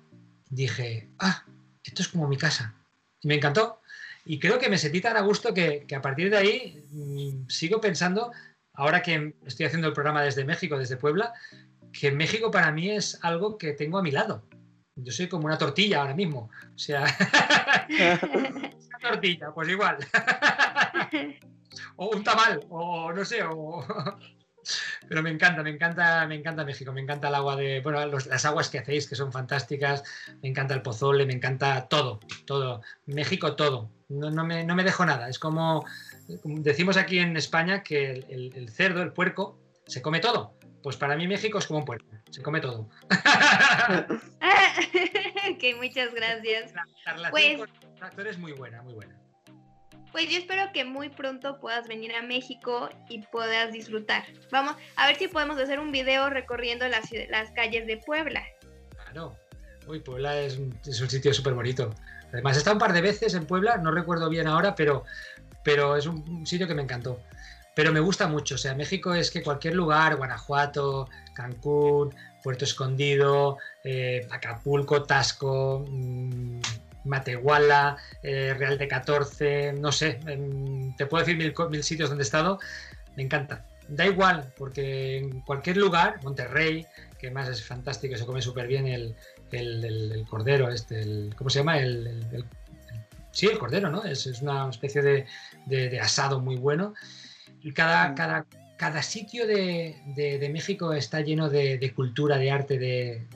dije, 0.49 1.09
ah, 1.17 1.45
esto 1.83 2.03
es 2.03 2.07
como 2.07 2.27
mi 2.27 2.37
casa 2.37 2.75
me 3.23 3.35
encantó. 3.35 3.81
Y 4.25 4.39
creo 4.39 4.59
que 4.59 4.69
me 4.69 4.77
sentí 4.77 5.01
tan 5.01 5.17
a 5.17 5.21
gusto 5.21 5.53
que, 5.53 5.85
a 5.95 6.01
partir 6.01 6.29
de 6.29 6.37
ahí 6.37 6.83
mm, 6.91 7.49
sigo 7.49 7.81
pensando, 7.81 8.31
ahora 8.73 9.01
que 9.01 9.35
estoy 9.45 9.65
haciendo 9.65 9.87
el 9.87 9.93
programa 9.93 10.21
desde 10.21 10.45
México, 10.45 10.77
desde 10.77 10.97
Puebla, 10.97 11.33
que 11.91 12.11
México 12.11 12.51
para 12.51 12.71
mí 12.71 12.91
es 12.91 13.19
algo 13.23 13.57
que 13.57 13.73
tengo 13.73 13.97
a 13.97 14.03
mi 14.03 14.11
lado. 14.11 14.43
Yo 14.95 15.11
soy 15.11 15.27
como 15.27 15.45
una 15.45 15.57
tortilla 15.57 16.01
ahora 16.01 16.13
mismo. 16.13 16.49
O 16.75 16.77
sea, 16.77 17.05
una 17.89 19.11
tortilla, 19.11 19.51
pues 19.53 19.69
igual. 19.69 19.97
o 21.95 22.15
un 22.15 22.23
tamal, 22.23 22.65
o 22.69 23.11
no 23.11 23.25
sé, 23.25 23.41
o, 23.43 23.85
pero 25.07 25.21
me 25.23 25.29
encanta, 25.29 25.63
me 25.63 25.69
encanta, 25.69 26.25
me 26.27 26.35
encanta 26.35 26.65
México, 26.65 26.91
me 26.91 27.01
encanta 27.01 27.29
el 27.29 27.35
agua 27.35 27.55
de, 27.55 27.81
bueno, 27.81 28.05
las 28.05 28.45
aguas 28.45 28.69
que 28.69 28.79
hacéis 28.79 29.07
que 29.07 29.15
son 29.15 29.31
fantásticas, 29.31 30.03
me 30.41 30.49
encanta 30.49 30.73
el 30.73 30.81
pozole, 30.81 31.25
me 31.25 31.33
encanta 31.33 31.87
todo, 31.87 32.19
todo, 32.45 32.81
México 33.05 33.55
todo, 33.55 33.91
no, 34.09 34.29
no, 34.29 34.43
me, 34.45 34.63
no 34.63 34.75
me, 34.75 34.83
dejo 34.83 35.05
nada, 35.05 35.29
es 35.29 35.39
como, 35.39 35.85
decimos 36.43 36.97
aquí 36.97 37.19
en 37.19 37.37
España 37.37 37.83
que 37.83 38.11
el, 38.29 38.69
cerdo, 38.69 39.01
el 39.01 39.13
puerco, 39.13 39.59
se 39.85 40.01
come 40.01 40.19
todo, 40.19 40.55
pues 40.83 40.97
para 40.97 41.15
mí 41.15 41.27
México 41.27 41.57
es 41.57 41.67
como 41.67 41.79
un 41.79 41.85
puerco, 41.85 42.07
se 42.29 42.41
come 42.41 42.61
todo. 42.61 42.89
ok, 45.51 45.63
muchas 45.77 46.13
gracias. 46.13 46.73
La, 46.73 46.85
relación 47.13 47.31
pues... 47.31 47.57
con 47.57 47.69
los 47.91 48.01
actores 48.01 48.37
muy 48.37 48.53
buena, 48.53 48.81
muy 48.81 48.93
buena. 48.93 49.20
Pues 50.11 50.29
yo 50.29 50.37
espero 50.37 50.71
que 50.73 50.83
muy 50.83 51.09
pronto 51.09 51.59
puedas 51.59 51.87
venir 51.87 52.13
a 52.13 52.21
México 52.21 52.89
y 53.07 53.21
puedas 53.21 53.71
disfrutar. 53.71 54.23
Vamos 54.51 54.75
a 54.97 55.07
ver 55.07 55.15
si 55.15 55.27
podemos 55.27 55.57
hacer 55.57 55.79
un 55.79 55.91
video 55.91 56.29
recorriendo 56.29 56.87
las, 56.87 57.09
las 57.29 57.51
calles 57.51 57.87
de 57.87 57.97
Puebla. 57.97 58.43
Claro. 59.03 59.37
Uy, 59.87 59.99
Puebla 59.99 60.39
es 60.39 60.57
un, 60.57 60.77
sitio 60.83 61.33
súper 61.33 61.53
bonito. 61.53 61.93
Además, 62.31 62.55
he 62.55 62.59
estado 62.59 62.75
un 62.75 62.79
par 62.79 62.93
de 62.93 63.01
veces 63.01 63.33
en 63.33 63.45
Puebla, 63.45 63.77
no 63.77 63.91
recuerdo 63.91 64.29
bien 64.29 64.47
ahora, 64.47 64.75
pero, 64.75 65.03
pero 65.63 65.97
es 65.97 66.05
un, 66.05 66.45
sitio 66.45 66.67
que 66.67 66.75
me 66.75 66.83
encantó. 66.83 67.19
Pero 67.75 67.91
me 67.91 67.99
gusta 67.99 68.27
mucho. 68.27 68.55
O 68.55 68.57
sea, 68.57 68.75
México 68.75 69.13
es 69.13 69.31
que 69.31 69.41
cualquier 69.41 69.75
lugar, 69.75 70.17
Guanajuato, 70.17 71.09
Cancún, 71.33 72.13
Puerto 72.43 72.65
Escondido, 72.65 73.57
eh, 73.83 74.27
Acapulco, 74.29 75.03
Tasco, 75.03 75.85
mm, 75.87 76.59
Matehuala, 77.05 77.97
eh, 78.23 78.53
Real 78.57 78.77
de 78.77 78.87
14, 78.87 79.73
no 79.73 79.91
sé, 79.91 80.19
te 80.97 81.05
puedo 81.05 81.25
decir 81.25 81.37
mil, 81.37 81.83
sitios 81.83 82.09
donde 82.09 82.23
he 82.23 82.25
estado, 82.25 82.59
me 83.15 83.23
encanta. 83.23 83.65
Da 83.87 84.05
igual, 84.05 84.53
porque 84.57 85.17
en 85.17 85.41
cualquier 85.41 85.77
lugar, 85.77 86.23
Monterrey, 86.23 86.85
que 87.19 87.31
más 87.31 87.49
es 87.49 87.63
fantástico, 87.63 88.15
se 88.15 88.25
come 88.25 88.41
súper 88.41 88.67
bien 88.67 88.87
el, 88.87 89.15
cordero, 90.29 90.71
este, 90.71 91.29
¿cómo 91.35 91.49
se 91.49 91.59
llama? 91.59 91.79
El, 91.79 92.45
sí, 93.31 93.47
el 93.47 93.57
cordero, 93.57 93.89
¿no? 93.89 94.05
Es, 94.05 94.25
una 94.41 94.69
especie 94.69 95.01
de, 95.67 95.99
asado 95.99 96.39
muy 96.39 96.55
bueno. 96.55 96.93
Y 97.61 97.73
cada, 97.73 98.09
mm. 98.09 98.15
cada, 98.15 98.45
cada 98.81 99.03
sitio 99.03 99.45
de, 99.45 100.49
México 100.51 100.91
está 100.93 101.21
lleno 101.21 101.49
de, 101.49 101.93
cultura, 101.95 102.39
de 102.39 102.49
arte, 102.49 102.79
de... 102.79 103.27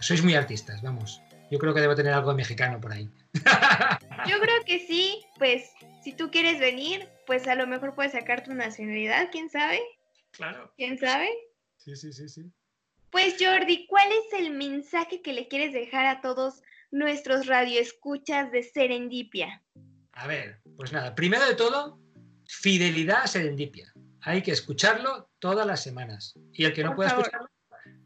sois 0.00 0.22
muy 0.22 0.34
artistas, 0.34 0.80
vamos. 0.80 1.20
Yo 1.50 1.58
creo 1.58 1.74
que 1.74 1.80
debo 1.80 1.94
tener 1.94 2.12
algo 2.12 2.30
de 2.30 2.36
mexicano 2.36 2.80
por 2.80 2.92
ahí. 2.92 3.10
Yo 4.28 4.38
creo 4.40 4.64
que 4.64 4.86
sí, 4.86 5.24
pues 5.38 5.70
si 6.02 6.12
tú 6.12 6.30
quieres 6.30 6.60
venir, 6.60 7.08
pues 7.26 7.48
a 7.48 7.54
lo 7.54 7.66
mejor 7.66 7.94
puedes 7.94 8.12
sacar 8.12 8.44
tu 8.44 8.54
nacionalidad, 8.54 9.28
¿quién 9.32 9.50
sabe? 9.50 9.80
Claro. 10.30 10.72
¿Quién 10.76 10.98
sabe? 10.98 11.28
Sí, 11.76 11.96
sí, 11.96 12.12
sí, 12.12 12.28
sí. 12.28 12.52
Pues 13.10 13.34
Jordi, 13.40 13.86
¿cuál 13.86 14.08
es 14.12 14.40
el 14.40 14.52
mensaje 14.52 15.20
que 15.22 15.32
le 15.32 15.48
quieres 15.48 15.72
dejar 15.72 16.06
a 16.06 16.20
todos 16.20 16.62
nuestros 16.92 17.46
radioescuchas 17.46 18.52
de 18.52 18.62
Serendipia? 18.62 19.62
A 20.12 20.26
ver, 20.28 20.60
pues 20.76 20.92
nada, 20.92 21.14
primero 21.14 21.44
de 21.46 21.54
todo, 21.56 21.98
fidelidad 22.46 23.22
a 23.22 23.26
Serendipia. 23.26 23.92
Hay 24.22 24.42
que 24.42 24.52
escucharlo 24.52 25.30
todas 25.40 25.66
las 25.66 25.82
semanas. 25.82 26.34
Y 26.52 26.64
el 26.64 26.72
que 26.72 26.84
no 26.84 26.94
pueda 26.94 27.10
escucharlo, 27.10 27.48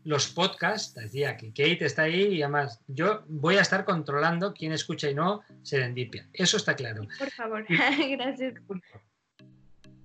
los 0.05 0.29
podcasts, 0.29 0.95
decía 0.95 1.37
que 1.37 1.49
Kate 1.49 1.85
está 1.85 2.03
ahí 2.03 2.35
y 2.35 2.43
además 2.43 2.81
yo 2.87 3.25
voy 3.27 3.57
a 3.57 3.63
estar 3.63 3.85
controlando 3.85 4.53
quién 4.53 4.73
escucha 4.73 5.09
y 5.09 5.15
no 5.15 5.43
Serendipia. 5.63 6.29
Eso 6.33 6.59
está 6.59 6.77
claro. 6.77 7.07
Por 7.19 7.31
favor, 7.31 7.67
gracias. 7.69 8.55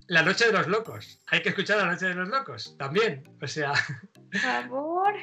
La 0.08 0.22
Noche 0.22 0.46
de 0.46 0.52
los 0.52 0.66
Locos. 0.66 1.20
Hay 1.28 1.42
que 1.42 1.50
escuchar 1.50 1.78
La 1.78 1.92
Noche 1.92 2.06
de 2.06 2.14
los 2.14 2.28
Locos 2.28 2.76
también. 2.78 3.22
O 3.40 3.46
sea. 3.46 3.72
Por 4.32 4.40
favor. 4.40 5.14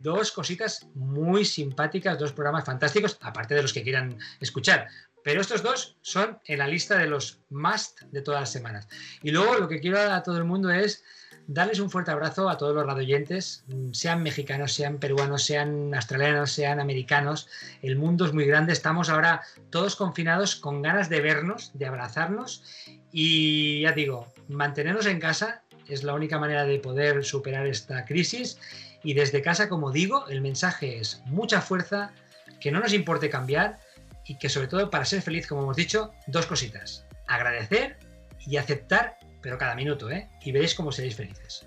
Dos 0.00 0.30
cositas 0.30 0.86
muy 0.94 1.44
simpáticas, 1.44 2.18
dos 2.18 2.32
programas 2.32 2.64
fantásticos, 2.64 3.18
aparte 3.22 3.54
de 3.54 3.62
los 3.62 3.72
que 3.72 3.82
quieran 3.82 4.18
escuchar. 4.40 4.88
Pero 5.24 5.40
estos 5.40 5.62
dos 5.62 5.96
son 6.02 6.38
en 6.44 6.58
la 6.58 6.68
lista 6.68 6.98
de 6.98 7.06
los 7.06 7.40
must 7.50 8.02
de 8.12 8.22
todas 8.22 8.42
las 8.42 8.52
semanas. 8.52 8.88
Y 9.22 9.30
luego 9.30 9.56
lo 9.56 9.68
que 9.68 9.80
quiero 9.80 9.98
a 9.98 10.22
todo 10.22 10.36
el 10.38 10.44
mundo 10.44 10.70
es 10.70 11.02
darles 11.46 11.78
un 11.78 11.90
fuerte 11.90 12.10
abrazo 12.10 12.48
a 12.48 12.58
todos 12.58 12.74
los 12.74 12.86
radioyentes, 12.86 13.64
sean 13.92 14.22
mexicanos, 14.22 14.72
sean 14.72 14.98
peruanos, 14.98 15.44
sean 15.44 15.94
australianos, 15.94 16.50
sean 16.50 16.80
americanos. 16.80 17.48
El 17.82 17.96
mundo 17.96 18.26
es 18.26 18.32
muy 18.32 18.44
grande, 18.46 18.72
estamos 18.72 19.08
ahora 19.08 19.42
todos 19.70 19.96
confinados 19.96 20.56
con 20.56 20.82
ganas 20.82 21.08
de 21.08 21.20
vernos, 21.20 21.70
de 21.74 21.86
abrazarnos. 21.86 22.64
Y 23.12 23.82
ya 23.82 23.92
digo, 23.92 24.32
mantenernos 24.48 25.06
en 25.06 25.20
casa 25.20 25.62
es 25.88 26.02
la 26.02 26.14
única 26.14 26.38
manera 26.38 26.64
de 26.64 26.78
poder 26.78 27.24
superar 27.24 27.66
esta 27.66 28.04
crisis. 28.04 28.58
Y 29.02 29.14
desde 29.14 29.42
casa, 29.42 29.68
como 29.68 29.92
digo, 29.92 30.26
el 30.28 30.40
mensaje 30.40 30.98
es 30.98 31.22
mucha 31.26 31.60
fuerza, 31.60 32.12
que 32.60 32.72
no 32.72 32.80
nos 32.80 32.92
importe 32.92 33.30
cambiar 33.30 33.78
y 34.24 34.38
que 34.38 34.48
sobre 34.48 34.66
todo 34.66 34.90
para 34.90 35.04
ser 35.04 35.22
feliz, 35.22 35.46
como 35.46 35.62
hemos 35.62 35.76
dicho, 35.76 36.12
dos 36.26 36.46
cositas, 36.46 37.06
agradecer 37.28 37.98
y 38.46 38.56
aceptar 38.56 39.18
pero 39.46 39.58
cada 39.58 39.76
minuto, 39.76 40.10
¿eh? 40.10 40.28
Y 40.42 40.50
veréis 40.50 40.74
cómo 40.74 40.90
seréis 40.90 41.14
felices. 41.14 41.64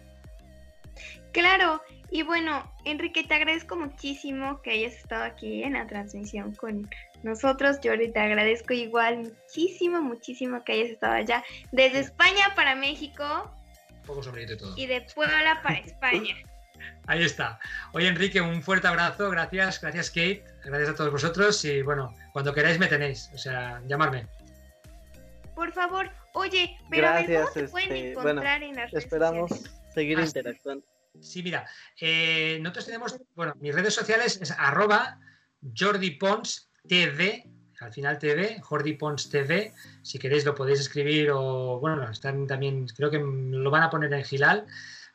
Claro, 1.32 1.82
y 2.12 2.24
bueno, 2.24 2.70
Enrique, 2.84 3.24
te 3.24 3.36
agradezco 3.36 3.78
muchísimo 3.78 4.62
que 4.62 4.72
hayas 4.72 4.96
estado 4.96 5.24
aquí 5.24 5.64
en 5.64 5.72
la 5.72 5.88
transmisión 5.88 6.54
con 6.56 6.90
nosotros. 7.24 7.78
Jordi, 7.82 8.12
te 8.12 8.20
agradezco 8.20 8.74
igual 8.74 9.20
muchísimo, 9.20 10.02
muchísimo 10.02 10.62
que 10.66 10.74
hayas 10.74 10.90
estado 10.90 11.14
allá. 11.14 11.42
Desde 11.72 12.00
España 12.00 12.54
para 12.54 12.76
México. 12.76 13.50
Un 13.90 14.02
poco 14.06 14.24
sobre 14.24 14.46
todo. 14.58 14.76
Y 14.76 14.86
de 14.86 15.00
Puebla 15.16 15.62
para 15.64 15.78
España. 15.86 16.36
Ahí 17.08 17.24
está. 17.24 17.62
Oye, 17.94 18.10
Enrique, 18.10 18.42
un 18.42 18.62
fuerte 18.62 18.90
abrazo. 18.90 19.30
Gracias, 19.30 19.80
gracias, 19.80 20.10
Kate. 20.10 20.44
Gracias 20.66 20.90
a 20.90 20.96
todos 20.96 21.14
vosotros. 21.14 21.64
Y 21.64 21.82
bueno, 21.82 22.14
cuando 22.34 22.54
queráis 22.54 22.78
me 22.78 22.88
tenéis. 22.88 23.32
O 23.34 23.38
sea, 23.38 23.82
llamarme. 23.88 24.28
Por 25.56 25.72
favor. 25.72 26.19
Oye, 26.34 26.78
pero 26.90 27.08
gracias, 27.08 27.50
a 27.50 27.72
pueden 27.72 27.92
este, 27.92 28.12
encontrar 28.12 28.64
en 28.64 28.76
las 28.76 28.94
Esperamos 28.94 29.52
seguir 29.94 30.20
ah, 30.20 30.26
interactuando. 30.26 30.86
Sí, 31.22 31.44
mira, 31.44 31.68
eh, 32.00 32.60
nosotros 32.62 32.86
tenemos, 32.86 33.20
bueno, 33.36 33.54
mis 33.60 33.74
redes 33.74 33.94
sociales 33.94 34.40
es 34.42 34.52
arroba 34.52 35.20
Jordi 35.78 36.12
Pons 36.12 36.70
TV, 36.88 37.46
al 37.80 37.94
final 37.94 38.20
TV, 38.20 38.60
Jordi 38.62 38.94
Pons 38.94 39.30
TV, 39.30 39.74
si 40.02 40.20
queréis 40.20 40.46
lo 40.46 40.56
podéis 40.56 40.80
escribir 40.80 41.32
o, 41.32 41.80
bueno, 41.80 42.10
están 42.10 42.48
también, 42.48 42.88
creo 42.88 43.10
que 43.10 43.20
lo 43.20 43.70
van 43.70 43.84
a 43.84 43.90
poner 43.90 44.14
en 44.14 44.24
Gilal, 44.24 44.66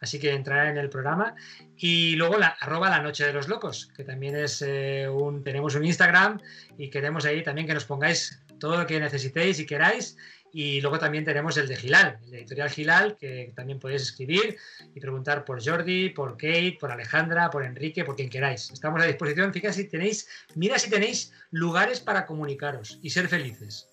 así 0.01 0.19
que 0.19 0.33
entrará 0.33 0.71
en 0.71 0.79
el 0.79 0.91
programa. 0.91 1.35
Y 1.77 2.17
luego 2.17 2.39
la 2.39 2.49
arroba 2.61 2.91
la 2.91 3.01
noche 3.01 3.25
de 3.25 3.33
los 3.33 3.49
locos, 3.49 3.91
que 3.97 4.05
también 4.05 4.37
es 4.37 4.63
eh, 4.63 5.09
un, 5.09 5.43
tenemos 5.43 5.75
un 5.75 5.85
Instagram 5.85 6.41
y 6.77 6.91
queremos 6.91 7.25
ahí 7.25 7.43
también 7.43 7.67
que 7.67 7.75
nos 7.75 7.85
pongáis 7.85 8.43
todo 8.59 8.77
lo 8.77 8.87
que 8.87 9.01
necesitéis 9.01 9.59
y 9.61 9.67
queráis 9.67 10.17
y 10.57 10.81
luego 10.81 11.01
también 11.01 11.25
tenemos 11.25 11.57
el 11.57 11.67
de 11.67 11.75
Gilal, 11.75 12.17
el 12.23 12.31
de 12.31 12.39
Editorial 12.39 12.71
Gilal, 12.71 13.17
que 13.17 13.53
también 13.57 13.81
podéis 13.81 14.03
escribir 14.03 14.57
y 14.95 15.01
preguntar 15.01 15.45
por 15.45 15.61
Jordi, 15.61 16.11
por 16.11 16.37
Kate, 16.37 16.77
por 16.79 16.93
Alejandra, 16.93 17.51
por 17.51 17.65
Enrique, 17.65 18.05
por 18.05 18.15
quien 18.15 18.31
queráis. 18.31 18.71
Estamos 18.71 19.03
a 19.03 19.07
disposición. 19.07 19.53
Fíjate 19.53 19.75
si 19.75 19.89
tenéis, 19.89 20.29
mira 20.55 20.79
si 20.79 20.89
tenéis 20.89 21.33
lugares 21.51 21.99
para 21.99 22.25
comunicaros 22.25 23.01
y 23.03 23.11
ser 23.11 23.27
felices. 23.27 23.91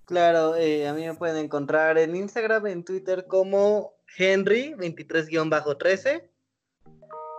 Claro, 0.06 0.54
eh, 0.54 0.86
a 0.86 0.94
mí 0.94 1.04
me 1.04 1.14
pueden 1.14 1.44
encontrar 1.44 1.98
en 1.98 2.14
Instagram, 2.14 2.68
en 2.68 2.84
Twitter 2.84 3.26
como 3.26 3.92
Henry23-13, 4.16 6.30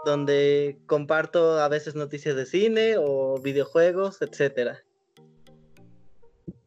donde 0.04 0.78
comparto 0.86 1.62
a 1.62 1.70
veces 1.70 1.96
noticias 1.96 2.36
de 2.36 2.46
cine 2.46 2.96
o 2.98 3.40
videojuegos, 3.42 4.22
etcétera. 4.22 4.84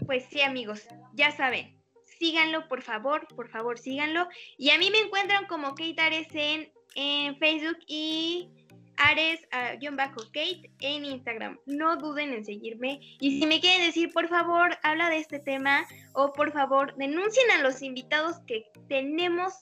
Pues 0.06 0.24
sí, 0.30 0.40
amigos, 0.40 0.86
ya 1.12 1.36
saben, 1.36 1.78
síganlo, 2.18 2.66
por 2.66 2.80
favor, 2.80 3.28
por 3.36 3.50
favor, 3.50 3.78
síganlo. 3.78 4.26
Y 4.56 4.70
a 4.70 4.78
mí 4.78 4.90
me 4.90 5.00
encuentran 5.00 5.46
como 5.48 5.74
Kate 5.74 6.00
Ares 6.00 6.28
en, 6.32 6.72
en 6.94 7.36
Facebook 7.36 7.76
y 7.86 8.59
Ares-Kate 9.00 9.50
ah, 9.52 10.76
en 10.80 11.04
Instagram. 11.04 11.58
No 11.66 11.96
duden 11.96 12.32
en 12.32 12.44
seguirme. 12.44 13.00
Y 13.18 13.40
si 13.40 13.46
me 13.46 13.60
quieren 13.60 13.86
decir, 13.86 14.12
por 14.12 14.28
favor, 14.28 14.78
habla 14.82 15.08
de 15.08 15.18
este 15.18 15.38
tema 15.38 15.86
o 16.12 16.32
por 16.32 16.52
favor, 16.52 16.94
denuncien 16.96 17.50
a 17.50 17.62
los 17.62 17.82
invitados 17.82 18.38
que 18.46 18.70
tenemos 18.88 19.54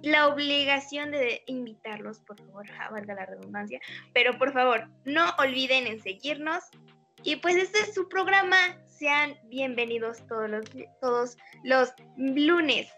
la 0.00 0.28
obligación 0.28 1.10
de 1.10 1.42
invitarlos, 1.46 2.20
por 2.20 2.38
favor, 2.38 2.66
valga 2.90 3.14
la 3.14 3.26
redundancia. 3.26 3.80
Pero 4.14 4.38
por 4.38 4.52
favor, 4.52 4.88
no 5.04 5.30
olviden 5.38 5.86
en 5.86 6.02
seguirnos. 6.02 6.64
Y 7.24 7.36
pues 7.36 7.56
este 7.56 7.80
es 7.80 7.94
su 7.94 8.08
programa. 8.08 8.56
Sean 8.86 9.36
bienvenidos 9.44 10.26
todos 10.28 10.48
los, 10.48 10.64
todos 11.00 11.36
los 11.62 11.92
lunes, 12.16 12.88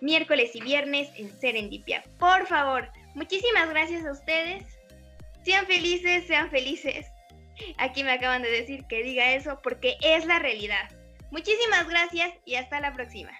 miércoles 0.00 0.54
y 0.54 0.60
viernes 0.60 1.10
en 1.16 1.30
Serendipia. 1.40 2.02
Por 2.18 2.46
favor, 2.46 2.88
muchísimas 3.14 3.68
gracias 3.70 4.06
a 4.06 4.12
ustedes. 4.12 4.79
Sean 5.44 5.66
felices, 5.66 6.26
sean 6.26 6.50
felices. 6.50 7.06
Aquí 7.78 8.04
me 8.04 8.12
acaban 8.12 8.42
de 8.42 8.50
decir 8.50 8.84
que 8.86 9.02
diga 9.02 9.32
eso 9.32 9.60
porque 9.62 9.96
es 10.02 10.26
la 10.26 10.38
realidad. 10.38 10.88
Muchísimas 11.30 11.88
gracias 11.88 12.30
y 12.44 12.56
hasta 12.56 12.80
la 12.80 12.92
próxima. 12.92 13.30